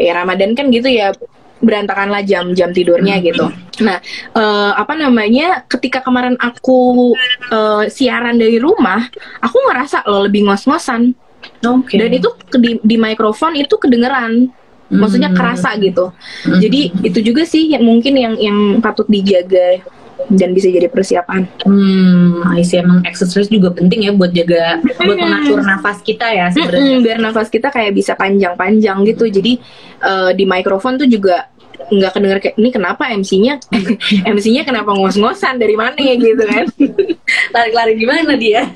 Ya 0.00 0.12
Ramadan 0.16 0.56
kan 0.56 0.70
gitu 0.70 0.88
ya 0.88 1.12
berantakanlah 1.58 2.22
jam-jam 2.22 2.70
tidurnya 2.70 3.18
gitu. 3.18 3.50
Nah, 3.82 3.98
eh, 4.34 4.72
apa 4.78 4.94
namanya? 4.94 5.66
Ketika 5.66 6.06
kemarin 6.06 6.38
aku 6.38 7.14
eh, 7.50 7.84
siaran 7.90 8.38
dari 8.38 8.62
rumah, 8.62 9.10
aku 9.42 9.58
ngerasa 9.66 10.06
loh 10.06 10.26
lebih 10.30 10.46
ngos-ngosan. 10.46 11.18
Oke. 11.66 11.98
Dan 11.98 12.14
itu 12.14 12.30
di, 12.58 12.78
di 12.82 12.96
mikrofon 12.98 13.58
itu 13.58 13.74
kedengeran. 13.74 14.50
Maksudnya 14.88 15.28
Hmm. 15.30 15.36
kerasa 15.36 15.76
gitu. 15.76 16.10
Hmm. 16.44 16.60
Jadi 16.60 16.80
itu 17.04 17.18
juga 17.20 17.44
sih 17.44 17.72
yang 17.72 17.84
mungkin 17.84 18.16
yang 18.16 18.34
yang 18.40 18.58
patut 18.80 19.04
dijaga 19.04 19.84
dan 20.28 20.50
bisa 20.50 20.66
jadi 20.68 20.90
persiapan. 20.90 21.46
Hmm, 21.62 22.42
I 22.50 22.66
see. 22.66 22.80
emang 22.82 23.06
exercise 23.06 23.46
juga 23.46 23.70
penting 23.70 24.08
ya 24.08 24.12
buat 24.12 24.34
jaga, 24.34 24.82
buat 24.82 25.14
mengatur 25.14 25.62
nafas 25.62 26.02
kita 26.02 26.26
ya 26.26 26.50
sebenarnya. 26.50 26.82
Mm-mm, 26.98 27.04
biar 27.06 27.18
nafas 27.22 27.48
kita 27.48 27.70
kayak 27.70 27.94
bisa 27.94 28.18
panjang-panjang 28.18 28.98
gitu. 29.06 29.30
Jadi 29.30 29.62
eh, 30.02 30.30
di 30.34 30.44
mikrofon 30.44 30.98
tuh 30.98 31.06
juga 31.06 31.46
nggak 31.78 32.10
kedenger 32.10 32.38
kayak 32.42 32.56
ini 32.58 32.68
kenapa 32.74 33.06
MC-nya 33.14 33.62
MC-nya 34.34 34.66
kenapa 34.66 34.90
ngos-ngosan 34.92 35.56
dari 35.56 35.78
mana 35.78 35.94
ya 35.96 36.14
gitu 36.18 36.42
kan. 36.42 36.64
Lari-lari 37.54 37.94
gimana 37.94 38.34
dia? 38.34 38.66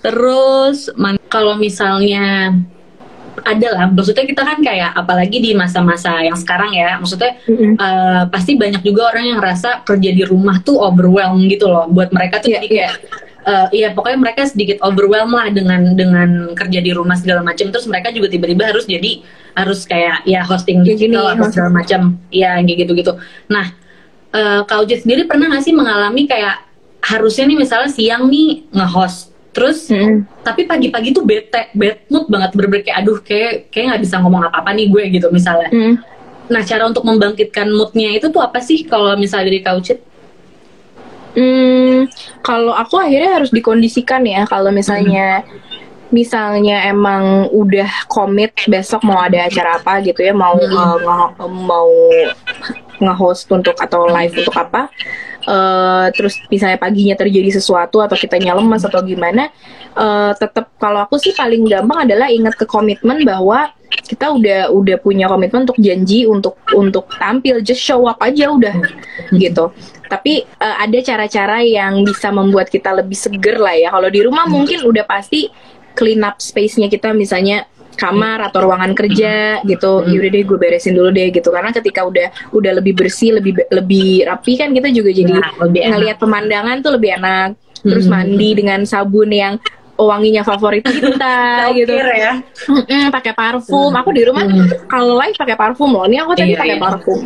Terus 0.00 0.88
kalau 1.28 1.58
misalnya 1.58 2.54
ada 3.44 3.68
lah, 3.74 3.86
maksudnya 3.90 4.24
kita 4.26 4.42
kan 4.42 4.58
kayak 4.62 4.90
apalagi 4.94 5.38
di 5.38 5.50
masa-masa 5.54 6.22
yang 6.22 6.38
sekarang 6.38 6.74
ya, 6.74 6.98
maksudnya 6.98 7.38
Mm-mm. 7.46 7.78
eh, 7.78 8.22
pasti 8.30 8.56
banyak 8.56 8.82
juga 8.82 9.14
orang 9.14 9.24
yang 9.34 9.38
ngerasa 9.38 9.82
kerja 9.86 10.10
di 10.14 10.24
rumah 10.26 10.58
tuh 10.62 10.78
overwhelm 10.80 11.44
gitu 11.46 11.68
loh. 11.70 11.86
Buat 11.90 12.10
mereka 12.10 12.42
tuh 12.42 12.50
Iya, 12.50 12.56
jadi 12.58 12.68
kayak 12.68 12.92
eh, 13.48 13.66
iya 13.72 13.88
pokoknya 13.96 14.18
mereka 14.20 14.42
sedikit 14.44 14.78
overwhelmed 14.84 15.34
lah 15.34 15.48
dengan 15.48 15.96
dengan 15.96 16.52
kerja 16.52 16.80
di 16.84 16.92
rumah 16.92 17.16
segala 17.16 17.40
macam 17.40 17.72
terus 17.72 17.88
mereka 17.88 18.12
juga 18.12 18.28
tiba-tiba 18.28 18.68
harus 18.68 18.84
jadi 18.84 19.24
harus 19.56 19.88
kayak 19.88 20.28
ya 20.28 20.44
hosting 20.44 20.84
digital 20.84 21.32
atau 21.32 21.48
segala 21.48 21.82
macam 21.82 22.20
ya 22.28 22.60
kayak 22.60 22.86
gitu-gitu 22.86 23.16
nah 23.48 23.72
eh 24.28 24.60
kau 24.68 24.84
sendiri 24.84 25.24
pernah 25.24 25.48
gak 25.48 25.64
sih 25.64 25.72
mengalami 25.72 26.28
kayak 26.28 26.68
harusnya 27.00 27.48
nih 27.48 27.58
misalnya 27.58 27.88
siang 27.88 28.28
nih 28.28 28.68
nge-host 28.68 29.32
terus 29.52 29.88
Mm-mm. 29.88 30.28
tapi 30.44 30.68
pagi-pagi 30.68 31.16
tuh 31.16 31.24
bete 31.24 31.72
bad 31.72 32.04
mood 32.12 32.28
banget 32.28 32.50
bener 32.54 32.68
kayak 32.84 32.96
aduh 33.00 33.18
kayak 33.24 33.72
kayak 33.72 33.84
nggak 33.94 34.02
bisa 34.04 34.16
ngomong 34.20 34.46
apa-apa 34.46 34.70
nih 34.76 34.86
gue 34.92 35.04
gitu 35.18 35.26
misalnya 35.32 35.70
Mm. 35.72 35.94
nah 36.48 36.62
cara 36.64 36.88
untuk 36.88 37.04
membangkitkan 37.04 37.68
moodnya 37.68 38.16
itu 38.16 38.28
tuh 38.32 38.40
apa 38.40 38.60
sih 38.60 38.84
kalau 38.88 39.12
misalnya 39.16 39.52
dari 39.52 39.60
kau 39.60 39.80
Cit? 39.84 40.00
Hmm, 41.36 42.08
kalau 42.40 42.72
aku 42.72 42.98
akhirnya 42.98 43.36
harus 43.38 43.52
dikondisikan 43.52 44.24
ya 44.24 44.42
kalau 44.48 44.72
misalnya 44.72 45.44
misalnya 46.08 46.88
emang 46.88 47.52
udah 47.52 48.08
komit 48.08 48.56
besok 48.64 49.04
mau 49.04 49.20
ada 49.20 49.44
acara 49.44 49.76
apa 49.76 50.00
gitu 50.00 50.24
ya 50.24 50.32
mau 50.32 50.56
Hmm. 50.56 50.72
uh, 50.72 50.96
nge- 50.98 51.32
mau 51.68 51.90
nge-host 52.98 53.46
untuk 53.52 53.76
atau 53.78 54.08
live 54.08 54.34
untuk 54.34 54.56
apa 54.56 54.88
eh 55.48 56.06
terus 56.12 56.36
misalnya 56.52 56.76
paginya 56.76 57.16
terjadi 57.16 57.56
sesuatu 57.56 58.04
atau 58.04 58.18
kitanya 58.18 58.52
lemas 58.52 58.84
atau 58.84 59.00
gimana 59.00 59.48
eh 59.96 60.32
tetap 60.36 60.68
kalau 60.76 61.00
aku 61.00 61.16
sih 61.16 61.32
paling 61.32 61.64
gampang 61.64 62.04
adalah 62.04 62.28
ingat 62.28 62.52
ke 62.52 62.66
komitmen 62.66 63.24
bahwa 63.24 63.72
kita 63.88 64.28
udah 64.28 64.68
udah 64.68 65.00
punya 65.00 65.24
komitmen 65.24 65.64
untuk 65.64 65.80
janji 65.80 66.28
untuk 66.28 66.60
untuk 66.76 67.08
tampil 67.16 67.64
just 67.64 67.80
show 67.80 68.04
up 68.04 68.20
aja 68.20 68.52
udah 68.52 68.76
gitu. 69.32 69.72
Tapi 70.04 70.44
eh, 70.44 70.76
ada 70.76 70.98
cara-cara 71.00 71.64
yang 71.64 72.04
bisa 72.04 72.28
membuat 72.28 72.68
kita 72.68 72.92
lebih 72.92 73.16
seger 73.16 73.56
lah 73.56 73.72
ya. 73.72 73.88
Kalau 73.88 74.12
di 74.12 74.20
rumah 74.20 74.44
mungkin 74.44 74.84
udah 74.84 75.08
pasti 75.08 75.48
clean 75.98 76.22
up 76.22 76.38
space-nya 76.38 76.86
kita 76.86 77.10
misalnya 77.12 77.66
kamar 77.92 78.38
atau 78.46 78.62
ruangan 78.62 78.94
kerja 78.94 79.58
gitu 79.64 79.98
Hmm. 79.98 80.06
yaudah 80.06 80.30
deh 80.30 80.42
gue 80.44 80.54
beresin 80.56 80.94
dulu 80.94 81.10
deh 81.10 81.28
gitu 81.28 81.50
karena 81.50 81.74
ketika 81.74 82.06
udah 82.06 82.30
udah 82.54 82.72
lebih 82.78 82.94
bersih 82.94 83.34
lebih 83.34 83.58
lebih 83.68 84.22
rapi 84.22 84.54
kan 84.54 84.70
kita 84.70 84.86
juga 84.88 85.10
jadi 85.10 85.34
Nah, 85.34 85.50
lebih 85.60 85.82
ngelihat 85.84 86.16
pemandangan 86.16 86.78
tuh 86.78 86.94
lebih 86.94 87.18
enak 87.18 87.58
terus 87.80 88.06
Hmm. 88.06 88.14
mandi 88.16 88.54
dengan 88.54 88.80
sabun 88.82 89.26
yang 89.28 89.58
wanginya 89.96 90.42
favorit 90.42 90.86
kita 90.86 91.34
gitu 91.74 91.90
ya 91.90 92.38
Mm-mm, 92.70 93.10
pakai 93.10 93.34
parfum 93.34 93.90
aku 93.90 94.14
di 94.14 94.22
rumah 94.22 94.46
Hmm. 94.46 94.70
kalau 94.86 95.18
live 95.18 95.34
pakai 95.34 95.58
parfum 95.58 95.90
loh 95.90 96.06
ini 96.06 96.22
aku 96.22 96.32
tadi 96.32 96.54
Iya, 96.54 96.58
pakai 96.62 96.76
iya. 96.78 96.82
parfum 96.86 97.20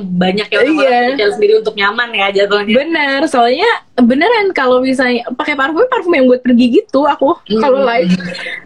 banyak 0.00 0.48
ya 0.48 0.60
Iya. 0.60 0.98
yang 1.14 1.32
sendiri 1.32 1.60
untuk 1.60 1.72
nyaman 1.72 2.08
ya 2.10 2.28
jatuhnya 2.32 2.72
bener 2.74 3.20
soalnya 3.26 3.68
beneran 4.02 4.46
kalau 4.50 4.78
misalnya 4.78 5.24
pakai 5.30 5.52
parfum 5.52 5.84
parfum 5.86 6.12
yang 6.12 6.26
buat 6.26 6.40
pergi 6.40 6.66
gitu 6.78 7.04
aku 7.04 7.32
Hmm. 7.42 7.58
kalau 7.58 7.80
live 7.82 8.12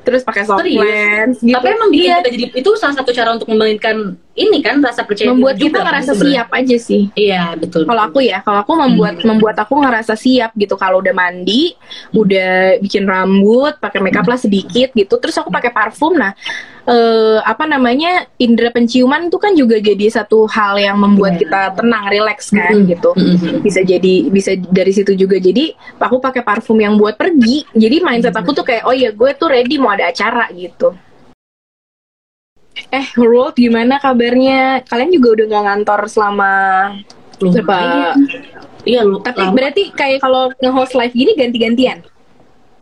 terus 0.03 0.21
pakai 0.21 0.43
soft 0.43 0.61
Serius? 0.61 0.81
lens 0.81 1.37
gitu 1.39 1.55
Tapi 1.55 1.67
emang 1.71 1.89
bikin 1.89 2.05
Iya. 2.05 2.17
kita 2.19 2.29
jadi 2.31 2.45
itu 2.55 2.71
salah 2.75 2.95
satu 2.95 3.11
cara 3.11 3.31
untuk 3.33 3.49
membangkitkan 3.49 3.97
ini 4.35 4.59
kan 4.61 4.79
rasa 4.79 5.03
percaya 5.03 5.31
membuat 5.31 5.55
kita 5.55 5.63
juga 5.65 5.79
kan 5.79 5.85
ngerasa 5.89 6.11
sebenarnya. 6.11 6.27
siap 6.35 6.49
aja 6.53 6.77
sih 6.77 7.03
Iya 7.15 7.43
betul. 7.55 7.83
kalau 7.85 8.03
aku 8.03 8.19
ya 8.21 8.39
kalau 8.41 8.59
aku 8.61 8.73
membuat 8.77 9.15
Hmm. 9.17 9.27
membuat 9.29 9.57
aku 9.57 9.75
ngerasa 9.77 10.13
siap 10.15 10.51
gitu 10.55 10.75
kalau 10.75 10.99
udah 10.99 11.13
mandi 11.13 11.73
udah 12.13 12.53
bikin 12.79 13.05
rambut 13.05 13.79
pakai 13.79 14.01
makeup 14.01 14.27
lah 14.27 14.37
sedikit 14.37 14.91
gitu 14.93 15.15
terus 15.17 15.35
aku 15.35 15.49
pakai 15.49 15.71
parfum 15.71 16.13
nah 16.15 16.35
eh, 16.85 17.39
apa 17.41 17.65
namanya 17.65 18.29
indera 18.37 18.69
penciuman 18.69 19.25
itu 19.25 19.39
kan 19.39 19.53
juga 19.53 19.79
jadi 19.79 20.05
satu 20.13 20.45
hal 20.47 20.77
yang 20.77 20.99
membuat 20.99 21.35
Iya. 21.35 21.41
kita 21.41 21.61
tenang 21.75 22.05
relax 22.07 22.39
kan 22.51 22.75
Mm-mm. 22.75 22.91
gitu 22.91 23.11
Mm-mm. 23.15 23.63
bisa 23.63 23.81
jadi 23.83 24.15
bisa 24.29 24.51
dari 24.61 24.93
situ 24.93 25.15
juga 25.15 25.24
jadi 25.33 25.65
aku 25.97 26.21
pakai 26.21 26.43
parfum 26.43 26.77
yang 26.77 26.95
buat 26.95 27.17
pergi 27.17 27.65
jadi 27.73 28.01
mindset 28.01 28.35
aku 28.35 28.53
tuh 28.53 28.63
kayak 28.63 28.85
oh 28.85 28.93
ya 28.93 29.11
gue 29.11 29.31
tuh 29.35 29.49
ready 29.49 29.81
mau 29.81 29.93
ada 29.93 30.09
acara 30.09 30.51
gitu 30.53 30.93
eh 32.91 33.07
World 33.15 33.55
gimana 33.55 34.03
kabarnya 34.03 34.83
kalian 34.85 35.11
juga 35.15 35.29
udah 35.41 35.45
nggak 35.47 35.65
ngantor 35.71 36.01
selama 36.11 36.53
berapa. 37.39 38.15
Iya 38.85 39.01
lu. 39.01 39.17
tapi 39.25 39.41
lama. 39.41 39.55
berarti 39.57 39.83
kayak 39.97 40.21
kalau 40.21 40.53
nge-host 40.61 40.93
live 40.95 41.15
gini 41.15 41.33
ganti-gantian 41.39 42.05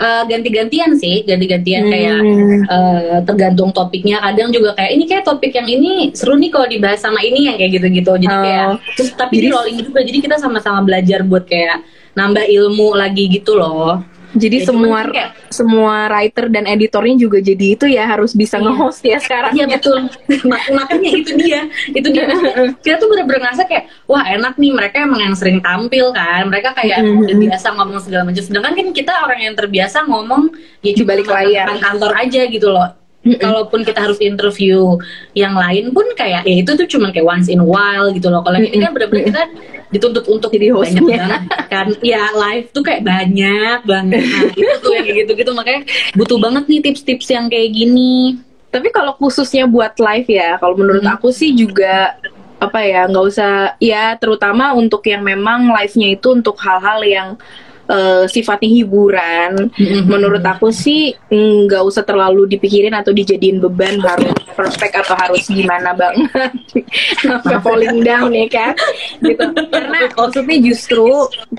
Eh, 0.03 0.23
ganti-gantian 0.27 0.99
sih, 0.99 1.23
ganti-gantian 1.23 1.87
kayak 1.87 2.19
Hmm. 2.19 2.63
eh, 2.67 3.19
tergantung 3.23 3.71
topiknya. 3.71 4.19
Kadang 4.19 4.51
juga 4.51 4.75
kayak 4.75 4.99
ini 4.99 5.05
kayak 5.07 5.23
topik 5.23 5.55
yang 5.55 5.69
ini 5.71 6.11
seru 6.11 6.35
nih 6.35 6.51
kalau 6.51 6.67
dibahas 6.67 6.99
sama 6.99 7.23
ini 7.23 7.47
yang 7.47 7.55
kayak 7.55 7.79
gitu-gitu. 7.79 8.11
Jadi 8.19 8.35
Oh. 8.35 8.43
kayak 8.43 8.67
terus 8.99 9.11
tapi 9.15 9.39
Jadi- 9.39 9.47
di 9.47 9.49
rolling 9.55 9.79
juga. 9.79 10.01
Jadi 10.03 10.19
kita 10.19 10.37
sama-sama 10.43 10.83
belajar 10.83 11.23
buat 11.23 11.47
kayak 11.47 11.87
nambah 12.13 12.45
ilmu 12.45 12.93
lagi 12.93 13.29
gitu 13.29 13.55
loh. 13.55 14.03
jadi 14.33 14.65
Ya, 14.65 14.67
semua 14.67 15.05
kayak- 15.05 15.33
semua 15.53 16.09
writer 16.09 16.49
dan 16.49 16.65
editornya 16.65 17.21
juga 17.21 17.37
jadi 17.37 17.77
itu 17.77 17.85
ya 17.85 18.09
harus 18.09 18.33
bisa 18.33 18.57
Iya. 18.57 18.65
nge-host 18.65 19.01
ya 19.05 19.19
sekarang 19.19 19.53
Iya 19.53 19.67
betul. 19.69 20.09
Mak- 20.49 20.73
Makanya 20.73 21.11
itu 21.13 21.33
dia, 21.37 21.61
itu 21.87 22.09
dia. 22.09 22.25
Maksudnya, 22.33 22.73
Kita 22.81 22.97
tuh 22.97 23.13
bener-bener 23.13 23.45
ngerasa 23.45 23.69
kayak, 23.69 23.93
wah 24.07 24.25
enak 24.25 24.57
nih 24.57 24.73
mereka 24.73 25.05
emang 25.05 25.21
yang 25.21 25.37
sering 25.37 25.61
tampil 25.61 26.17
kan. 26.17 26.49
Mereka 26.49 26.73
kayak 26.73 27.05
Mhm. 27.05 27.21
udah 27.21 27.37
biasa 27.45 27.67
ngomong 27.77 28.01
segala 28.01 28.23
macam. 28.25 28.41
Sedangkan 28.41 28.73
kan 28.73 28.87
kita 28.91 29.13
orang 29.21 29.41
yang 29.43 29.53
terbiasa 29.53 29.99
ngomong 30.03 30.43
ya 30.81 30.91
Di 30.91 30.97
cuma 30.97 31.13
balik 31.13 31.29
layar. 31.29 31.67
kantor 31.77 32.13
aja 32.17 32.41
gitu 32.47 32.69
loh. 32.69 32.89
Kalaupun 33.23 33.87
kita 33.87 34.03
harus 34.03 34.19
interview 34.19 34.99
yang 35.33 35.55
lain 35.55 35.95
pun 35.95 36.03
kayak 36.13 36.43
ya 36.43 36.55
itu 36.59 36.75
tuh 36.75 36.91
cuma 36.91 37.09
kayak 37.09 37.23
once 37.23 37.47
in 37.47 37.59
a 37.59 37.67
while 37.67 38.11
gitu 38.11 38.27
loh. 38.27 38.43
Kalau 38.43 38.59
yang 38.59 38.67
ini 38.69 38.83
kan 38.83 38.93
bener-bener 38.93 39.25
kita 39.31 39.43
dituntut 39.89 40.27
untuk 40.27 40.51
Jadi 40.51 40.75
banyak 40.75 40.75
hostnya. 40.75 41.23
banget 41.23 41.43
kan. 41.71 41.87
Ya 42.03 42.35
live 42.35 42.67
tuh 42.71 42.83
kayak 42.83 43.07
banyak 43.07 43.79
banget. 43.87 44.23
Nah, 44.27 44.43
itu 44.59 44.75
tuh 44.83 44.93
yang 44.99 45.07
gitu-gitu 45.07 45.51
makanya 45.55 45.87
butuh 46.13 46.39
banget 46.39 46.65
nih 46.67 46.81
tips-tips 46.83 47.31
yang 47.31 47.47
kayak 47.47 47.71
gini. 47.71 48.43
Tapi 48.73 48.89
kalau 48.89 49.15
khususnya 49.15 49.69
buat 49.69 49.95
live 49.97 50.27
ya, 50.27 50.57
kalau 50.59 50.75
menurut 50.75 51.05
Hmm. 51.05 51.15
aku 51.15 51.31
sih 51.31 51.55
juga 51.55 52.19
apa 52.57 52.79
ya 52.79 53.11
nggak 53.11 53.27
usah 53.27 53.75
ya 53.79 54.15
terutama 54.17 54.71
untuk 54.71 55.03
yang 55.03 55.23
memang 55.23 55.67
live-nya 55.67 56.15
itu 56.15 56.31
untuk 56.31 56.55
hal-hal 56.59 57.03
yang 57.03 57.29
eh, 57.89 58.25
sifatnya 58.27 58.71
hiburan. 58.71 59.71
Mhm. 59.73 60.07
Menurut 60.07 60.43
aku 60.43 60.71
sih 60.71 61.15
nggak 61.31 61.83
usah 61.83 62.03
terlalu 62.03 62.47
dipikirin 62.47 62.95
atau 62.95 63.11
dijadiin 63.11 63.59
beban 63.59 63.99
harus 63.99 64.33
perfect 64.53 64.95
atau 64.95 65.17
harus 65.17 65.49
gimana 65.49 65.97
banget 65.97 66.29
sampai 67.25 67.59
falling 67.61 68.05
down 68.05 68.31
ya 68.31 68.47
kan 68.47 68.77
gitu 69.25 69.45
karena 69.73 70.13
maksudnya 70.13 70.59
justru 70.61 71.09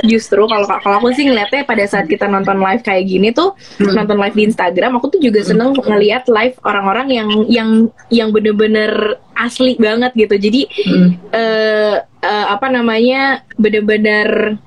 justru 0.06 0.42
kalau 0.46 0.68
kalau 0.80 0.96
aku 1.02 1.10
sih 1.12 1.26
ngeliatnya 1.26 1.66
pada 1.66 1.84
saat 1.84 2.06
kita 2.06 2.30
nonton 2.30 2.62
live 2.62 2.86
kayak 2.86 3.10
gini 3.10 3.34
tuh 3.34 3.56
Hmm. 3.82 3.94
nonton 3.98 4.22
live 4.22 4.36
di 4.38 4.44
Instagram 4.46 5.02
aku 5.02 5.18
tuh 5.18 5.22
juga 5.22 5.42
seneng 5.42 5.74
ngeliat 5.74 6.30
live 6.30 6.56
orang-orang 6.62 7.08
yang 7.10 7.30
yang 7.50 7.70
yang 8.14 8.30
bener-bener 8.30 9.18
asli 9.34 9.74
banget 9.78 10.14
gitu 10.14 10.36
jadi 10.38 10.62
Hmm. 10.86 11.10
eh 11.34 11.96
eh, 12.22 12.46
apa 12.48 12.70
namanya 12.70 13.42
bener-bener 13.58 14.58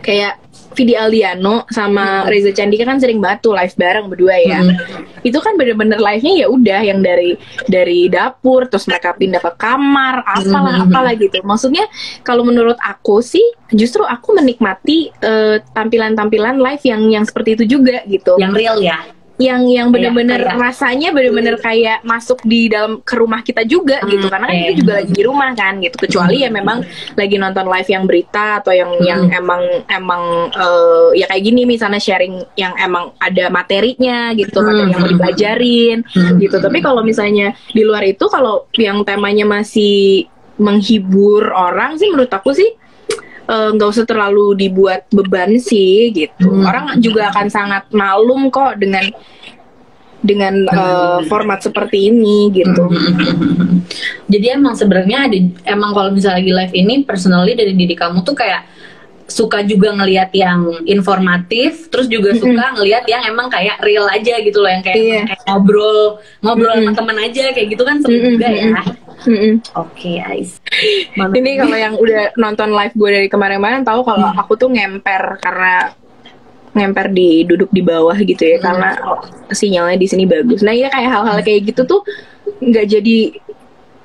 kayak 0.00 0.38
Vidi 0.78 0.94
Aldiano 0.94 1.66
sama 1.74 2.22
Reza 2.30 2.54
Candika 2.54 2.86
kan 2.86 3.02
sering 3.02 3.18
tuh 3.42 3.50
live 3.50 3.74
bareng 3.74 4.06
berdua 4.06 4.36
ya. 4.38 4.62
Hmm. 4.62 4.78
Itu 5.26 5.42
kan 5.42 5.58
bener-bener 5.58 5.98
live-nya 5.98 6.44
ya 6.44 6.46
udah 6.46 6.80
yang 6.86 7.02
dari 7.02 7.34
dari 7.66 8.06
dapur 8.06 8.70
terus 8.70 8.86
mereka 8.86 9.10
pindah 9.18 9.42
ke 9.42 9.52
kamar, 9.58 10.22
apalah 10.22 10.78
Hmm. 10.78 10.84
apalah 10.86 11.12
gitu. 11.18 11.42
Maksudnya 11.42 11.82
kalau 12.22 12.46
menurut 12.46 12.78
aku 12.78 13.18
sih 13.18 13.42
justru 13.74 14.06
aku 14.06 14.38
menikmati 14.38 15.10
eh, 15.18 15.58
tampilan-tampilan 15.74 16.62
live 16.62 16.84
yang 16.86 17.02
yang 17.10 17.24
seperti 17.26 17.58
itu 17.58 17.78
juga 17.78 18.06
gitu 18.06 18.38
Yang 18.38 18.52
real 18.54 18.76
ya. 18.78 19.17
Yang 19.38 19.62
yang 19.64 19.88
bener-bener 19.88 20.42
kayak- 20.42 20.58
rasanya 20.58 21.08
bener-bener 21.10 21.54
kayak 21.56 22.02
masuk 22.02 22.42
di 22.42 22.66
dalam 22.66 22.98
ke 23.00 23.14
rumah 23.14 23.40
kita 23.40 23.62
juga 23.62 24.02
Hmm, 24.02 24.10
gitu 24.10 24.26
karena 24.26 24.46
kan 24.46 24.52
iya. 24.52 24.62
kita 24.64 24.74
juga 24.76 24.92
lagi 24.96 25.12
di 25.12 25.22
rumah 25.22 25.50
kan 25.54 25.74
gitu 25.78 25.96
kecuali 25.96 26.36
ya 26.42 26.50
memang 26.50 26.78
lagi 27.14 27.36
nonton 27.36 27.64
live 27.64 27.86
yang 27.88 28.04
berita 28.04 28.58
atau 28.58 28.72
yang 28.72 28.90
Hmm. 28.90 29.06
yang 29.06 29.20
emang 29.30 29.62
emang 29.86 30.22
eh, 30.50 31.08
ya 31.14 31.26
kayak 31.26 31.44
gini 31.44 31.62
misalnya 31.64 31.98
sharing 31.98 32.34
yang 32.54 32.74
emang 32.76 33.14
ada 33.16 33.46
materinya 33.48 34.34
gitu 34.34 34.58
Hmm. 34.58 34.66
materi 34.66 34.82
yang 34.84 34.98
mau 34.98 35.06
dipelajarin 35.08 35.98
Hmm. 36.04 36.36
gitu 36.38 36.56
tapi 36.58 36.78
kalau 36.80 37.00
misalnya 37.00 37.46
di 37.68 37.82
luar 37.82 38.02
itu 38.02 38.26
kalau 38.26 38.66
yang 38.74 39.02
temanya 39.02 39.46
masih 39.46 40.26
menghibur 40.58 41.48
orang 41.48 41.94
sih 41.94 42.10
menurut 42.10 42.28
aku 42.28 42.50
sih 42.50 42.74
eh, 43.48 43.68
nggak 43.72 43.88
usah 43.88 44.04
terlalu 44.04 44.54
dibuat 44.54 45.08
beban 45.08 45.56
sih 45.58 46.12
gitu 46.12 46.46
Hmm. 46.46 46.64
orang 46.64 46.84
juga 46.98 47.32
akan 47.32 47.46
sangat 47.48 47.88
malum 47.90 48.48
kok 48.48 48.76
dengan 48.76 49.08
dengan 50.18 50.66
eh, 50.66 51.18
format 51.26 51.62
seperti 51.62 52.10
ini 52.10 52.50
gitu 52.52 52.84
Hmm. 52.86 53.80
Jadi 54.32 54.46
emang 54.52 54.76
sebenarnya 54.76 55.24
ada 55.24 55.36
emang 55.64 55.90
kalau 55.92 56.10
misalnya 56.12 56.44
lagi 56.44 56.52
live 56.52 56.74
ini 56.76 56.94
personally 57.02 57.56
dari 57.56 57.72
diri 57.72 57.96
kamu 57.96 58.20
tuh 58.20 58.36
kayak 58.36 58.68
suka 59.24 59.60
juga 59.60 59.92
ngelihat 59.92 60.32
yang 60.32 60.84
informatif, 60.84 61.88
terus 61.88 62.08
juga 62.08 62.32
suka 62.32 62.72
ngelihat 62.76 63.04
yang 63.04 63.24
emang 63.24 63.48
kayak 63.48 63.76
real 63.80 64.08
aja 64.08 64.40
gitu 64.40 64.56
loh, 64.56 64.72
yang 64.72 64.80
kayak, 64.80 64.96
Iya. 64.96 65.20
kayak 65.28 65.42
ngobrol 65.44 66.16
ngobrol 66.40 66.72
sama 66.74 66.92
teman 66.96 67.16
aja 67.20 67.44
kayak 67.52 67.68
gitu 67.68 67.84
kan 67.84 67.96
seru 68.00 68.16
juga 68.16 68.48
ya. 68.48 68.80
Mm-mm. 69.20 69.58
Oke, 69.74 70.20
Ais. 70.20 70.62
Mana- 71.12 71.32
ini 71.32 71.56
kalau 71.56 71.74
yang 71.74 71.94
udah 71.94 72.34
nonton 72.34 72.70
live 72.70 72.94
gue 72.94 73.10
dari 73.10 73.28
kemarin-kemarin 73.28 73.82
tahu 73.82 74.00
kalau 74.02 74.28
Hmm. 74.28 74.38
aku 74.38 74.54
tuh 74.54 74.68
ngemper 74.68 75.38
karena 75.38 75.90
ngemper 76.70 77.10
di 77.10 77.42
duduk 77.42 77.66
di 77.68 77.80
bawah 77.80 78.14
gitu 78.14 78.38
ya 78.38 78.58
karena 78.58 78.94
sinyalnya 79.50 79.96
di 79.96 80.06
sini 80.06 80.24
bagus. 80.24 80.60
Nah, 80.60 80.70
ya 80.70 80.86
kayak 80.86 81.10
hal-hal 81.10 81.38
kayak 81.40 81.66
gitu 81.66 81.82
tuh 81.84 82.00
nggak 82.60 82.86
jadi 82.88 83.18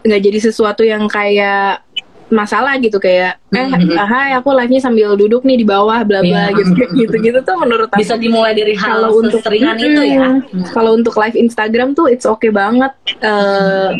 nggak 0.04 0.22
jadi 0.22 0.40
sesuatu 0.42 0.82
yang 0.82 1.06
kayak 1.06 1.86
masalah 2.28 2.74
gitu 2.76 2.98
kayak 2.98 3.38
eh 3.52 3.68
Mhm. 3.70 3.94
hai 3.94 4.34
aku 4.34 4.50
live-nya 4.50 4.82
sambil 4.82 5.14
duduk 5.14 5.46
nih 5.46 5.54
di 5.56 5.64
bawah 5.64 6.02
bla 6.02 6.20
bla 6.20 6.50
Iya. 6.50 6.58
gitu 6.58 6.72
gitu 7.00 7.16
gitu 7.22 7.40
tuh 7.40 7.56
menurut 7.56 7.86
aku 7.88 8.02
Bisa 8.02 8.18
dimulai 8.18 8.52
dari 8.52 8.74
hal 8.74 9.06
kalau 9.06 9.22
untuk 9.22 9.38
seringan 9.38 9.78
itu 9.78 10.02
ya. 10.02 10.42
Mm, 10.42 10.42
kalau 10.74 10.98
untuk 10.98 11.14
live 11.14 11.38
Instagram 11.38 11.94
tuh 11.94 12.10
it's 12.10 12.26
okay 12.26 12.50
banget 12.50 12.90
uh, 13.22 13.94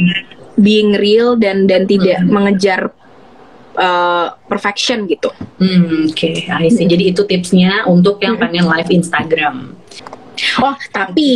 being 0.60 0.94
real 0.98 1.36
dan 1.36 1.66
dan 1.66 1.90
tidak 1.90 2.22
mengejar 2.26 2.94
uh, 3.78 4.38
perfection 4.46 5.06
gitu. 5.10 5.30
Hmm, 5.58 6.10
oke, 6.10 6.32
I 6.50 6.70
see. 6.70 6.86
Jadi 6.86 7.14
itu 7.14 7.22
tipsnya 7.26 7.86
untuk 7.90 8.22
yang 8.22 8.38
pengen 8.38 8.66
live 8.70 8.90
Instagram. 8.90 9.74
Oh 10.62 10.76
tapi 10.90 11.32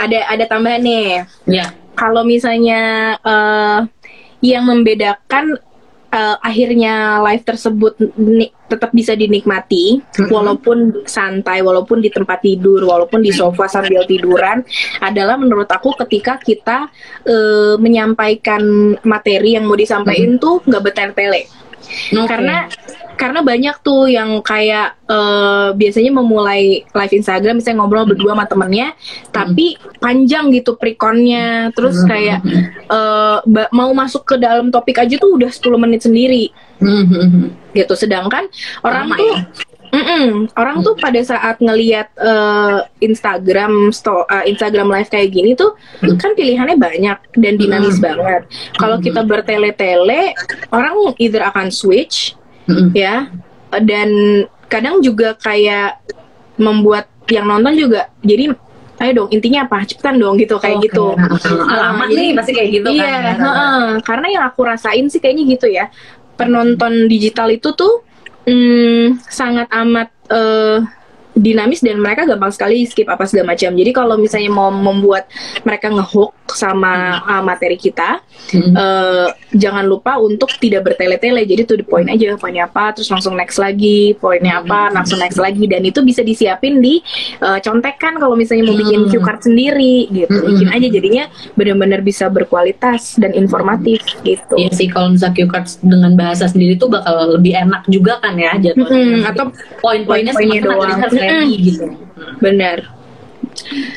ada 0.00 0.18
ada 0.28 0.44
tambahan 0.48 0.82
nih. 0.82 1.28
Ya. 1.48 1.72
Kalau 1.92 2.24
misalnya 2.24 3.14
uh, 3.20 3.84
yang 4.40 4.64
membedakan 4.64 5.60
uh, 6.12 6.36
akhirnya 6.44 7.24
live 7.24 7.42
tersebut 7.42 7.96
tetap 8.68 8.88
bisa 8.92 9.12
dinikmati 9.12 10.00
walaupun 10.32 11.04
santai, 11.04 11.60
walaupun 11.60 12.00
di 12.00 12.08
tempat 12.08 12.40
tidur, 12.40 12.84
walaupun 12.84 13.20
di 13.20 13.32
sofa 13.32 13.68
sambil 13.68 14.04
tiduran 14.08 14.64
adalah 15.00 15.36
menurut 15.36 15.68
aku 15.68 15.92
ketika 16.06 16.40
kita 16.40 16.88
uh, 17.26 17.74
menyampaikan 17.80 18.62
materi 19.04 19.56
yang 19.56 19.68
mau 19.68 19.76
disampaikan 19.76 20.36
tuh 20.36 20.60
nggak 20.64 20.82
bertele-tele. 20.84 21.61
Oke. 21.82 22.28
Karena 22.28 22.66
karena 23.12 23.38
banyak 23.38 23.76
tuh 23.80 24.08
yang 24.08 24.42
kayak 24.42 24.98
eh, 25.06 25.68
biasanya 25.72 26.10
memulai 26.10 26.82
live 26.82 27.14
Instagram 27.14 27.60
misalnya 27.60 27.78
ngobrol 27.78 28.08
berdua 28.08 28.34
sama 28.34 28.46
temennya 28.48 28.98
tapi 29.30 29.78
panjang 30.00 30.50
gitu 30.50 30.74
preconnya 30.74 31.70
terus 31.70 32.02
kayak 32.02 32.42
eh, 32.88 33.38
ba- 33.44 33.70
mau 33.70 33.92
masuk 33.94 34.26
ke 34.26 34.36
dalam 34.40 34.74
topik 34.74 34.98
aja 34.98 35.20
tuh 35.20 35.38
udah 35.38 35.50
10 35.52 35.62
menit 35.78 36.02
sendiri 36.02 36.50
Hmm, 36.82 37.06
hmm, 37.06 37.26
hmm. 37.30 37.46
gitu 37.78 37.94
sedangkan 37.94 38.50
orang 38.82 39.06
Lama 39.06 39.14
tuh 39.14 39.30
ya? 39.30 39.38
Mm-mm. 39.92 40.48
orang 40.54 40.80
tuh 40.80 40.96
pada 40.96 41.20
saat 41.20 41.56
ngelihat 41.58 42.08
eh, 42.16 42.78
Instagram 43.02 43.90
sto- 43.90 44.24
eh, 44.24 44.48
Instagram 44.48 44.88
live 44.88 45.06
kayak 45.06 45.28
gini 45.28 45.52
tuh 45.52 45.76
kan 46.16 46.32
pilihannya 46.32 46.74
banyak 46.74 47.18
dan 47.34 47.54
dinamis 47.54 47.96
banget. 47.98 48.48
Kalau 48.74 48.96
kita 48.96 49.20
bertele-tele, 49.22 50.32
orang 50.68 50.92
either 51.16 51.44
akan 51.44 51.68
switch 51.68 52.32
Hmm, 52.62 52.88
ya 52.90 53.26
dan 53.76 54.08
kadang 54.66 54.98
juga 54.98 55.34
kayak 55.34 55.98
membuat 56.54 57.10
yang 57.26 57.44
nonton 57.44 57.74
juga 57.74 58.06
jadi 58.18 58.54
ayo 58.98 59.12
dong 59.16 59.28
intinya 59.30 59.66
apa 59.66 59.82
cepetan 59.82 60.14
dong 60.14 60.38
gitu 60.38 60.56
kayak 60.56 60.78
Oke. 60.78 60.86
gitu 60.86 61.10
Ah, 61.12 61.26
Alamat 61.90 62.06
Jadi- 62.06 62.16
nih 62.16 62.30
pasti 62.32 62.52
kayak 62.52 62.70
gitu 62.72 62.88
iya 62.88 63.02
kan. 63.02 63.10
ya. 63.10 63.34
heeh. 63.34 63.86
karena 64.00 64.26
yang 64.30 64.44
aku 64.46 64.60
rasain 64.62 65.04
sih 65.06 65.18
kayaknya 65.18 65.44
gitu 65.50 65.66
ya 65.66 65.90
penonton 66.32 67.06
digital 67.06 67.50
itu 67.50 67.72
tuh 67.72 68.06
mm, 68.46 69.22
sangat 69.28 69.68
amat 69.70 70.08
eh, 70.30 70.78
dinamis 71.32 71.80
dan 71.80 71.96
mereka 71.96 72.28
gampang 72.28 72.52
sekali 72.52 72.84
skip 72.84 73.08
apa 73.08 73.24
segala 73.24 73.52
macam 73.52 73.72
jadi 73.72 73.90
kalau 73.90 74.16
misalnya 74.16 74.52
mau 74.52 74.68
membuat 74.68 75.26
mereka 75.64 75.88
ngehook 75.88 76.36
sama 76.48 77.20
uh, 77.24 77.42
materi 77.42 77.76
kita 77.76 78.20
Hmm. 78.52 78.74
eh, 78.74 79.28
jangan 79.54 79.86
lupa 79.86 80.18
untuk 80.18 80.50
tidak 80.58 80.84
bertele-tele 80.84 81.46
jadi 81.46 81.62
to 81.62 81.78
the 81.78 81.86
point 81.86 82.10
aja 82.10 82.34
poinnya 82.36 82.66
apa 82.66 82.90
terus 82.92 83.08
langsung 83.08 83.32
next 83.32 83.56
lagi 83.56 84.12
poinnya 84.18 84.60
apa 84.60 84.90
langsung 84.90 85.16
next 85.16 85.38
lagi 85.38 85.64
dan 85.64 85.80
itu 85.80 86.02
bisa 86.02 86.20
disiapin 86.20 86.82
di 86.82 87.00
eh, 87.38 87.58
contekan 87.62 88.18
kalau 88.18 88.34
misalnya 88.34 88.68
mau 88.68 88.76
bikin 88.76 89.06
Hmm. 89.06 89.08
cue 89.08 89.22
card 89.22 89.40
sendiri 89.40 90.10
gitu 90.10 90.32
Hmm. 90.32 90.48
bikin 90.52 90.68
aja 90.68 90.86
jadinya 90.90 91.24
benar-benar 91.54 92.02
bisa 92.02 92.28
berkualitas 92.28 93.16
dan 93.16 93.32
informatif 93.32 94.02
gitu 94.20 94.58
Iya 94.58 94.70
sih 94.74 94.90
kalau 94.90 95.14
misalnya 95.14 95.36
cue 95.38 95.48
cards 95.48 95.78
dengan 95.80 96.12
bahasa 96.12 96.44
sendiri 96.44 96.76
tuh 96.76 96.90
bakal 96.90 97.38
lebih 97.38 97.56
enak 97.56 97.86
juga 97.86 98.18
kan 98.20 98.34
ya 98.36 98.52
jadwalnya. 98.58 99.22
Mm-mm, 99.22 99.30
atau 99.32 99.44
poin-poinnya 99.80 100.32
poin-poinnya 100.34 100.60
doang. 100.66 100.98
Ready 101.22 101.54
gitu. 101.62 101.86
benar. 102.42 102.90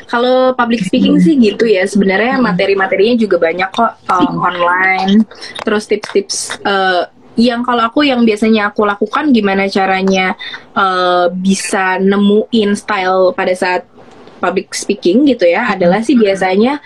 Kalau 0.06 0.52
public 0.54 0.84
speaking 0.86 1.18
sih 1.18 1.34
gitu 1.38 1.66
ya. 1.66 1.82
Sebenarnya 1.88 2.38
materi-materinya 2.38 3.16
juga 3.18 3.40
banyak 3.40 3.68
kok 3.72 3.92
uh, 4.06 4.32
online. 4.38 5.26
Terus 5.64 5.88
tips-tips 5.90 6.60
uh, 6.62 7.08
yang 7.36 7.60
kalau 7.62 7.84
aku 7.86 8.00
yang 8.02 8.24
biasanya 8.24 8.72
aku 8.72 8.88
lakukan 8.88 9.28
gimana 9.30 9.68
caranya 9.68 10.32
uh, 10.72 11.28
bisa 11.28 12.00
nemuin 12.00 12.72
style 12.72 13.36
pada 13.36 13.52
saat 13.52 13.84
public 14.40 14.72
speaking 14.72 15.28
gitu 15.28 15.48
ya 15.48 15.68
adalah 15.68 16.00
sih 16.00 16.16
biasanya 16.16 16.80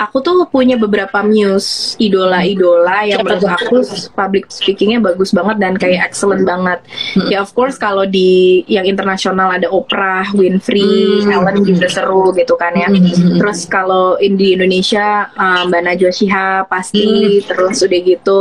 aku 0.00 0.24
tuh 0.24 0.48
punya 0.48 0.80
beberapa 0.80 1.20
muse 1.20 1.92
idola-idola 2.00 3.04
yang 3.04 3.20
menurut 3.20 3.44
aku 3.44 3.84
public 4.16 4.48
speakingnya 4.48 4.96
bagus 4.96 5.36
banget 5.36 5.60
dan 5.60 5.76
kayak 5.76 6.08
excellent 6.08 6.48
banget. 6.48 6.80
Hmm. 7.12 7.28
Ya 7.28 7.44
of 7.44 7.52
course 7.52 7.76
kalau 7.76 8.08
di 8.08 8.64
yang 8.64 8.88
internasional 8.88 9.52
ada 9.52 9.68
Oprah, 9.68 10.32
Winfrey, 10.32 11.20
Hmm. 11.20 11.44
Ellen 11.44 11.62
juga 11.66 11.86
seru 11.92 12.32
gitu 12.32 12.56
kan 12.56 12.72
ya. 12.72 12.88
Hmm. 12.88 13.36
Terus 13.36 13.68
kalau 13.68 14.16
in 14.16 14.40
di 14.40 14.56
Indonesia 14.56 15.28
um, 15.36 15.68
Mbak 15.68 15.82
Najwa 15.84 16.12
Shihab 16.14 16.62
pasti 16.72 17.38
terus 17.44 17.84
udah 17.84 18.00
gitu 18.00 18.38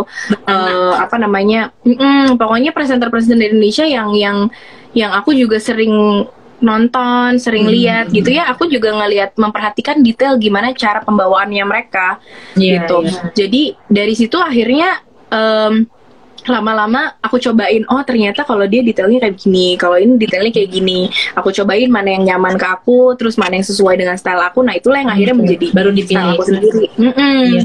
eh, 0.47 0.93
apa 0.95 1.19
namanya? 1.19 1.75
mm-mm, 1.83 2.39
pokoknya 2.39 2.71
presenter-presenter 2.71 3.51
Indonesia 3.51 3.83
yang 3.83 4.15
yang 4.15 4.37
yang 4.93 5.11
aku 5.13 5.35
juga 5.35 5.59
sering 5.61 6.25
nonton, 6.59 7.35
sering 7.35 7.65
Hmm. 7.65 7.73
lihat 7.73 8.05
gitu 8.09 8.29
ya. 8.29 8.47
Aku 8.49 8.67
juga 8.67 8.91
ngelihat 8.93 9.35
memperhatikan 9.35 9.99
detail 9.99 10.35
gimana 10.35 10.71
cara 10.71 11.01
pembawaannya 11.01 11.63
mereka 11.63 12.19
Iya, 12.53 12.83
gitu. 12.83 13.03
iya. 13.03 13.19
Jadi 13.33 13.61
dari 13.85 14.13
situ 14.13 14.35
akhirnya 14.35 14.99
em, 15.29 15.85
lama-lama 16.47 17.19
aku 17.19 17.41
cobain 17.41 17.83
oh 17.91 18.01
ternyata 18.07 18.47
kalau 18.47 18.63
dia 18.69 18.79
detailnya 18.85 19.19
kayak 19.27 19.35
gini 19.35 19.75
kalau 19.75 19.97
ini 19.99 20.15
detailnya 20.15 20.53
kayak 20.53 20.69
gini 20.71 21.09
aku 21.35 21.49
cobain 21.51 21.89
mana 21.91 22.15
yang 22.15 22.23
nyaman 22.23 22.55
ke 22.55 22.67
aku 22.67 23.17
terus 23.19 23.35
mana 23.35 23.59
yang 23.59 23.67
sesuai 23.67 23.99
dengan 23.99 24.15
style 24.15 24.39
aku 24.39 24.63
nah 24.63 24.77
itulah 24.77 25.03
yang 25.03 25.11
akhirnya 25.11 25.35
menjadi 25.35 25.67
Baru 25.75 25.91
style 25.91 25.99
dipilih. 25.99 26.31
aku 26.31 26.43
sendiri 26.47 26.85
Mm-mm. 26.95 27.41
Iya. 27.49 27.61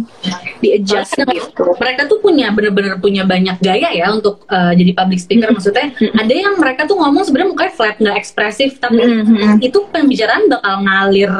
di 0.58 0.68
adjust 0.80 1.10
Soalnya 1.14 1.34
gitu 1.38 1.64
mereka 1.76 2.02
tuh 2.08 2.18
punya 2.24 2.46
bener-bener 2.50 2.94
punya 2.98 3.22
banyak 3.28 3.56
gaya 3.60 3.88
ya 3.92 4.06
untuk 4.10 4.42
uh, 4.48 4.72
jadi 4.72 4.90
public 4.96 5.20
speaker 5.20 5.52
maksudnya 5.52 5.92
ada 5.94 6.34
yang 6.34 6.56
mereka 6.56 6.88
tuh 6.88 6.96
ngomong 6.98 7.22
sebenarnya 7.22 7.50
mukanya 7.52 7.72
flat 7.76 7.96
nggak 8.00 8.16
ekspresif 8.16 8.80
tapi 8.80 9.02
Mm-mm. 9.04 9.60
itu 9.60 9.78
pembicaraan 9.92 10.48
bakal 10.48 10.74
ngalir 10.82 11.30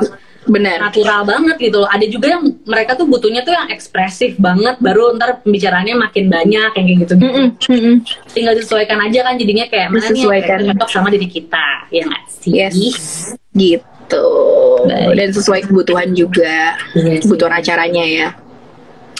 benar 0.44 0.76
natural 0.78 1.24
banget 1.24 1.56
gitu 1.58 1.76
loh 1.78 1.88
ada 1.88 2.04
juga 2.04 2.26
yang 2.30 2.44
mereka 2.62 2.92
tuh 2.94 3.04
butuhnya 3.04 3.40
tuh 3.40 3.50
yang 3.50 3.68
ekspresif 3.68 4.36
banget 4.36 4.76
baru 4.76 5.14
ntar 5.14 5.40
pembicaraannya 5.40 5.96
makin 5.98 6.28
banyak 6.28 6.68
kayak 6.70 6.86
gitu 6.86 7.02
gitu 7.06 7.14
Mm-mm. 7.16 7.46
Mm-mm. 7.58 7.94
tinggal 8.30 8.52
disesuaikan 8.52 9.00
aja 9.00 9.20
kan 9.22 9.34
jadinya 9.34 9.64
kayak 9.66 9.88
mana 9.88 10.04
nih 10.04 10.04
yang 10.04 10.14
Disesuaikan. 10.14 10.58
cocok 10.70 10.88
sama 10.90 11.08
diri 11.08 11.26
kita 11.26 11.66
ya 11.88 12.02
nggak 12.04 12.22
sih 12.28 12.52
yes 12.52 12.76
gitu 13.52 14.26
Baik. 14.84 15.16
dan 15.16 15.28
sesuai 15.30 15.60
kebutuhan 15.64 16.08
juga 16.12 16.76
Iya 16.92 17.02
sih. 17.14 17.20
kebutuhan 17.24 17.52
acaranya 17.54 18.04
ya 18.04 18.28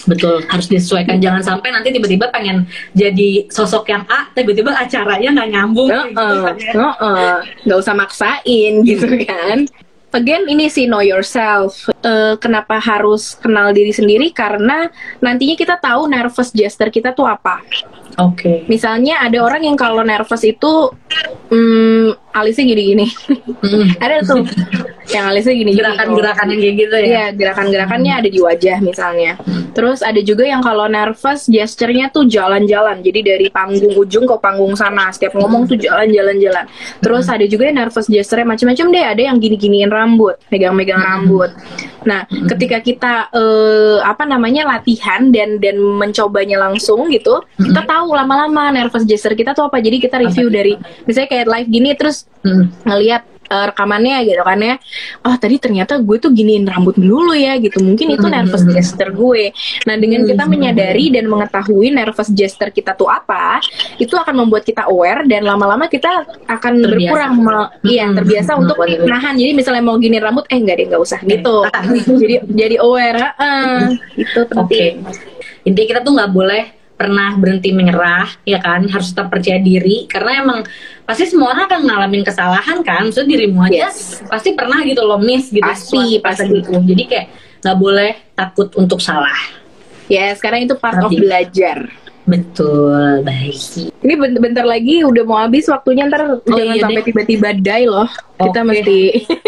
Betul, 0.05 0.45
harus 0.45 0.69
disesuaikan. 0.69 1.17
Jangan 1.17 1.41
sampai 1.41 1.73
nanti 1.73 1.89
tiba-tiba 1.89 2.29
pengen 2.29 2.69
jadi 2.93 3.49
sosok 3.49 3.89
yang 3.89 4.05
A, 4.05 4.29
tiba-tiba 4.29 4.69
acaranya 4.71 5.33
nggak 5.33 5.49
nyambung. 5.49 5.89
gitu 5.89 6.13
Heeh, 6.13 6.43
kan 6.45 6.57
ya. 6.61 6.73
heeh. 6.77 7.35
nggak 7.65 7.79
usah 7.81 7.95
maksain 7.97 8.73
gitu 8.85 9.09
kan. 9.25 9.65
Again 10.15 10.47
ini 10.47 10.71
sih 10.71 10.87
know 10.87 11.03
yourself. 11.03 11.91
Eh, 12.07 12.39
kenapa 12.39 12.79
harus 12.79 13.35
kenal 13.35 13.75
diri 13.75 13.91
sendiri? 13.91 14.31
Karena 14.31 14.87
nantinya 15.19 15.59
kita 15.59 15.75
tahu 15.83 16.07
nervous 16.07 16.55
gesture 16.55 16.95
kita 16.95 17.11
tuh 17.11 17.27
apa. 17.27 17.59
Oke. 18.23 18.63
Misalnya 18.71 19.19
ada 19.27 19.43
orang 19.43 19.67
yang 19.67 19.75
kalau 19.75 20.07
nervous 20.07 20.47
itu, 20.47 20.95
hmm, 21.51 22.15
alisnya 22.35 22.65
gini-gini. 22.67 23.07
Hmm. 23.63 23.87
ada 24.05 24.21
tuh 24.27 24.43
yang 25.15 25.31
alisnya 25.31 25.55
gini-gini. 25.55 25.81
Gerakan-gerakan 25.81 26.47
yang 26.51 26.61
kayak 26.61 26.77
gitu 26.77 26.97
ya. 26.99 27.07
Iya, 27.07 27.27
gerakan-gerakannya 27.39 28.13
ada 28.19 28.29
di 28.29 28.41
wajah 28.43 28.79
misalnya. 28.83 29.33
Terus 29.75 30.03
ada 30.03 30.19
juga 30.19 30.43
yang 30.47 30.63
kalau 30.63 30.91
nervous 30.91 31.47
gesturnya 31.47 32.11
tuh 32.11 32.27
jalan-jalan. 32.27 33.01
Jadi 33.07 33.21
dari 33.23 33.47
panggung 33.49 33.95
ujung 33.95 34.27
ke 34.27 34.37
panggung 34.43 34.75
sana, 34.75 35.15
setiap 35.15 35.39
ngomong 35.39 35.71
tuh 35.71 35.79
jalan-jalan-jalan. 35.79 36.67
Terus 36.99 37.31
ada 37.31 37.47
juga 37.47 37.71
yang 37.71 37.79
nervous 37.87 38.11
gesturnya 38.11 38.47
macam-macam 38.47 38.87
deh. 38.91 39.05
Ada 39.15 39.23
yang 39.31 39.37
gini-giniin 39.39 39.91
rambut, 39.91 40.35
megang-megang 40.51 40.99
rambut. 40.99 41.55
Nah, 42.05 42.27
ketika 42.29 42.83
kita 42.83 43.15
eh, 43.33 43.99
apa 44.03 44.27
namanya 44.27 44.69
latihan 44.69 45.31
dan 45.31 45.63
dan 45.63 45.79
mencobanya 45.79 46.61
langsung 46.61 47.07
gitu, 47.09 47.41
kita 47.57 47.87
tahu 47.87 48.13
lama-lama 48.13 48.75
nervous 48.75 49.07
gesture 49.07 49.39
kita 49.39 49.55
tuh 49.55 49.71
apa. 49.71 49.79
Jadi 49.79 49.97
kita 50.03 50.19
review 50.19 50.51
dari 50.51 50.75
misalnya 51.07 51.29
kayak 51.31 51.47
live 51.49 51.69
gini 51.71 51.91
terus 51.97 52.24
Hmm. 52.41 52.69
ngelihat 52.85 53.23
eh, 53.45 53.67
rekamannya 53.67 54.21
gitu 54.23 54.41
kan 54.41 54.57
ya 54.57 54.77
oh 55.21 55.33
tadi 55.35 55.57
ternyata 55.57 55.97
gue 55.97 56.17
tuh 56.19 56.29
giniin 56.29 56.65
rambut 56.65 56.93
dulu 56.95 57.33
ya 57.33 57.57
gitu 57.57 57.81
mungkin 57.81 58.09
itu 58.11 58.21
Hmm. 58.21 58.33
nervous 58.35 58.65
gesture 58.67 59.09
gue 59.11 59.53
nah 59.85 59.97
dengan 59.97 60.25
Hmm. 60.25 60.29
kita 60.29 60.45
menyadari 60.45 61.09
dan 61.09 61.25
mengetahui 61.25 61.89
nervous 61.89 62.29
gesture 62.31 62.69
kita 62.69 62.93
tuh 62.93 63.05
apa 63.07 63.61
itu 63.97 64.13
akan 64.13 64.45
membuat 64.45 64.61
kita 64.63 64.85
aware 64.87 65.25
dan 65.25 65.41
lama-lama 65.43 65.85
kita 65.87 66.09
akan 66.47 66.73
Terbiasa. 66.79 67.01
berkurang 67.07 67.33
me- 67.39 67.71
iya 67.83 68.05
Hmm. 68.07 68.17
terbiasa 68.17 68.51
untuk 68.55 68.77
nahan 68.83 69.35
jadi 69.35 69.53
misalnya 69.53 69.83
mau 69.83 69.97
gini 69.97 70.17
rambut 70.17 70.45
eh 70.47 70.57
enggak 70.57 70.77
deh 70.79 70.87
nggak 70.87 71.03
usah 71.03 71.21
gitu 71.23 71.65
jadi 72.15 72.35
jadi 72.47 72.77
aware 72.79 73.33
heeh. 73.39 73.77
itu 74.19 74.41
Oke. 74.43 74.49
penting 74.51 74.95
Intinya 75.65 75.89
kita 75.91 76.01
tuh 76.01 76.13
nggak 76.13 76.29
boleh 76.31 76.65
pernah 76.95 77.35
berhenti 77.35 77.71
menyerah, 77.71 78.31
ya 78.43 78.59
kan? 78.59 78.87
Harus 78.87 79.11
tetap 79.11 79.29
percaya 79.29 79.59
diri 79.59 80.07
karena 80.07 80.41
emang 80.41 80.63
pasti 81.03 81.27
semua 81.27 81.51
orang 81.51 81.67
akan 81.67 81.81
ngalamin 81.85 82.23
kesalahan 82.23 82.79
kan. 82.81 83.09
Maksudnya 83.09 83.31
dirimu 83.31 83.61
aja 83.63 83.91
Yes. 83.91 84.23
pasti 84.25 84.53
pernah 84.53 84.79
gitu 84.81 85.03
loh 85.03 85.19
miss 85.19 85.49
gitu. 85.49 85.61
Pasti, 85.61 86.19
pasti. 86.19 86.49
gitu. 86.51 86.71
Jadi 86.73 87.03
kayak 87.05 87.27
nggak 87.61 87.77
boleh 87.77 88.13
takut 88.33 88.69
untuk 88.75 88.99
salah. 88.99 89.37
ya 90.05 90.37
sekarang 90.37 90.69
itu 90.69 90.77
part 90.77 91.01
of 91.01 91.09
Tapi- 91.09 91.17
belajar 91.19 91.89
Betul, 92.25 93.21
baik. 93.21 93.57
Ini 94.01 94.15
ben- 94.15 94.37
bentar 94.39 94.65
lagi 94.65 95.01
udah 95.01 95.25
mau 95.25 95.37
habis 95.39 95.65
waktunya 95.67 96.05
ntar 96.05 96.41
jangan 96.43 96.73
iya 96.73 96.81
sampai 96.81 97.03
tiba-tiba 97.03 97.53
die 97.53 97.85
loh. 97.85 98.09
Kita 98.37 98.61
Oke. 98.61 98.69
mesti 98.71 98.99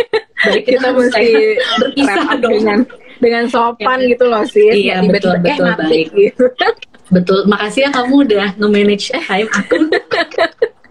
Baik, 0.46 0.62
kita 0.68 0.88
mesti 0.92 1.26
berpisah 1.74 2.36
dong. 2.36 2.52
dengan 2.52 2.78
dengan 3.18 3.44
sopan 3.48 3.98
Iya. 3.98 4.08
gitu 4.12 4.24
loh 4.28 4.44
sih. 4.44 4.68
Iya, 4.84 4.96
betul, 5.04 5.40
betul, 5.40 5.72
baik. 5.74 6.08
gitu. 6.12 6.44
Betul, 7.06 7.46
makasih 7.46 7.86
ya 7.86 7.90
kamu 7.94 8.14
udah 8.26 8.46
nge-manage 8.58 9.14
time 9.14 9.48
aku. 9.48 9.76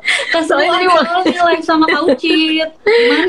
Kasih 0.05 0.53
Soalnya 0.53 0.69
ini 0.77 0.85
mau- 0.85 1.49
live 1.49 1.65
sama 1.65 1.89
Kak 1.89 2.01
Ucit. 2.05 2.69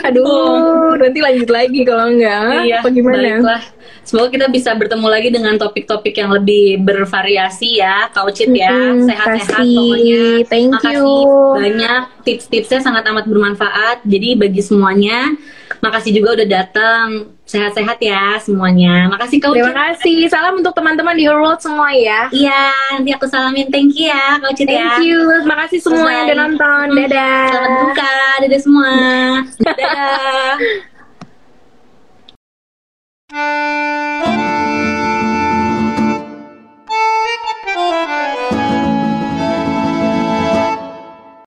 Aduh, 0.05 0.93
nanti 1.01 1.19
lanjut 1.25 1.49
lagi 1.49 1.81
kalau 1.89 2.13
enggak. 2.13 2.69
Iya, 2.69 2.85
apa 2.85 2.89
gimana? 2.93 3.17
baiklah. 3.17 3.63
Semoga 4.05 4.29
kita 4.29 4.47
bisa 4.47 4.71
bertemu 4.77 5.07
lagi 5.09 5.29
dengan 5.33 5.57
topik-topik 5.57 6.15
yang 6.15 6.31
lebih 6.31 6.79
bervariasi 6.79 7.81
ya, 7.81 8.13
Kak 8.13 8.29
Ucit 8.29 8.53
ya. 8.53 8.71
Mm-mm, 8.71 9.09
Sehat-sehat 9.09 9.65
pokoknya. 9.65 10.25
Thank 10.47 10.69
Makasih 10.77 11.01
you. 11.01 11.57
banyak 11.57 12.03
tips-tipsnya 12.23 12.79
sangat 12.85 13.03
amat 13.09 13.25
bermanfaat. 13.25 14.05
Jadi 14.05 14.37
bagi 14.37 14.61
semuanya, 14.61 15.33
makasih 15.81 16.13
juga 16.13 16.37
udah 16.37 16.47
datang. 16.47 17.07
Sehat-sehat 17.47 18.03
ya 18.03 18.43
semuanya. 18.43 19.07
Makasih 19.07 19.39
Terima 19.39 19.71
kasih. 19.71 20.27
Salam 20.27 20.59
untuk 20.59 20.75
teman-teman 20.75 21.15
di 21.15 21.31
Her 21.31 21.39
World 21.39 21.63
semua 21.63 21.95
ya. 21.95 22.27
Iya, 22.35 22.75
nanti 22.99 23.15
aku 23.15 23.31
salamin. 23.31 23.71
Thank 23.71 23.95
you 23.95 24.11
ya, 24.11 24.43
Coach 24.43 24.67
Thank 24.67 24.75
ya. 24.75 24.99
You. 24.99 25.47
Makasih 25.47 25.79
semua 25.79 26.11
yang 26.11 26.27
udah 26.27 26.39
nonton. 26.43 26.87
Hmm. 26.91 26.99
Dadah. 27.07 27.47
Selamat 27.47 27.71
buka. 27.87 28.19
Dadah 28.43 28.61
semua. 28.61 28.91
Dadah. 29.63 30.59